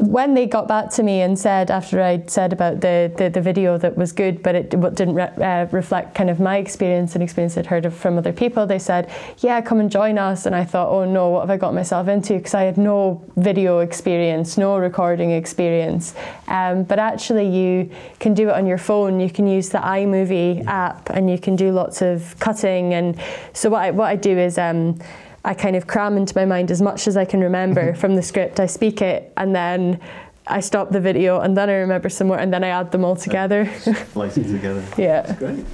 when 0.00 0.34
they 0.34 0.46
got 0.46 0.66
back 0.66 0.90
to 0.90 1.02
me 1.02 1.20
and 1.20 1.38
said 1.38 1.70
after 1.70 2.02
I'd 2.02 2.30
said 2.30 2.52
about 2.52 2.80
the, 2.80 3.12
the, 3.16 3.28
the 3.28 3.40
video 3.40 3.76
that 3.78 3.96
was 3.96 4.12
good, 4.12 4.42
but 4.42 4.54
it 4.54 4.70
didn't 4.70 5.14
re- 5.14 5.24
uh, 5.24 5.66
reflect 5.70 6.14
kind 6.14 6.30
of 6.30 6.40
my 6.40 6.56
experience 6.56 7.14
and 7.14 7.22
experience 7.22 7.56
I'd 7.58 7.66
heard 7.66 7.84
of 7.84 7.94
from 7.94 8.16
other 8.16 8.32
people, 8.32 8.66
they 8.66 8.78
said, 8.78 9.10
"Yeah, 9.38 9.60
come 9.60 9.80
and 9.80 9.90
join 9.90 10.18
us." 10.18 10.46
And 10.46 10.56
I 10.56 10.64
thought, 10.64 10.88
"Oh 10.88 11.04
no, 11.04 11.28
what 11.28 11.40
have 11.40 11.50
I 11.50 11.56
got 11.56 11.74
myself 11.74 12.08
into?" 12.08 12.34
Because 12.34 12.54
I 12.54 12.62
had 12.62 12.78
no 12.78 13.22
video 13.36 13.80
experience, 13.80 14.56
no 14.56 14.78
recording 14.78 15.30
experience. 15.30 16.14
Um, 16.48 16.84
but 16.84 16.98
actually, 16.98 17.48
you 17.48 17.90
can 18.18 18.34
do 18.34 18.48
it 18.48 18.54
on 18.54 18.66
your 18.66 18.78
phone. 18.78 19.20
You 19.20 19.30
can 19.30 19.46
use 19.46 19.68
the 19.68 19.78
iMovie 19.78 20.66
app, 20.66 21.10
and 21.10 21.30
you 21.30 21.38
can 21.38 21.56
do 21.56 21.72
lots 21.72 22.02
of 22.02 22.38
cutting. 22.38 22.94
And 22.94 23.20
so 23.52 23.70
what 23.70 23.82
I 23.82 23.90
what 23.90 24.06
I 24.06 24.16
do 24.16 24.38
is. 24.38 24.58
Um, 24.58 24.98
I 25.44 25.54
kind 25.54 25.76
of 25.76 25.86
cram 25.86 26.16
into 26.16 26.36
my 26.36 26.44
mind 26.44 26.70
as 26.70 26.82
much 26.82 27.08
as 27.08 27.16
I 27.16 27.24
can 27.24 27.40
remember 27.40 27.94
from 28.02 28.16
the 28.16 28.22
script. 28.22 28.60
I 28.60 28.66
speak 28.66 29.02
it 29.02 29.32
and 29.36 29.54
then 29.54 30.00
I 30.46 30.60
stop 30.60 30.90
the 30.90 31.00
video 31.00 31.40
and 31.40 31.56
then 31.56 31.68
I 31.70 31.74
remember 31.74 32.08
some 32.08 32.26
more 32.28 32.38
and 32.38 32.52
then 32.52 32.64
I 32.64 32.68
add 32.68 32.90
them 32.92 33.04
all 33.04 33.16
together. 33.16 33.70
splicing 34.10 34.44
together. 34.44 34.82
yeah. 34.98 35.34
Great. 35.38 35.64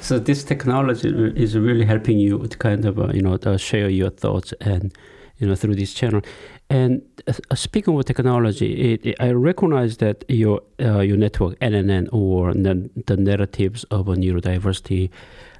So 0.00 0.18
this 0.18 0.44
technology 0.44 1.08
is 1.36 1.56
really 1.56 1.84
helping 1.84 2.18
you 2.18 2.46
to 2.46 2.58
kind 2.58 2.84
of 2.84 2.98
uh, 2.98 3.08
you 3.12 3.22
know 3.22 3.34
uh, 3.34 3.56
share 3.56 3.88
your 3.88 4.10
thoughts 4.10 4.52
and 4.60 4.92
you 5.38 5.46
know 5.46 5.54
through 5.54 5.76
this 5.76 5.94
channel. 5.94 6.20
And 6.68 7.02
uh, 7.28 7.54
speaking 7.54 7.96
of 7.96 8.04
technology, 8.04 8.92
it, 8.92 9.06
it, 9.06 9.16
I 9.20 9.30
recognize 9.30 9.98
that 9.98 10.24
your 10.28 10.60
uh, 10.80 11.00
your 11.00 11.16
network 11.16 11.58
NNN 11.60 12.08
or 12.12 12.52
the, 12.52 12.90
the 13.06 13.16
narratives 13.16 13.84
of 13.84 14.08
a 14.08 14.14
neurodiversity 14.16 15.08
uh, 15.08 15.10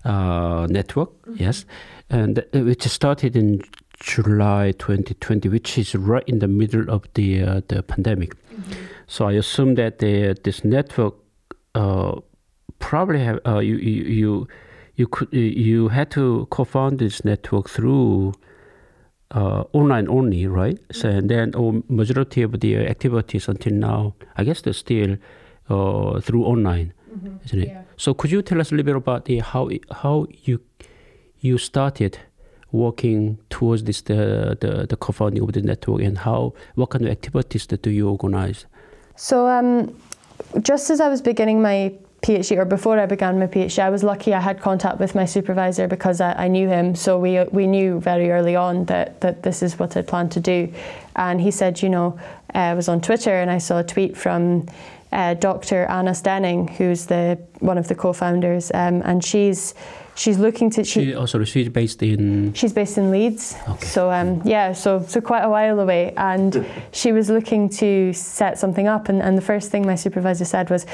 network, 0.06 1.10
mm-hmm. 1.22 1.42
yes, 1.42 1.64
and 2.10 2.38
uh, 2.38 2.60
which 2.60 2.82
started 2.84 3.36
in 3.36 3.62
July 4.00 4.72
2020, 4.72 5.48
which 5.48 5.78
is 5.78 5.94
right 5.94 6.24
in 6.26 6.38
the 6.38 6.48
middle 6.48 6.88
of 6.90 7.04
the 7.14 7.42
uh, 7.42 7.60
the 7.68 7.82
pandemic. 7.82 8.34
Mm-hmm. 8.34 8.72
So 9.06 9.26
I 9.26 9.32
assume 9.32 9.76
that 9.76 9.98
the, 9.98 10.36
this 10.42 10.64
network 10.64 11.14
uh, 11.74 12.20
probably 12.78 13.20
have 13.20 13.40
uh, 13.46 13.58
you, 13.58 13.76
you 13.76 14.04
you 14.04 14.48
you 14.96 15.06
could 15.06 15.32
you 15.32 15.88
had 15.88 16.10
to 16.12 16.46
co-found 16.50 16.98
this 16.98 17.24
network 17.24 17.68
through 17.68 18.32
uh, 19.30 19.64
online 19.72 20.08
only, 20.08 20.46
right? 20.46 20.78
So 20.92 21.08
and 21.08 21.30
then 21.30 21.52
oh, 21.54 21.82
majority 21.88 22.42
of 22.42 22.60
the 22.60 22.76
activities 22.76 23.48
until 23.48 23.72
now, 23.72 24.14
I 24.36 24.44
guess 24.44 24.60
they're 24.62 24.72
still 24.72 25.16
uh, 25.68 26.20
through 26.20 26.44
online, 26.44 26.92
isn't 27.44 27.62
it? 27.62 27.68
Yeah. 27.68 27.82
So 27.96 28.14
could 28.14 28.30
you 28.30 28.42
tell 28.42 28.60
us 28.60 28.70
a 28.70 28.74
little 28.74 28.86
bit 28.86 28.96
about 28.96 29.24
the 29.24 29.38
how 29.38 29.70
how 29.90 30.26
you 30.44 30.60
you 31.40 31.58
started 31.58 32.18
working 32.72 33.38
towards 33.50 33.84
this 33.84 34.02
the 34.02 34.56
the, 34.60 34.86
the 34.86 34.96
co-founding 34.96 35.42
of 35.42 35.52
the 35.52 35.62
network 35.62 36.02
and 36.02 36.18
how 36.18 36.52
what 36.74 36.90
kind 36.90 37.04
of 37.04 37.10
activities 37.10 37.66
that 37.66 37.82
do 37.82 37.90
you 37.90 38.08
organize? 38.08 38.66
So, 39.16 39.48
um, 39.48 39.96
just 40.60 40.90
as 40.90 41.00
I 41.00 41.08
was 41.08 41.22
beginning 41.22 41.62
my 41.62 41.92
PhD, 42.22 42.56
or 42.56 42.64
before 42.64 42.98
I 42.98 43.06
began 43.06 43.38
my 43.38 43.46
PhD, 43.46 43.78
I 43.78 43.90
was 43.90 44.02
lucky 44.02 44.34
I 44.34 44.40
had 44.40 44.60
contact 44.60 44.98
with 44.98 45.14
my 45.14 45.24
supervisor 45.24 45.86
because 45.86 46.20
I, 46.20 46.32
I 46.32 46.48
knew 46.48 46.68
him. 46.68 46.94
So 46.94 47.18
we 47.18 47.42
we 47.52 47.66
knew 47.66 48.00
very 48.00 48.30
early 48.30 48.56
on 48.56 48.84
that 48.86 49.20
that 49.20 49.42
this 49.42 49.62
is 49.62 49.78
what 49.78 49.96
I 49.96 50.02
planned 50.02 50.32
to 50.32 50.40
do. 50.40 50.72
And 51.14 51.40
he 51.40 51.50
said, 51.50 51.82
you 51.82 51.88
know, 51.88 52.18
uh, 52.54 52.58
I 52.58 52.74
was 52.74 52.88
on 52.88 53.00
Twitter 53.00 53.30
and 53.30 53.50
I 53.50 53.58
saw 53.58 53.78
a 53.78 53.84
tweet 53.84 54.16
from 54.16 54.66
uh, 55.12 55.34
Dr. 55.34 55.86
Anna 55.86 56.12
Stenning, 56.12 56.70
who's 56.76 57.06
the 57.06 57.38
one 57.60 57.78
of 57.78 57.88
the 57.88 57.94
co-founders, 57.94 58.70
um, 58.74 59.02
and 59.04 59.24
she's 59.24 59.74
she's 60.16 60.38
looking 60.38 60.70
to 60.70 60.84
She 60.84 61.14
also 61.14 61.44
she's 61.44 61.68
based 61.68 62.02
in 62.02 62.52
She's 62.54 62.72
based 62.72 62.98
in 62.98 63.10
Leeds. 63.10 63.54
Okay. 63.68 63.86
So 63.86 64.10
um, 64.10 64.42
yeah, 64.44 64.72
so 64.72 65.02
so 65.06 65.20
quite 65.20 65.42
a 65.42 65.50
while 65.50 65.78
away, 65.78 66.12
and 66.16 66.66
she 66.92 67.12
was 67.12 67.30
looking 67.30 67.68
to 67.80 68.12
set 68.12 68.58
something 68.58 68.88
up, 68.88 69.08
and, 69.08 69.22
and 69.22 69.36
the 69.36 69.42
first 69.42 69.70
thing 69.70 69.86
my 69.86 69.94
supervisor 69.94 70.44
said 70.44 70.70
was, 70.70 70.86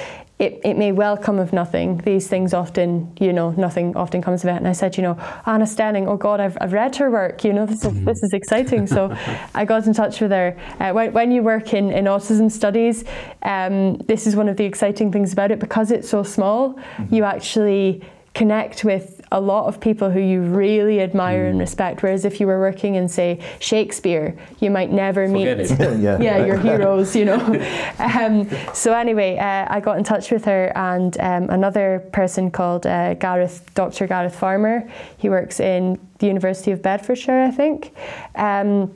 it, 0.42 0.60
it 0.64 0.76
may 0.76 0.90
well 0.90 1.16
come 1.16 1.38
of 1.38 1.52
nothing. 1.52 1.98
These 1.98 2.26
things 2.26 2.52
often, 2.52 3.12
you 3.20 3.32
know, 3.32 3.50
nothing 3.52 3.96
often 3.96 4.20
comes 4.20 4.42
of 4.42 4.50
it. 4.50 4.56
And 4.56 4.66
I 4.66 4.72
said, 4.72 4.96
you 4.96 5.02
know, 5.04 5.16
Anna 5.46 5.66
Stenning, 5.66 6.08
oh 6.08 6.16
God, 6.16 6.40
I've, 6.40 6.58
I've 6.60 6.72
read 6.72 6.96
her 6.96 7.12
work. 7.12 7.44
You 7.44 7.52
know, 7.52 7.64
this 7.64 7.84
is 7.84 8.04
this 8.04 8.22
is 8.24 8.32
exciting. 8.32 8.88
So 8.88 9.16
I 9.54 9.64
got 9.64 9.86
in 9.86 9.94
touch 9.94 10.20
with 10.20 10.32
her. 10.32 10.58
Uh, 10.80 10.90
when, 10.90 11.12
when 11.12 11.30
you 11.30 11.44
work 11.44 11.74
in, 11.74 11.92
in 11.92 12.06
autism 12.06 12.50
studies, 12.50 13.04
um, 13.42 13.98
this 13.98 14.26
is 14.26 14.34
one 14.34 14.48
of 14.48 14.56
the 14.56 14.64
exciting 14.64 15.12
things 15.12 15.32
about 15.32 15.52
it 15.52 15.60
because 15.60 15.92
it's 15.92 16.08
so 16.08 16.24
small. 16.24 16.76
You 17.10 17.22
actually 17.22 18.02
connect 18.34 18.84
with 18.84 19.20
a 19.30 19.40
lot 19.40 19.66
of 19.66 19.80
people 19.80 20.10
who 20.10 20.20
you 20.20 20.40
really 20.40 21.00
admire 21.00 21.46
and 21.46 21.58
respect. 21.58 22.02
Whereas 22.02 22.24
if 22.24 22.40
you 22.40 22.46
were 22.46 22.60
working 22.60 22.94
in, 22.94 23.08
say, 23.08 23.40
Shakespeare, 23.58 24.36
you 24.60 24.70
might 24.70 24.90
never 24.90 25.26
Forget 25.26 25.58
meet. 25.58 25.70
yeah. 26.00 26.18
Yeah, 26.20 26.44
your 26.44 26.58
heroes, 26.58 27.14
you 27.16 27.24
know. 27.24 27.38
um, 27.98 28.48
so 28.74 28.94
anyway, 28.94 29.38
uh, 29.38 29.66
I 29.68 29.80
got 29.80 29.98
in 29.98 30.04
touch 30.04 30.30
with 30.30 30.44
her 30.44 30.72
and 30.76 31.18
um, 31.20 31.50
another 31.50 32.06
person 32.12 32.50
called 32.50 32.86
uh, 32.86 33.14
Gareth, 33.14 33.68
Dr. 33.74 34.06
Gareth 34.06 34.36
Farmer. 34.36 34.88
He 35.18 35.28
works 35.28 35.60
in 35.60 35.98
the 36.18 36.26
University 36.26 36.72
of 36.72 36.82
Bedfordshire, 36.82 37.42
I 37.42 37.50
think. 37.50 37.94
Um, 38.34 38.92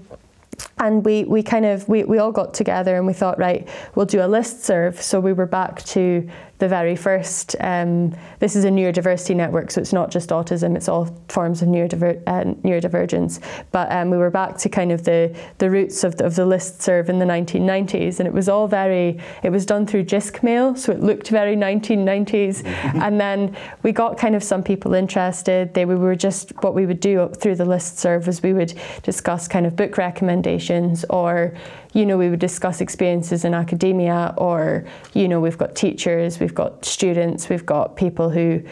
and 0.79 1.05
we, 1.05 1.25
we 1.25 1.43
kind 1.43 1.65
of 1.65 1.89
we, 1.89 2.05
we 2.05 2.19
all 2.19 2.33
got 2.33 2.55
together 2.55 2.97
and 2.97 3.07
we 3.07 3.13
thought 3.13 3.39
right 3.39 3.69
we'll 3.95 4.07
do 4.07 4.25
a 4.25 4.29
list 4.29 4.65
serve 4.65 5.01
so 5.01 5.21
we 5.21 5.33
were 5.33 5.47
back 5.47 5.83
to 5.83 6.29
the 6.59 6.69
very 6.69 6.97
first 6.97 7.57
um, 7.61 8.15
this 8.39 8.57
is 8.57 8.65
a 8.65 8.71
neurodiversity 8.71 9.35
network 9.37 9.71
so 9.71 9.81
it's 9.81 9.93
not 9.93 10.11
just 10.11 10.31
autism 10.31 10.77
it's 10.77 10.89
all 10.89 11.07
forms 11.29 11.63
of 11.63 11.69
neurodiver- 11.69 12.23
uh, 12.27 12.45
neurodivergence. 12.63 13.41
But 13.73 13.91
um, 13.93 14.11
we 14.11 14.17
were 14.17 14.31
back 14.31 14.57
to 14.59 14.69
kind 14.69 14.93
of 14.93 15.05
the 15.05 15.37
the 15.59 15.71
roots 15.71 16.05
of 16.05 16.17
the, 16.17 16.25
of 16.25 16.37
the 16.37 16.47
list 16.47 16.83
serve 16.83 17.09
in 17.09 17.19
the 17.19 17.25
1990s 17.25 18.19
and 18.19 18.27
it 18.27 18.33
was 18.33 18.49
all 18.49 18.69
very 18.69 19.19
it 19.43 19.51
was 19.51 19.67
done 19.67 19.87
through 19.87 20.05
JISC 20.05 20.43
mail 20.43 20.75
so 20.75 20.93
it 20.93 21.01
looked 21.01 21.29
very 21.29 21.57
1990s 21.57 22.65
and 23.03 23.21
then 23.21 23.57
we 23.83 23.93
got 23.93 24.19
kind 24.19 24.35
of 24.35 24.43
some 24.43 24.63
people 24.63 24.95
interested. 24.95 25.75
They 25.75 25.85
we 25.85 25.95
were 25.95 26.17
just 26.17 26.53
what 26.63 26.75
we 26.75 26.87
would 26.87 27.01
do 27.01 27.31
through 27.37 27.57
the 27.57 27.65
list 27.65 27.99
serve 27.99 28.27
was 28.27 28.43
we 28.43 28.53
would 28.53 28.75
discuss 29.03 29.49
kind 29.49 29.67
of 29.67 29.77
book 29.77 29.99
recommendations 29.99 31.05
or 31.11 31.55
you 31.97 32.05
know 32.05 32.19
we 32.19 32.29
would 32.29 32.39
discuss 32.39 32.83
experiences 32.83 33.45
in 33.45 33.55
academia 33.55 34.35
or 34.37 34.85
you 35.15 35.27
know 35.27 35.41
we've 35.41 35.57
got 35.57 35.75
teachers 35.75 36.39
we've 36.39 36.55
got 36.55 36.85
students 36.85 37.49
we've 37.49 37.65
got 37.65 37.97
people 37.97 38.29
who 38.29 38.63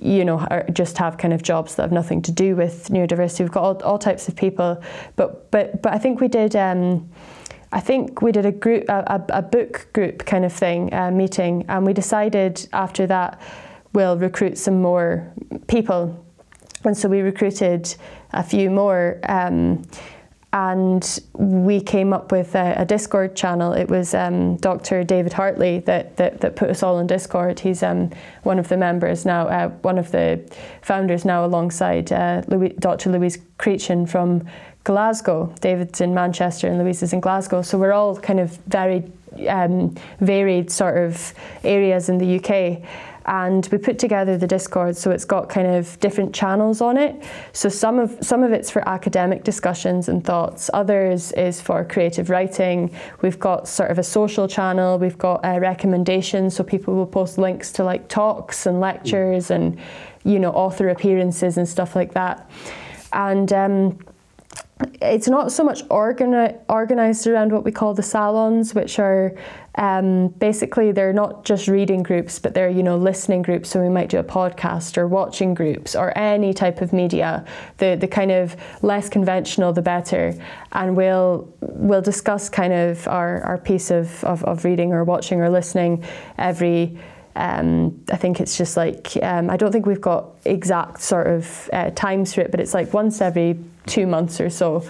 you 0.00 0.22
know 0.22 0.38
are, 0.50 0.66
just 0.70 0.98
have 0.98 1.16
kind 1.16 1.32
of 1.32 1.42
jobs 1.42 1.76
that 1.76 1.82
have 1.82 1.92
nothing 1.92 2.20
to 2.20 2.30
do 2.30 2.54
with 2.54 2.88
neurodiversity 2.90 3.40
we've 3.40 3.50
got 3.50 3.62
all, 3.62 3.82
all 3.82 3.98
types 3.98 4.28
of 4.28 4.36
people 4.36 4.80
but 5.16 5.50
but 5.50 5.80
but 5.80 5.94
I 5.94 5.98
think 5.98 6.20
we 6.20 6.28
did 6.28 6.54
um, 6.54 7.08
I 7.72 7.80
think 7.80 8.22
we 8.22 8.30
did 8.30 8.46
a 8.46 8.52
group, 8.52 8.88
a, 8.88 9.24
a, 9.30 9.38
a 9.38 9.42
book 9.42 9.88
group 9.92 10.24
kind 10.24 10.44
of 10.44 10.52
thing, 10.52 10.94
uh, 10.94 11.10
meeting, 11.10 11.64
and 11.68 11.84
we 11.84 11.92
decided 11.92 12.68
after 12.72 13.04
that 13.08 13.40
we'll 13.94 14.16
recruit 14.16 14.56
some 14.58 14.80
more 14.80 15.32
people, 15.66 16.24
and 16.84 16.96
so 16.96 17.08
we 17.08 17.20
recruited 17.20 17.92
a 18.32 18.44
few 18.44 18.70
more. 18.70 19.18
Um, 19.28 19.82
and 20.54 21.18
we 21.32 21.80
came 21.80 22.12
up 22.12 22.30
with 22.30 22.54
a, 22.54 22.74
a 22.76 22.84
Discord 22.84 23.34
channel. 23.34 23.72
It 23.72 23.88
was 23.88 24.14
um, 24.14 24.54
Dr. 24.58 25.02
David 25.02 25.32
Hartley 25.32 25.80
that, 25.80 26.16
that, 26.16 26.40
that 26.42 26.54
put 26.54 26.70
us 26.70 26.84
all 26.84 26.96
on 26.98 27.08
Discord. 27.08 27.58
He's 27.58 27.82
um, 27.82 28.10
one 28.44 28.60
of 28.60 28.68
the 28.68 28.76
members 28.76 29.26
now, 29.26 29.48
uh, 29.48 29.70
one 29.82 29.98
of 29.98 30.12
the 30.12 30.40
founders 30.80 31.24
now, 31.24 31.44
alongside 31.44 32.12
uh, 32.12 32.42
Louis, 32.46 32.68
Dr. 32.78 33.10
Louise 33.10 33.38
Creechan 33.58 34.08
from 34.08 34.46
Glasgow. 34.84 35.52
David's 35.60 36.00
in 36.00 36.14
Manchester 36.14 36.68
and 36.68 36.78
Louise 36.78 37.02
is 37.02 37.12
in 37.12 37.18
Glasgow. 37.18 37.62
So 37.62 37.76
we're 37.76 37.92
all 37.92 38.16
kind 38.16 38.38
of 38.38 38.56
very 38.68 39.10
um, 39.48 39.96
varied 40.20 40.70
sort 40.70 40.98
of 40.98 41.34
areas 41.64 42.08
in 42.08 42.18
the 42.18 42.38
UK. 42.38 42.80
And 43.26 43.66
we 43.72 43.78
put 43.78 43.98
together 43.98 44.36
the 44.36 44.46
Discord 44.46 44.96
so 44.96 45.10
it's 45.10 45.24
got 45.24 45.48
kind 45.48 45.66
of 45.66 45.98
different 46.00 46.34
channels 46.34 46.80
on 46.80 46.96
it. 46.96 47.22
So 47.52 47.68
some 47.68 47.98
of 47.98 48.16
some 48.20 48.42
of 48.42 48.52
it's 48.52 48.70
for 48.70 48.86
academic 48.88 49.44
discussions 49.44 50.08
and 50.08 50.24
thoughts. 50.24 50.70
Others 50.74 51.32
is 51.32 51.60
for 51.60 51.84
creative 51.84 52.30
writing. 52.30 52.94
We've 53.22 53.38
got 53.38 53.68
sort 53.68 53.90
of 53.90 53.98
a 53.98 54.02
social 54.02 54.46
channel. 54.46 54.98
We've 54.98 55.18
got 55.18 55.44
uh, 55.44 55.58
recommendations, 55.60 56.54
so 56.56 56.64
people 56.64 56.94
will 56.94 57.06
post 57.06 57.38
links 57.38 57.72
to 57.72 57.84
like 57.84 58.08
talks 58.08 58.66
and 58.66 58.80
lectures 58.80 59.50
and 59.50 59.78
you 60.24 60.38
know 60.38 60.50
author 60.52 60.88
appearances 60.88 61.56
and 61.56 61.68
stuff 61.68 61.96
like 61.96 62.12
that. 62.14 62.50
And 63.12 63.52
um, 63.52 63.98
it's 65.00 65.28
not 65.28 65.52
so 65.52 65.62
much 65.62 65.84
organi- 65.84 66.58
organized 66.68 67.26
around 67.26 67.52
what 67.52 67.64
we 67.64 67.72
call 67.72 67.94
the 67.94 68.02
salons, 68.02 68.74
which 68.74 68.98
are 68.98 69.34
um, 69.76 70.28
basically 70.28 70.92
they're 70.92 71.12
not 71.12 71.44
just 71.44 71.68
reading 71.68 72.02
groups, 72.02 72.38
but 72.38 72.54
they're 72.54 72.68
you 72.68 72.82
know 72.82 72.96
listening 72.96 73.42
groups. 73.42 73.70
So 73.70 73.82
we 73.82 73.88
might 73.88 74.08
do 74.08 74.18
a 74.18 74.24
podcast 74.24 74.96
or 74.96 75.06
watching 75.06 75.54
groups 75.54 75.94
or 75.94 76.16
any 76.16 76.52
type 76.54 76.80
of 76.80 76.92
media. 76.92 77.44
The 77.78 77.96
the 77.96 78.08
kind 78.08 78.30
of 78.30 78.56
less 78.82 79.08
conventional, 79.08 79.72
the 79.72 79.82
better. 79.82 80.34
And 80.72 80.96
we'll 80.96 81.52
we'll 81.60 82.02
discuss 82.02 82.48
kind 82.48 82.72
of 82.72 83.06
our, 83.08 83.42
our 83.42 83.58
piece 83.58 83.90
of, 83.90 84.22
of, 84.24 84.44
of 84.44 84.64
reading 84.64 84.92
or 84.92 85.04
watching 85.04 85.40
or 85.40 85.50
listening 85.50 86.04
every. 86.38 86.98
Um, 87.36 88.04
I 88.12 88.16
think 88.16 88.40
it's 88.40 88.56
just 88.56 88.76
like 88.76 89.18
um, 89.20 89.50
I 89.50 89.56
don't 89.56 89.72
think 89.72 89.86
we've 89.86 90.00
got 90.00 90.36
exact 90.44 91.00
sort 91.02 91.26
of 91.26 91.68
uh, 91.72 91.90
times 91.90 92.32
for 92.32 92.42
it, 92.42 92.52
but 92.52 92.60
it's 92.60 92.74
like 92.74 92.94
once 92.94 93.20
every 93.20 93.58
two 93.86 94.06
months 94.06 94.40
or 94.40 94.50
so. 94.50 94.88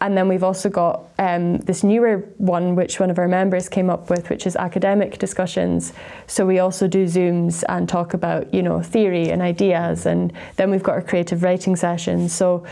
And 0.00 0.18
then 0.18 0.28
we've 0.28 0.42
also 0.44 0.68
got 0.68 1.04
um, 1.18 1.56
this 1.58 1.82
newer 1.82 2.18
one, 2.36 2.74
which 2.74 3.00
one 3.00 3.10
of 3.10 3.18
our 3.18 3.28
members 3.28 3.70
came 3.70 3.88
up 3.88 4.10
with, 4.10 4.28
which 4.28 4.46
is 4.46 4.54
academic 4.54 5.18
discussions. 5.18 5.94
So 6.26 6.44
we 6.44 6.58
also 6.58 6.86
do 6.88 7.06
Zooms 7.06 7.64
and 7.70 7.88
talk 7.88 8.12
about, 8.12 8.52
you 8.52 8.62
know, 8.62 8.82
theory 8.82 9.30
and 9.30 9.40
ideas. 9.40 10.04
And 10.04 10.32
then 10.56 10.70
we've 10.70 10.82
got 10.82 10.92
our 10.96 11.02
creative 11.02 11.42
writing 11.42 11.74
sessions. 11.74 12.34
So 12.34 12.66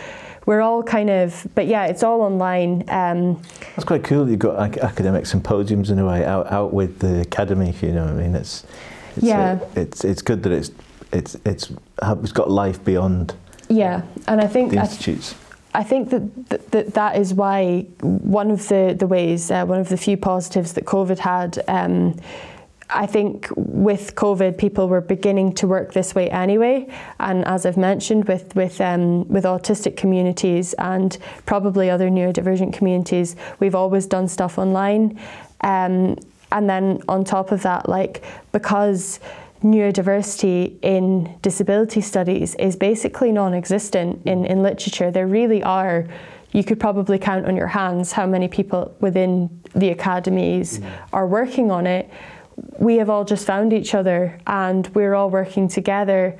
we're 0.44 0.60
all 0.60 0.82
kind 0.82 1.08
of, 1.08 1.46
but 1.54 1.66
yeah, 1.68 1.86
it's 1.86 2.02
all 2.02 2.20
online. 2.20 2.84
Um, 2.88 3.40
That's 3.76 3.84
quite 3.84 4.04
cool. 4.04 4.28
You've 4.28 4.40
got 4.40 4.70
ac- 4.70 4.80
academic 4.80 5.24
symposiums 5.24 5.88
in 5.90 5.98
a 6.00 6.06
way 6.06 6.26
out, 6.26 6.52
out 6.52 6.74
with 6.74 6.98
the 6.98 7.20
academy. 7.20 7.72
You 7.80 7.92
know, 7.92 8.04
what 8.04 8.14
I 8.14 8.22
mean, 8.24 8.34
it's, 8.34 8.64
it's 9.16 9.24
Yeah. 9.24 9.58
uh, 9.62 9.68
it's 9.76 10.04
it's 10.04 10.20
good 10.20 10.42
that 10.42 10.52
it's 10.52 10.70
it's 11.12 11.36
it's 11.46 11.72
it's 12.02 12.32
got 12.32 12.50
life 12.50 12.84
beyond 12.84 13.34
yeah, 13.68 14.02
and 14.26 14.40
I 14.40 14.46
think 14.48 14.72
the 14.72 14.78
institutes. 14.80 15.34
I 15.74 15.82
think 15.82 16.10
that, 16.10 16.70
that 16.70 16.94
that 16.94 17.16
is 17.16 17.32
why 17.32 17.82
one 18.00 18.50
of 18.50 18.68
the 18.68 18.94
the 18.98 19.06
ways, 19.06 19.50
uh, 19.50 19.64
one 19.64 19.80
of 19.80 19.88
the 19.88 19.96
few 19.96 20.16
positives 20.16 20.74
that 20.74 20.84
COVID 20.84 21.18
had. 21.18 21.62
Um, 21.68 22.16
I 22.94 23.06
think 23.06 23.48
with 23.56 24.16
COVID, 24.16 24.58
people 24.58 24.86
were 24.86 25.00
beginning 25.00 25.54
to 25.54 25.66
work 25.66 25.94
this 25.94 26.14
way 26.14 26.28
anyway, 26.28 26.92
and 27.18 27.42
as 27.46 27.64
I've 27.64 27.78
mentioned, 27.78 28.26
with 28.26 28.54
with 28.54 28.80
um, 28.82 29.26
with 29.28 29.44
autistic 29.44 29.96
communities 29.96 30.74
and 30.74 31.16
probably 31.46 31.88
other 31.88 32.10
neurodivergent 32.10 32.74
communities, 32.74 33.34
we've 33.60 33.74
always 33.74 34.06
done 34.06 34.28
stuff 34.28 34.58
online, 34.58 35.18
um, 35.62 36.18
and 36.50 36.68
then 36.68 37.00
on 37.08 37.24
top 37.24 37.50
of 37.50 37.62
that, 37.62 37.88
like 37.88 38.22
because 38.52 39.20
neurodiversity 39.62 40.78
in 40.82 41.38
disability 41.42 42.00
studies 42.00 42.54
is 42.56 42.76
basically 42.76 43.32
non-existent 43.32 44.22
in, 44.26 44.44
in 44.44 44.62
literature. 44.62 45.10
There 45.10 45.26
really 45.26 45.62
are, 45.62 46.06
you 46.52 46.64
could 46.64 46.80
probably 46.80 47.18
count 47.18 47.46
on 47.46 47.56
your 47.56 47.68
hands 47.68 48.12
how 48.12 48.26
many 48.26 48.48
people 48.48 48.94
within 49.00 49.62
the 49.74 49.90
academies 49.90 50.78
mm. 50.78 50.92
are 51.12 51.26
working 51.26 51.70
on 51.70 51.86
it. 51.86 52.10
We 52.78 52.96
have 52.96 53.08
all 53.08 53.24
just 53.24 53.46
found 53.46 53.72
each 53.72 53.94
other 53.94 54.38
and 54.46 54.86
we're 54.88 55.14
all 55.14 55.30
working 55.30 55.68
together 55.68 56.38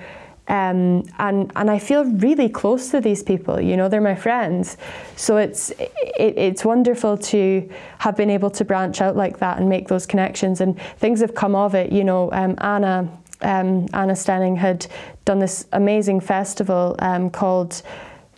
Um, 0.48 1.04
and 1.18 1.52
and 1.54 1.70
I 1.70 1.78
feel 1.78 2.04
really 2.04 2.48
close 2.48 2.90
to 2.90 3.00
these 3.00 3.22
people. 3.22 3.60
You 3.60 3.76
know, 3.76 3.88
they're 3.88 4.00
my 4.00 4.16
friends. 4.16 4.76
So 5.16 5.36
it's 5.36 5.70
it, 5.70 5.94
it's 6.18 6.64
wonderful 6.64 7.16
to 7.16 7.70
have 7.98 8.16
been 8.16 8.30
able 8.30 8.50
to 8.50 8.64
branch 8.64 9.00
out 9.00 9.16
like 9.16 9.38
that 9.38 9.58
and 9.58 9.68
make 9.68 9.88
those 9.88 10.04
connections. 10.04 10.60
And 10.60 10.78
things 10.98 11.20
have 11.20 11.34
come 11.34 11.54
of 11.54 11.74
it. 11.74 11.92
You 11.92 12.04
know, 12.04 12.30
um, 12.32 12.56
Anna 12.58 13.08
um, 13.42 13.86
Anna 13.92 14.14
Stenning 14.14 14.56
had 14.56 14.86
done 15.24 15.38
this 15.38 15.66
amazing 15.72 16.20
festival 16.20 16.96
um, 16.98 17.30
called 17.30 17.82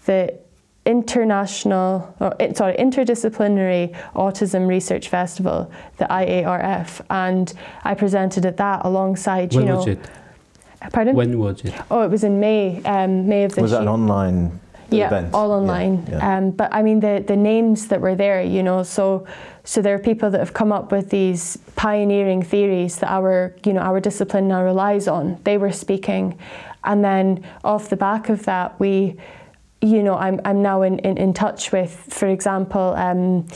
the 0.05 0.39
International, 0.87 2.15
or, 2.21 2.35
eh, 2.41 2.53
sorry, 2.53 2.75
Interdisciplinary 2.77 3.95
Autism 4.15 4.69
Research 4.69 5.09
Festival, 5.09 5.71
the 5.97 6.05
IARF, 6.05 7.01
and 7.09 7.53
I 7.85 7.95
presented 7.95 8.45
at 8.45 8.59
that 8.59 8.85
alongside, 8.85 9.55
when 9.55 9.67
you 9.67 9.73
know. 9.73 9.97
Was 10.85 10.91
it? 10.91 10.93
Pardon? 10.93 11.17
When 11.17 11.39
was 11.39 11.65
it? 11.65 11.75
Oh, 11.91 12.03
it 12.03 12.11
was 12.11 12.25
in 12.25 12.41
May, 12.41 12.83
um, 12.85 13.29
May 13.29 13.45
of 13.45 13.51
this 13.51 13.59
year. 13.59 13.63
Was 13.63 13.71
that 13.73 13.83
year. 13.83 13.89
an 13.89 13.89
online 13.89 14.61
yeah, 14.91 15.07
event? 15.07 15.35
all 15.35 15.53
online. 15.53 16.05
Yeah, 16.09 16.19
yeah. 16.19 16.37
Um, 16.37 16.51
but 16.51 16.73
I 16.73 16.83
mean, 16.83 17.01
the 17.01 17.25
the 17.27 17.37
names 17.37 17.89
that 17.89 18.01
were 18.01 18.15
there, 18.15 18.43
you 18.43 18.63
know, 18.63 18.83
so 18.83 19.27
so 19.65 19.83
there 19.83 19.95
are 19.95 19.99
people 19.99 20.31
that 20.31 20.39
have 20.39 20.53
come 20.53 20.73
up 20.73 20.93
with 20.93 21.11
these 21.11 21.59
pioneering 21.77 22.43
theories 22.43 22.97
that 22.97 23.11
our 23.11 23.55
you 23.65 23.73
know 23.73 23.81
our 23.81 24.01
discipline 24.01 24.49
now 24.49 24.63
relies 24.63 25.09
on. 25.09 25.39
They 25.45 25.59
were 25.59 25.73
speaking, 25.73 26.39
and 26.85 27.05
then 27.05 27.45
off 27.65 27.89
the 27.91 27.97
back 27.97 28.29
of 28.29 28.45
that, 28.45 28.79
we, 28.79 29.17
you 29.81 30.03
know, 30.03 30.17
I'm 30.17 30.41
I'm 30.45 30.63
now 30.63 30.83
in 30.83 30.99
in, 31.01 31.17
in 31.19 31.33
touch 31.33 31.73
with, 31.73 31.93
for 32.11 32.29
example. 32.29 32.95
Um, 32.97 33.47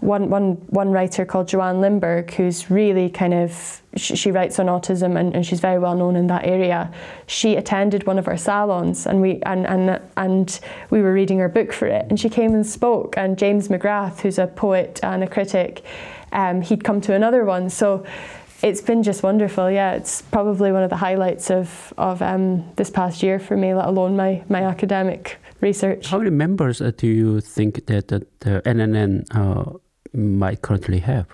one, 0.00 0.30
one, 0.30 0.52
one 0.68 0.90
writer 0.90 1.24
called 1.24 1.48
Joanne 1.48 1.80
Limburg, 1.80 2.32
who's 2.34 2.70
really 2.70 3.10
kind 3.10 3.34
of, 3.34 3.82
she, 3.96 4.14
she 4.14 4.30
writes 4.30 4.58
on 4.60 4.66
autism 4.66 5.18
and, 5.18 5.34
and 5.34 5.44
she's 5.44 5.58
very 5.58 5.78
well 5.78 5.96
known 5.96 6.14
in 6.14 6.28
that 6.28 6.46
area. 6.46 6.92
She 7.26 7.56
attended 7.56 8.06
one 8.06 8.18
of 8.18 8.28
our 8.28 8.36
salons 8.36 9.06
and 9.06 9.20
we, 9.20 9.42
and, 9.42 9.66
and, 9.66 10.00
and 10.16 10.60
we 10.90 11.02
were 11.02 11.12
reading 11.12 11.38
her 11.38 11.48
book 11.48 11.72
for 11.72 11.86
it. 11.86 12.06
And 12.08 12.20
she 12.20 12.28
came 12.28 12.54
and 12.54 12.64
spoke. 12.64 13.16
And 13.16 13.36
James 13.36 13.68
McGrath, 13.68 14.20
who's 14.20 14.38
a 14.38 14.46
poet 14.46 15.00
and 15.02 15.24
a 15.24 15.26
critic, 15.26 15.84
um, 16.30 16.62
he'd 16.62 16.84
come 16.84 17.00
to 17.00 17.14
another 17.14 17.44
one. 17.44 17.68
So 17.68 18.06
it's 18.62 18.80
been 18.80 19.02
just 19.02 19.24
wonderful. 19.24 19.68
Yeah, 19.68 19.92
it's 19.92 20.22
probably 20.22 20.70
one 20.70 20.84
of 20.84 20.90
the 20.90 20.96
highlights 20.96 21.50
of, 21.50 21.92
of 21.98 22.22
um, 22.22 22.70
this 22.76 22.90
past 22.90 23.22
year 23.22 23.40
for 23.40 23.56
me, 23.56 23.74
let 23.74 23.86
alone 23.86 24.14
my, 24.14 24.44
my 24.48 24.62
academic 24.62 25.38
research. 25.60 26.06
How 26.06 26.18
many 26.18 26.30
members 26.30 26.80
uh, 26.80 26.92
do 26.96 27.08
you 27.08 27.40
think 27.40 27.86
that 27.86 28.08
the, 28.08 28.26
the 28.40 28.62
NNN 28.64 29.26
uh, 29.34 29.78
might 30.18 30.62
currently 30.62 30.98
have? 31.00 31.26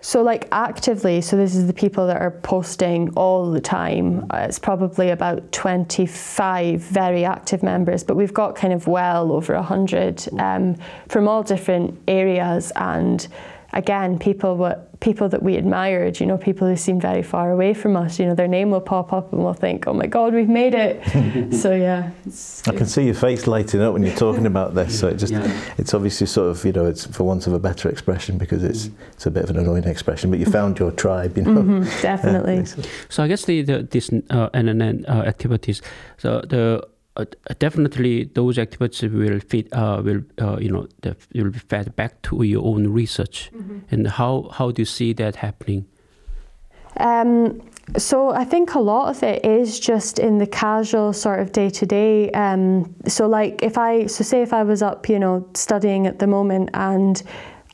So, 0.00 0.22
like 0.22 0.48
actively, 0.52 1.22
so 1.22 1.34
this 1.34 1.54
is 1.54 1.66
the 1.66 1.72
people 1.72 2.06
that 2.08 2.20
are 2.20 2.30
posting 2.30 3.08
all 3.14 3.50
the 3.50 3.60
time. 3.60 4.26
Uh, 4.30 4.44
it's 4.46 4.58
probably 4.58 5.08
about 5.08 5.50
25 5.50 6.78
very 6.78 7.24
active 7.24 7.62
members, 7.62 8.04
but 8.04 8.14
we've 8.14 8.34
got 8.34 8.54
kind 8.54 8.74
of 8.74 8.86
well 8.86 9.32
over 9.32 9.54
100 9.54 10.28
um, 10.38 10.76
from 11.08 11.26
all 11.26 11.42
different 11.42 11.98
areas. 12.06 12.70
And 12.76 13.26
again, 13.72 14.18
people 14.18 14.58
what 14.58 14.93
people 15.04 15.28
that 15.28 15.42
we 15.42 15.56
admired, 15.56 16.18
you 16.18 16.24
know, 16.24 16.38
people 16.38 16.66
who 16.66 16.74
seem 16.76 16.98
very 16.98 17.22
far 17.22 17.50
away 17.52 17.74
from 17.74 17.94
us, 17.94 18.18
you 18.18 18.24
know, 18.24 18.34
their 18.34 18.48
name 18.48 18.70
will 18.70 18.80
pop 18.80 19.12
up 19.12 19.30
and 19.34 19.44
we'll 19.44 19.52
think, 19.66 19.86
oh 19.86 19.92
my 19.92 20.06
God, 20.06 20.32
we've 20.32 20.48
made 20.48 20.74
it. 20.74 20.94
so, 21.62 21.74
yeah. 21.74 22.10
It's, 22.24 22.66
I 22.66 22.72
can 22.74 22.86
see 22.86 23.04
your 23.04 23.14
face 23.14 23.46
lighting 23.46 23.82
up 23.82 23.92
when 23.92 24.02
you're 24.02 24.16
talking 24.16 24.46
about 24.46 24.74
this. 24.74 24.98
So 24.98 25.08
it 25.08 25.16
just, 25.16 25.32
Yeah. 25.34 25.46
it's 25.76 25.92
obviously 25.92 26.26
sort 26.26 26.48
of, 26.50 26.64
you 26.64 26.72
know, 26.72 26.86
it's 26.86 27.04
for 27.06 27.24
want 27.24 27.46
of 27.46 27.52
a 27.52 27.58
better 27.58 27.90
expression 27.90 28.38
because 28.38 28.64
it's 28.64 28.88
it's 29.12 29.26
a 29.26 29.30
bit 29.30 29.44
of 29.44 29.50
an 29.50 29.58
annoying 29.58 29.84
expression. 29.84 30.30
But 30.30 30.38
you 30.40 30.46
found 30.46 30.78
your 30.78 30.90
tribe, 30.90 31.36
you 31.36 31.42
know. 31.44 31.62
Mhm, 31.64 31.84
definitely. 32.02 32.56
excellent. 32.58 32.88
So 33.10 33.22
I 33.24 33.28
guess 33.28 33.44
the, 33.44 33.62
the 33.62 33.82
this 33.94 34.08
uh, 34.30 34.48
NNN 34.62 35.04
uh, 35.08 35.12
activities, 35.32 35.82
so 36.16 36.40
the 36.48 36.82
uh, 37.16 37.24
definitely 37.58 38.24
those 38.24 38.58
activities 38.58 39.10
will 39.10 39.40
feed 39.40 39.72
uh, 39.72 40.02
will 40.04 40.22
uh, 40.40 40.58
you 40.58 40.70
know 40.70 40.88
the, 41.02 41.16
will 41.34 41.50
be 41.50 41.58
fed 41.58 41.94
back 41.94 42.20
to 42.22 42.42
your 42.42 42.64
own 42.64 42.88
research. 42.88 43.50
And 43.90 44.08
how 44.08 44.50
how 44.52 44.72
do 44.72 44.82
you 44.82 44.86
see 44.86 45.12
that 45.14 45.36
happening? 45.36 45.86
Um, 46.96 47.60
so 47.96 48.30
I 48.30 48.44
think 48.44 48.74
a 48.74 48.80
lot 48.80 49.10
of 49.10 49.22
it 49.22 49.44
is 49.44 49.78
just 49.78 50.18
in 50.18 50.38
the 50.38 50.46
casual 50.46 51.12
sort 51.12 51.40
of 51.40 51.52
day 51.52 51.70
to 51.70 51.86
day. 51.86 52.30
So 53.06 53.28
like 53.28 53.62
if 53.62 53.78
I 53.78 54.06
so 54.06 54.24
say 54.24 54.42
if 54.42 54.52
I 54.52 54.62
was 54.62 54.82
up, 54.82 55.08
you 55.08 55.18
know, 55.18 55.46
studying 55.54 56.06
at 56.06 56.18
the 56.18 56.26
moment 56.26 56.70
and 56.74 57.22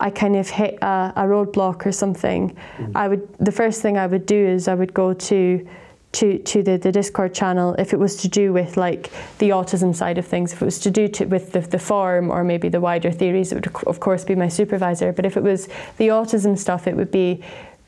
I 0.00 0.10
kind 0.10 0.36
of 0.36 0.50
hit 0.50 0.78
a, 0.82 1.12
a 1.16 1.22
roadblock 1.22 1.86
or 1.86 1.92
something, 1.92 2.56
I 2.94 3.08
would 3.08 3.26
the 3.38 3.52
first 3.52 3.80
thing 3.80 3.96
I 3.96 4.06
would 4.06 4.26
do 4.26 4.36
is 4.36 4.68
I 4.68 4.74
would 4.74 4.92
go 4.92 5.14
to 5.14 5.66
to, 6.12 6.38
to 6.38 6.62
the, 6.62 6.76
the 6.76 6.90
Discord 6.90 7.32
channel 7.34 7.74
if 7.78 7.92
it 7.92 7.98
was 7.98 8.16
to 8.16 8.28
do 8.28 8.52
with 8.52 8.76
like 8.76 9.10
the 9.38 9.50
autism 9.50 9.94
side 9.94 10.18
of 10.18 10.26
things, 10.26 10.52
if 10.52 10.60
it 10.60 10.64
was 10.64 10.80
to 10.80 10.90
do 10.90 11.06
to, 11.08 11.26
with 11.26 11.52
the, 11.52 11.60
the 11.60 11.78
form 11.78 12.30
or 12.30 12.42
maybe 12.42 12.68
the 12.68 12.80
wider 12.80 13.10
theories, 13.12 13.52
it 13.52 13.54
would 13.54 13.86
of 13.86 14.00
course 14.00 14.24
be 14.24 14.34
my 14.34 14.48
supervisor. 14.48 15.12
But 15.12 15.24
if 15.24 15.36
it 15.36 15.42
was 15.42 15.66
the 15.98 16.08
autism 16.08 16.58
stuff, 16.58 16.86
it 16.86 16.96
would 16.96 17.10
be 17.12 17.44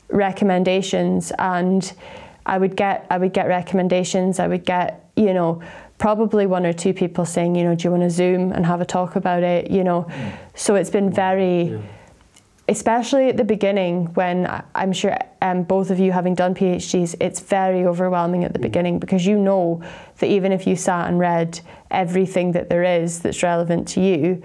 recommendations 0.09 1.31
and 1.37 1.91
I 2.45 2.57
would 2.57 2.75
get 2.75 3.05
I 3.09 3.17
would 3.17 3.33
get 3.33 3.47
recommendations. 3.47 4.39
I 4.39 4.47
would 4.47 4.65
get, 4.65 5.09
you 5.15 5.33
know, 5.33 5.61
probably 5.97 6.45
one 6.45 6.65
or 6.65 6.73
two 6.73 6.93
people 6.93 7.25
saying, 7.25 7.55
you 7.55 7.63
know, 7.63 7.75
do 7.75 7.85
you 7.85 7.91
want 7.91 8.03
to 8.03 8.09
Zoom 8.09 8.51
and 8.51 8.65
have 8.65 8.81
a 8.81 8.85
talk 8.85 9.15
about 9.15 9.43
it? 9.43 9.71
You 9.71 9.83
know. 9.83 10.03
Mm. 10.03 10.37
So 10.55 10.75
it's 10.75 10.89
been 10.89 11.09
mm. 11.09 11.15
very 11.15 11.81
especially 12.67 13.27
at 13.27 13.37
the 13.37 13.43
beginning 13.43 14.05
when 14.13 14.63
I'm 14.73 14.93
sure 14.93 15.17
um, 15.41 15.63
both 15.63 15.89
of 15.91 15.99
you 15.99 16.11
having 16.11 16.33
done 16.33 16.55
PhDs, 16.55 17.15
it's 17.19 17.41
very 17.41 17.85
overwhelming 17.85 18.45
at 18.45 18.53
the 18.53 18.59
beginning 18.59 18.99
because 18.99 19.25
you 19.25 19.37
know 19.37 19.83
that 20.19 20.27
even 20.27 20.51
if 20.51 20.65
you 20.65 20.75
sat 20.75 21.09
and 21.09 21.19
read 21.19 21.59
everything 21.91 22.53
that 22.53 22.69
there 22.69 22.83
is 22.83 23.19
that's 23.19 23.43
relevant 23.43 23.87
to 23.89 24.01
you, 24.01 24.41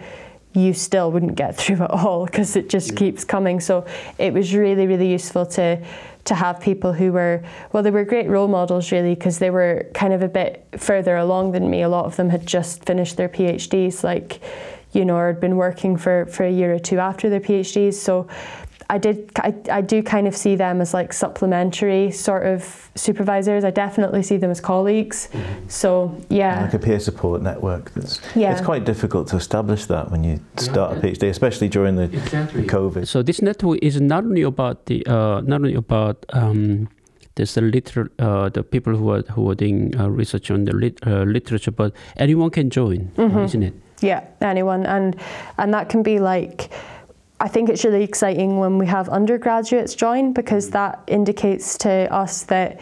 you 0.53 0.73
still 0.73 1.12
wouldn't 1.12 1.37
get 1.37 1.57
through 1.61 1.85
it 1.85 1.91
all 1.91 2.27
because 2.27 2.57
it 2.57 2.69
just 2.69 2.97
keeps 2.97 3.25
coming. 3.25 3.61
So 3.61 3.87
it 4.19 4.33
was 4.33 4.55
really, 4.55 4.87
really 4.87 5.11
useful 5.11 5.47
to 5.47 5.85
to 6.25 6.35
have 6.35 6.61
people 6.61 6.93
who 6.93 7.11
were 7.11 7.43
well, 7.73 7.83
they 7.83 7.91
were 7.91 8.05
great 8.05 8.29
role 8.29 8.49
models 8.49 8.93
really 8.93 9.14
because 9.14 9.39
they 9.39 9.49
were 9.49 9.87
kind 9.95 10.12
of 10.12 10.23
a 10.23 10.29
bit 10.29 10.66
further 10.77 11.16
along 11.16 11.53
than 11.53 11.71
me. 11.71 11.83
A 11.83 11.89
lot 11.89 12.05
of 12.05 12.16
them 12.16 12.29
had 12.29 12.45
just 12.47 12.85
finished 12.85 13.16
their 13.16 13.29
PhDs, 13.31 14.05
like 14.05 14.41
you 14.93 15.05
know, 15.05 15.16
or 15.16 15.26
had 15.28 15.41
been 15.41 15.57
working 15.57 15.97
for, 15.97 16.26
for 16.26 16.45
a 16.45 16.51
year 16.51 16.74
or 16.74 16.78
two 16.78 16.99
after 16.99 17.28
their 17.28 17.41
PhDs. 17.41 17.95
So 17.95 18.26
I 18.91 18.97
did, 18.97 19.30
I, 19.36 19.53
I 19.70 19.80
do 19.82 20.03
kind 20.03 20.26
of 20.26 20.34
see 20.34 20.57
them 20.57 20.80
as 20.80 20.95
like 20.95 21.12
supplementary 21.12 22.11
sort 22.11 22.47
of 22.47 22.91
supervisors. 22.95 23.62
I 23.62 23.70
definitely 23.70 24.22
see 24.22 24.39
them 24.39 24.51
as 24.51 24.61
colleagues. 24.62 25.28
So 25.68 26.16
yeah, 26.30 26.62
Like 26.62 26.72
a 26.72 26.78
peer 26.78 26.99
support 26.99 27.43
network. 27.43 27.93
That's 27.93 28.18
Yeah. 28.34 28.51
it's 28.53 28.62
quite 28.64 28.86
difficult 28.86 29.28
to 29.28 29.36
establish 29.36 29.84
that 29.86 30.11
when 30.11 30.24
you 30.24 30.41
start 30.57 30.97
a 30.97 31.01
PhD, 31.01 31.28
especially 31.28 31.68
during 31.68 31.97
the 31.97 32.05
Exactly. 32.05 32.62
COVID. 32.64 33.07
So 33.07 33.22
this 33.22 33.43
network 33.43 33.78
is 33.82 34.01
not 34.01 34.24
only 34.24 34.43
about 34.43 34.86
the 34.86 35.05
uh, 35.07 35.43
not 35.43 35.57
only 35.61 35.74
about 35.74 36.24
um, 36.32 36.89
there's 37.34 37.53
the 37.55 37.61
liter- 37.61 38.11
uh, 38.18 38.49
the 38.49 38.62
people 38.62 38.97
who 38.97 39.11
are 39.11 39.22
who 39.34 39.51
are 39.51 39.55
doing 39.55 39.95
uh, 40.01 40.09
research 40.09 40.51
on 40.51 40.64
the 40.64 40.72
lit- 40.72 41.07
uh, 41.07 41.24
literature, 41.24 41.70
but 41.72 41.93
anyone 42.16 42.49
can 42.51 42.70
join, 42.70 43.11
isn't 43.18 43.62
it? 43.62 43.74
Yeah, 44.01 44.27
anyone, 44.41 44.87
and 44.87 45.17
and 45.59 45.73
that 45.75 45.89
can 45.89 46.03
be 46.03 46.19
like. 46.19 46.71
I 47.41 47.47
think 47.47 47.69
it's 47.69 47.85
really 47.85 48.03
exciting 48.03 48.59
when 48.59 48.79
we 48.79 48.87
have 48.87 49.09
undergraduates 49.09 49.95
join 49.95 50.33
because 50.33 50.71
mm. 50.71 50.73
that 50.73 51.05
indicates 51.07 51.79
to 51.79 52.13
us 52.13 52.43
that 52.45 52.81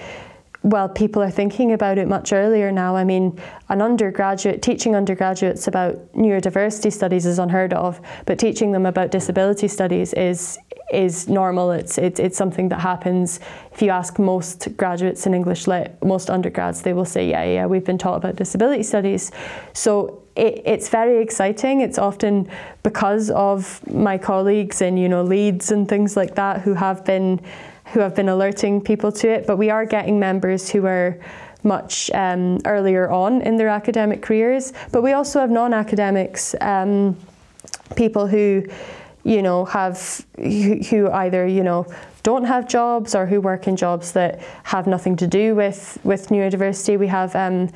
well, 0.67 0.89
people 0.89 1.23
are 1.23 1.31
thinking 1.31 1.73
about 1.73 1.97
it 1.97 2.09
much 2.09 2.33
earlier 2.33 2.73
now. 2.73 2.97
I 2.97 3.05
mean, 3.05 3.41
an 3.69 3.81
undergraduate 3.81 4.63
teaching 4.63 4.97
undergraduates 4.97 5.69
about 5.69 5.95
neurodiversity 6.13 6.93
studies 6.93 7.25
is 7.25 7.39
unheard 7.39 7.73
of, 7.73 8.01
but 8.25 8.41
teaching 8.41 8.73
them 8.73 8.85
about 8.85 9.13
disability 9.13 9.69
studies 9.69 10.13
is 10.15 10.59
is 10.93 11.29
normal. 11.29 11.73
It's 11.73 11.99
it's, 11.99 12.21
it's 12.21 12.37
something 12.37 12.69
that 12.69 12.81
happens. 12.81 13.41
If 13.73 13.83
you 13.83 13.91
ask 13.91 14.19
most 14.19 14.77
graduates 14.77 15.27
in 15.27 15.35
English 15.35 15.67
lit, 15.67 15.97
most 16.03 16.31
undergrads, 16.31 16.83
they 16.83 16.93
will 16.93 17.05
say, 17.05 17.29
yeah, 17.29 17.45
yeah, 17.45 17.67
we've 17.67 17.85
been 17.85 17.99
taught 17.99 18.17
about 18.17 18.37
disability 18.37 18.83
studies. 18.83 19.33
So 19.73 20.23
it, 20.37 20.63
it's 20.65 20.89
very 20.89 21.23
exciting. 21.23 21.81
It's 21.81 21.99
often 21.99 22.49
because 22.83 23.31
of 23.31 23.87
my 23.93 24.19
colleagues 24.19 24.81
in 24.83 24.97
you 24.97 25.09
know 25.09 25.23
Leeds 25.23 25.73
and 25.73 25.89
things 25.89 26.17
like 26.17 26.35
that 26.37 26.63
who 26.63 26.75
have 26.75 27.05
been 27.05 27.41
who 27.93 28.01
have 28.01 28.15
been 28.15 28.29
alerting 28.29 28.81
people 28.81 29.13
to 29.13 29.29
it. 29.29 29.47
But 29.47 29.57
we 29.57 29.71
are 29.71 29.85
getting 29.85 30.19
members 30.19 30.69
who 30.69 30.87
are 30.87 31.19
much 31.63 32.11
um, 32.15 32.59
earlier 32.65 33.11
on 33.11 33.43
in 33.43 33.57
their 33.57 33.69
academic 33.69 34.23
careers. 34.23 34.73
But 34.93 35.03
we 35.03 35.13
also 35.13 35.41
have 35.41 35.51
non-academics, 35.51 36.55
um, 36.61 37.17
people 37.97 38.27
who, 38.27 38.65
you 39.27 39.43
know, 39.43 39.65
have 39.65 40.25
who, 40.37 41.11
either 41.11 41.47
you 41.47 41.65
know 41.65 41.85
don't 42.23 42.45
have 42.45 42.69
jobs 42.69 43.15
or 43.15 43.27
who 43.27 43.41
work 43.41 43.67
in 43.67 43.77
jobs 43.77 44.13
that 44.13 44.41
have 44.63 44.87
nothing 44.87 45.17
to 45.17 45.27
do 45.27 45.55
with 45.55 45.99
with 46.05 46.29
neurodiversity. 46.29 46.99
We 46.99 47.09
have. 47.09 47.35
Um, 47.35 47.71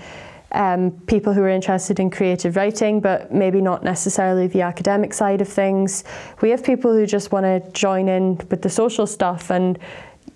um, 0.53 0.91
people 1.07 1.33
who 1.33 1.43
are 1.43 1.49
interested 1.49 2.01
in 2.01 2.11
creative 2.11 2.57
writing, 2.57 2.99
but 3.01 3.33
maybe 3.33 3.61
not 3.61 3.85
necessarily 3.85 4.49
the 4.49 4.63
academic 4.63 5.15
side 5.15 5.41
of 5.41 5.47
things. 5.47 6.03
We 6.41 6.51
have 6.51 6.65
people 6.65 6.93
who 6.93 7.07
just 7.07 7.31
want 7.31 7.45
to 7.45 7.61
join 7.71 8.09
in 8.09 8.37
with 8.51 8.61
the 8.61 8.69
social 8.69 9.07
stuff 9.07 9.53
and 9.53 9.79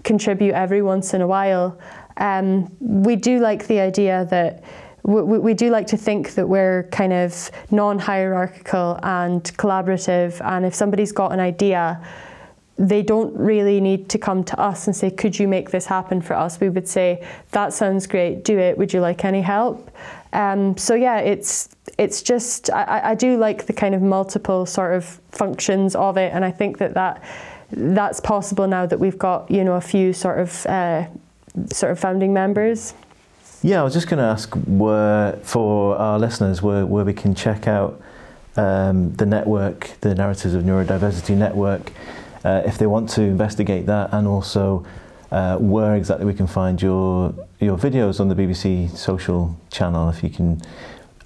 contribute 0.04 0.54
every 0.54 0.82
once 0.82 1.14
in 1.14 1.20
a 1.20 1.26
while. 1.26 1.76
Um, 2.18 2.70
we 2.78 3.16
do 3.16 3.40
like 3.40 3.66
the 3.66 3.80
idea 3.80 4.24
that 4.30 4.62
we, 5.04 5.38
we 5.38 5.54
do 5.54 5.70
like 5.70 5.86
to 5.88 5.96
think 5.96 6.34
that 6.34 6.48
we're 6.48 6.84
kind 6.84 7.12
of 7.12 7.50
non-hierarchical 7.70 8.98
and 9.02 9.42
collaborative 9.58 10.40
and 10.44 10.64
if 10.64 10.74
somebody's 10.74 11.12
got 11.12 11.32
an 11.32 11.40
idea 11.40 12.02
they 12.76 13.02
don't 13.02 13.32
really 13.36 13.80
need 13.80 14.08
to 14.08 14.18
come 14.18 14.42
to 14.42 14.58
us 14.58 14.88
and 14.88 14.96
say 14.96 15.10
could 15.10 15.38
you 15.38 15.46
make 15.46 15.70
this 15.70 15.86
happen 15.86 16.20
for 16.20 16.34
us? 16.34 16.58
We 16.58 16.70
would 16.70 16.88
say 16.88 17.24
that 17.52 17.72
sounds 17.72 18.06
great 18.06 18.44
do 18.44 18.58
it 18.58 18.78
would 18.78 18.92
you 18.92 19.00
like 19.00 19.24
any 19.24 19.42
help? 19.42 19.90
Um, 20.32 20.76
so 20.76 20.94
yeah 20.94 21.18
it's 21.18 21.68
it's 21.98 22.22
just 22.22 22.70
I, 22.70 23.10
I 23.10 23.14
do 23.14 23.36
like 23.36 23.66
the 23.66 23.74
kind 23.74 23.94
of 23.94 24.02
multiple 24.02 24.64
sort 24.64 24.94
of 24.94 25.04
functions 25.30 25.94
of 25.94 26.16
it 26.16 26.32
and 26.32 26.44
I 26.44 26.50
think 26.50 26.78
that 26.78 26.94
that 26.94 27.22
that's 27.70 28.20
possible 28.20 28.66
now 28.66 28.86
that 28.86 28.98
we've 28.98 29.18
got 29.18 29.50
you 29.50 29.64
know 29.64 29.74
a 29.74 29.80
few 29.80 30.12
sort 30.12 30.38
of 30.38 30.66
uh, 30.66 31.06
sort 31.70 31.92
of 31.92 32.00
founding 32.00 32.32
members 32.32 32.94
yeah, 33.64 33.80
I 33.80 33.82
was 33.82 33.94
just 33.94 34.08
going 34.08 34.18
to 34.18 34.24
ask 34.26 34.54
where, 34.66 35.32
for 35.42 35.96
our 35.96 36.18
listeners, 36.18 36.60
where, 36.60 36.84
where 36.84 37.02
we 37.02 37.14
can 37.14 37.34
check 37.34 37.66
out 37.66 37.98
um, 38.58 39.14
the 39.14 39.24
network, 39.24 39.88
the 40.02 40.14
Narratives 40.14 40.52
of 40.52 40.64
Neurodiversity 40.64 41.34
Network, 41.34 41.90
uh, 42.44 42.60
if 42.66 42.76
they 42.76 42.86
want 42.86 43.08
to 43.10 43.22
investigate 43.22 43.86
that, 43.86 44.12
and 44.12 44.28
also 44.28 44.84
uh, 45.30 45.56
where 45.56 45.96
exactly 45.96 46.26
we 46.26 46.34
can 46.34 46.46
find 46.46 46.82
your 46.82 47.34
your 47.58 47.78
videos 47.78 48.20
on 48.20 48.28
the 48.28 48.34
BBC 48.34 48.94
social 48.94 49.58
channel. 49.70 50.10
If 50.10 50.22
you 50.22 50.28
can, 50.28 50.60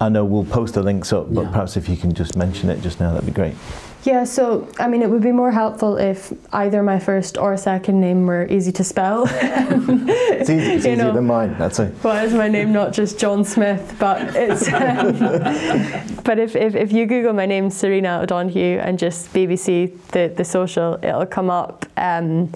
I 0.01 0.09
know 0.09 0.23
we'll 0.23 0.45
post 0.45 0.75
the 0.75 0.83
links 0.83 1.11
up, 1.11 1.33
but 1.33 1.41
yeah. 1.41 1.51
perhaps 1.51 1.75
if 1.75 1.89
you 1.89 1.97
can 1.97 2.13
just 2.13 2.35
mention 2.35 2.69
it 2.69 2.81
just 2.81 2.99
now, 2.99 3.11
that'd 3.11 3.25
be 3.25 3.33
great. 3.33 3.55
Yeah, 4.03 4.23
so 4.23 4.69
I 4.79 4.87
mean, 4.87 5.01
it 5.01 5.09
would 5.09 5.21
be 5.21 5.33
more 5.33 5.51
helpful 5.51 5.97
if 5.97 6.31
either 6.53 6.81
my 6.81 6.99
first 6.99 7.37
or 7.37 7.57
second 7.57 7.99
name 7.99 8.25
were 8.25 8.47
easy 8.47 8.71
to 8.73 8.83
spell. 8.83 9.25
it's 9.29 10.49
easy, 10.49 10.71
it's 10.71 10.85
easier 10.85 10.95
know, 10.95 11.13
than 11.13 11.25
mine. 11.25 11.57
That's 11.57 11.79
it. 11.79 11.93
Why 12.01 12.23
is 12.23 12.33
my 12.33 12.47
name 12.47 12.71
not 12.71 12.93
just 12.93 13.19
John 13.19 13.43
Smith? 13.43 13.97
But 13.99 14.35
it's. 14.37 14.71
Um, 14.71 16.15
but 16.23 16.39
if, 16.39 16.55
if, 16.55 16.75
if 16.75 16.93
you 16.93 17.05
Google 17.05 17.33
my 17.33 17.45
name, 17.45 17.67
Sarinah 17.67 18.23
O'Donoghue, 18.23 18.79
and 18.79 18.97
just 18.97 19.33
BBC 19.33 19.91
the 20.11 20.33
the 20.33 20.45
social, 20.45 20.97
it'll 21.03 21.25
come 21.25 21.49
up. 21.49 21.85
Um, 21.97 22.53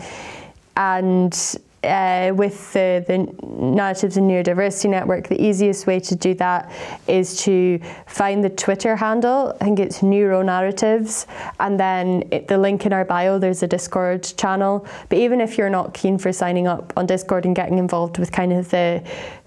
and 0.78 1.58
uh, 1.84 2.34
with 2.34 2.74
the, 2.74 3.04
the 3.08 3.18
Narratives 3.48 4.18
and 4.18 4.30
Neurodiversity 4.30 4.90
Network, 4.90 5.28
the 5.28 5.42
easiest 5.42 5.88
way 5.88 6.00
to 6.00 6.16
do 6.16 6.34
that 6.36 6.72
is 7.08 7.38
to 7.44 7.80
find 8.08 8.44
the 8.44 8.50
Twitter 8.50 8.96
handle. 8.96 9.56
I 9.60 9.66
think 9.66 9.80
it's 9.80 10.00
Neuronarratives, 10.00 11.26
and 11.60 11.80
then 11.80 12.24
it, 12.32 12.48
the 12.48 12.58
link 12.58 12.86
in 12.86 12.94
our 12.94 13.06
bio. 13.06 13.40
There's 13.40 13.64
a 13.64 13.68
Discord 13.68 14.24
channel. 14.38 14.86
But 15.10 15.18
even 15.18 15.42
if 15.42 15.58
you're 15.58 15.70
not 15.70 15.94
keen 15.94 16.18
for 16.18 16.32
signing 16.32 16.68
up 16.68 16.94
on 16.96 17.06
Discord 17.06 17.46
and 17.46 17.56
getting 17.56 17.78
involved 17.78 18.18
with 18.18 18.32
kind 18.32 18.54
of 18.54 18.70
the 18.70 19.04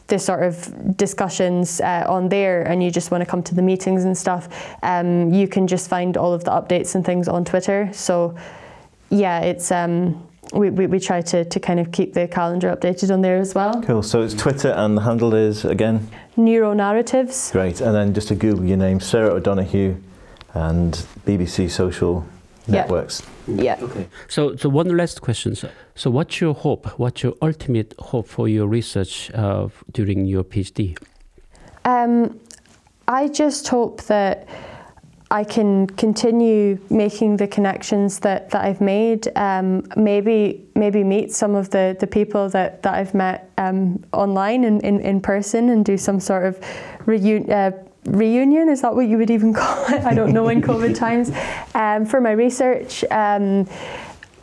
the 0.08 0.18
sort 0.18 0.44
of 0.44 0.96
discussions 0.96 1.80
uh, 1.80 2.04
on 2.06 2.28
there 2.28 2.62
and 2.62 2.82
you 2.82 2.90
just 2.90 3.10
want 3.10 3.22
to 3.22 3.26
come 3.28 3.42
to 3.42 3.54
the 3.54 3.62
meetings 3.62 4.04
and 4.04 4.16
stuff, 4.16 4.48
um, 4.82 5.32
you 5.32 5.48
can 5.48 5.66
just 5.66 5.88
find 5.88 6.16
all 6.16 6.32
of 6.32 6.44
the 6.44 6.50
updates 6.50 6.94
and 6.94 7.04
things 7.04 7.26
on 7.26 7.44
Twitter. 7.44 7.90
So, 7.92 8.36
yeah, 9.10 9.40
it's 9.40 9.72
um, 9.72 10.25
we, 10.52 10.70
we, 10.70 10.86
we, 10.86 11.00
try 11.00 11.20
to, 11.20 11.44
to 11.44 11.60
kind 11.60 11.80
of 11.80 11.92
keep 11.92 12.14
the 12.14 12.28
calendar 12.28 12.74
updated 12.74 13.12
on 13.12 13.22
there 13.22 13.38
as 13.38 13.54
well. 13.54 13.82
Cool. 13.82 14.02
So 14.02 14.22
it's 14.22 14.34
Twitter 14.34 14.70
and 14.70 14.96
the 14.96 15.02
handle 15.02 15.34
is 15.34 15.64
again? 15.64 16.08
Neuro 16.36 16.72
Narratives. 16.72 17.50
Great. 17.52 17.80
And 17.80 17.94
then 17.94 18.14
just 18.14 18.28
to 18.28 18.34
Google 18.34 18.64
your 18.64 18.76
name, 18.76 19.00
Sarah 19.00 19.34
O'Donoghue 19.34 19.96
and 20.54 20.92
BBC 21.26 21.70
Social 21.70 22.26
Networks. 22.68 23.22
Yeah. 23.46 23.78
Okay. 23.80 24.08
So, 24.28 24.56
so 24.56 24.68
one 24.68 24.96
last 24.96 25.22
question. 25.22 25.54
So, 25.54 25.70
so 25.94 26.10
what's 26.10 26.40
your 26.40 26.54
hope? 26.54 26.98
What's 26.98 27.22
your 27.22 27.34
ultimate 27.42 27.94
hope 27.98 28.26
for 28.26 28.48
your 28.48 28.66
research 28.66 29.30
uh, 29.34 29.68
during 29.92 30.26
your 30.26 30.44
PhD? 30.44 30.98
Um, 31.84 32.40
I 33.06 33.28
just 33.28 33.68
hope 33.68 34.02
that 34.04 34.48
I 35.30 35.42
can 35.42 35.88
continue 35.88 36.78
making 36.88 37.36
the 37.36 37.48
connections 37.48 38.20
that, 38.20 38.50
that 38.50 38.64
I've 38.64 38.80
made. 38.80 39.28
Um, 39.36 39.84
maybe 39.96 40.64
maybe 40.76 41.02
meet 41.02 41.32
some 41.32 41.56
of 41.56 41.70
the, 41.70 41.96
the 41.98 42.06
people 42.06 42.48
that, 42.50 42.82
that 42.84 42.94
I've 42.94 43.12
met 43.12 43.50
um, 43.58 44.04
online 44.12 44.64
and 44.64 44.80
in, 44.82 45.00
in 45.00 45.20
person 45.20 45.70
and 45.70 45.84
do 45.84 45.96
some 45.96 46.20
sort 46.20 46.44
of 46.44 46.60
reunion. 47.06 47.50
Uh, 47.50 47.72
reunion 48.04 48.68
is 48.68 48.82
that 48.82 48.94
what 48.94 49.08
you 49.08 49.18
would 49.18 49.30
even 49.30 49.52
call 49.60 49.84
it? 49.92 50.04
I 50.04 50.14
don't 50.14 50.32
know 50.32 50.48
in 50.48 50.62
COVID 50.62 50.94
times. 51.06 51.32
Um, 51.74 52.06
for 52.06 52.20
my 52.20 52.32
research, 52.32 53.02
um, 53.10 53.68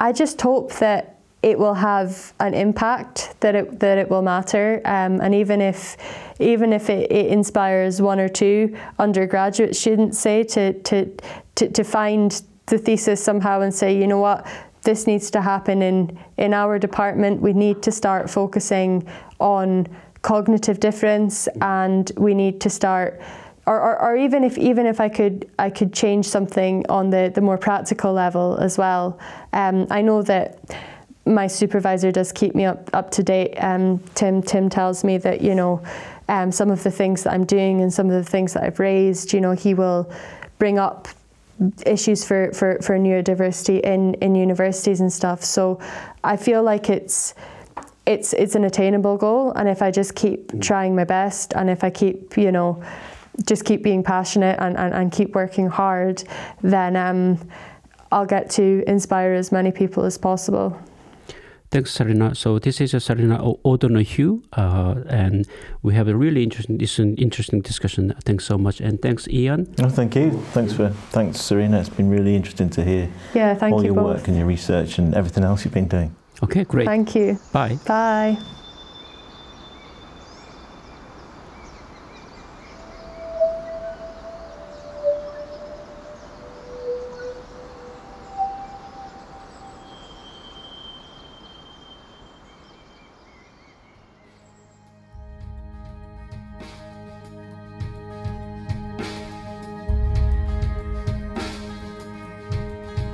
I 0.01 0.11
just 0.11 0.41
hope 0.41 0.73
that 0.73 1.12
it 1.43 1.59
will 1.59 1.73
have 1.73 2.33
an 2.39 2.53
impact 2.53 3.35
that 3.41 3.53
it 3.53 3.79
that 3.81 3.97
it 3.97 4.09
will 4.09 4.21
matter. 4.21 4.81
Um, 4.85 5.19
and 5.19 5.35
even 5.35 5.61
if 5.61 5.97
even 6.39 6.73
if 6.73 6.89
it, 6.89 7.11
it, 7.11 7.27
inspires 7.27 8.01
one 8.01 8.19
or 8.19 8.29
two 8.29 8.75
undergraduate 8.97 9.75
students 9.75 10.17
say 10.17 10.43
to, 10.43 10.73
to 10.73 11.13
to 11.55 11.69
to 11.69 11.83
find 11.83 12.41
the 12.67 12.77
thesis 12.77 13.21
somehow 13.21 13.61
and 13.61 13.75
say 13.75 13.95
you 13.95 14.07
know 14.07 14.19
what? 14.19 14.47
This 14.83 15.05
needs 15.05 15.29
to 15.31 15.41
happen 15.41 15.81
in 15.81 16.17
in 16.37 16.53
our 16.53 16.79
department. 16.79 17.41
We 17.41 17.51
need 17.51 17.83
to 17.83 17.91
start 17.91 18.29
focusing 18.29 19.05
on 19.39 19.87
cognitive 20.21 20.79
difference 20.79 21.49
and 21.61 22.09
we 22.15 22.33
need 22.33 22.61
to 22.61 22.69
start 22.69 23.21
or, 23.65 23.79
or, 23.79 24.01
or, 24.01 24.17
even 24.17 24.43
if 24.43 24.57
even 24.57 24.85
if 24.85 24.99
I 24.99 25.07
could 25.07 25.49
I 25.57 25.69
could 25.69 25.93
change 25.93 26.25
something 26.25 26.85
on 26.89 27.09
the, 27.11 27.31
the 27.33 27.39
more 27.39 27.57
practical 27.57 28.11
level 28.11 28.57
as 28.57 28.77
well. 28.77 29.17
Um, 29.53 29.87
I 29.89 30.01
know 30.01 30.21
that 30.23 30.59
my 31.25 31.47
supervisor 31.47 32.11
does 32.11 32.31
keep 32.31 32.53
me 32.53 32.65
up, 32.65 32.89
up 32.93 33.09
to 33.11 33.23
date. 33.23 33.55
Um, 33.57 33.99
Tim 34.15 34.41
Tim 34.41 34.69
tells 34.69 35.03
me 35.03 35.17
that 35.19 35.41
you 35.41 35.55
know 35.55 35.81
um, 36.27 36.51
some 36.51 36.69
of 36.69 36.83
the 36.83 36.91
things 36.91 37.23
that 37.23 37.33
I'm 37.33 37.45
doing 37.45 37.81
and 37.81 37.93
some 37.93 38.09
of 38.09 38.13
the 38.13 38.29
things 38.29 38.53
that 38.53 38.63
I've 38.63 38.79
raised. 38.79 39.33
You 39.33 39.41
know 39.41 39.53
he 39.53 39.73
will 39.73 40.11
bring 40.59 40.79
up 40.79 41.07
issues 41.85 42.25
for, 42.25 42.51
for, 42.51 42.79
for 42.81 42.97
neurodiversity 42.97 43.79
in, 43.81 44.15
in 44.15 44.35
universities 44.35 45.01
and 45.01 45.11
stuff. 45.11 45.43
So 45.43 45.79
I 46.23 46.37
feel 46.37 46.63
like 46.63 46.89
it's 46.89 47.35
it's 48.05 48.33
it's 48.33 48.55
an 48.55 48.65
attainable 48.65 49.15
goal, 49.15 49.53
and 49.53 49.69
if 49.69 49.81
I 49.81 49.91
just 49.91 50.13
keep 50.13 50.51
mm. 50.51 50.61
trying 50.61 50.93
my 50.93 51.05
best, 51.05 51.53
and 51.53 51.69
if 51.69 51.85
I 51.85 51.89
keep 51.89 52.35
you 52.37 52.51
know 52.51 52.83
just 53.47 53.65
keep 53.65 53.81
being 53.81 54.03
passionate 54.03 54.59
and, 54.59 54.77
and, 54.77 54.93
and 54.93 55.11
keep 55.11 55.33
working 55.33 55.67
hard, 55.67 56.23
then 56.61 56.95
um, 56.95 57.39
I'll 58.11 58.27
get 58.27 58.49
to 58.51 58.83
inspire 58.85 59.33
as 59.33 59.51
many 59.51 59.71
people 59.71 60.03
as 60.03 60.17
possible. 60.19 60.79
Thanks, 61.73 61.97
Sarinah. 61.97 62.37
So 62.37 62.59
this 62.59 62.79
is 62.79 62.93
a 62.93 62.97
Sarinah 62.97 63.57
O'Donoghue, 63.65 64.43
uh, 64.53 64.93
and 65.09 65.47
we 65.81 65.95
have 65.95 66.07
a 66.07 66.15
really 66.15 66.43
interesting, 66.43 67.15
interesting 67.17 67.61
discussion. 67.61 68.13
Thanks 68.25 68.45
so 68.45 68.59
much, 68.59 68.79
and 68.79 69.01
thanks, 69.01 69.27
Ian. 69.27 69.73
Oh, 69.81 69.89
thank 69.89 70.15
you. 70.15 70.39
Thanks 70.53 70.73
for 70.73 70.89
thanks, 71.09 71.39
Sarinah. 71.39 71.79
It's 71.79 71.89
been 71.89 72.11
really 72.11 72.35
interesting 72.35 72.69
to 72.69 72.83
hear. 72.83 73.09
Yeah, 73.33 73.55
thank 73.55 73.73
all 73.73 73.81
you 73.81 73.87
your 73.87 73.95
both. 73.95 74.17
work 74.17 74.27
and 74.27 74.37
your 74.37 74.45
research 74.45 74.99
and 74.99 75.15
everything 75.15 75.43
else 75.43 75.65
you've 75.65 75.73
been 75.73 75.87
doing. 75.87 76.15
Okay, 76.43 76.63
great. 76.63 76.85
Thank 76.85 77.15
you. 77.15 77.39
Bye. 77.51 77.79
Bye. 77.87 78.37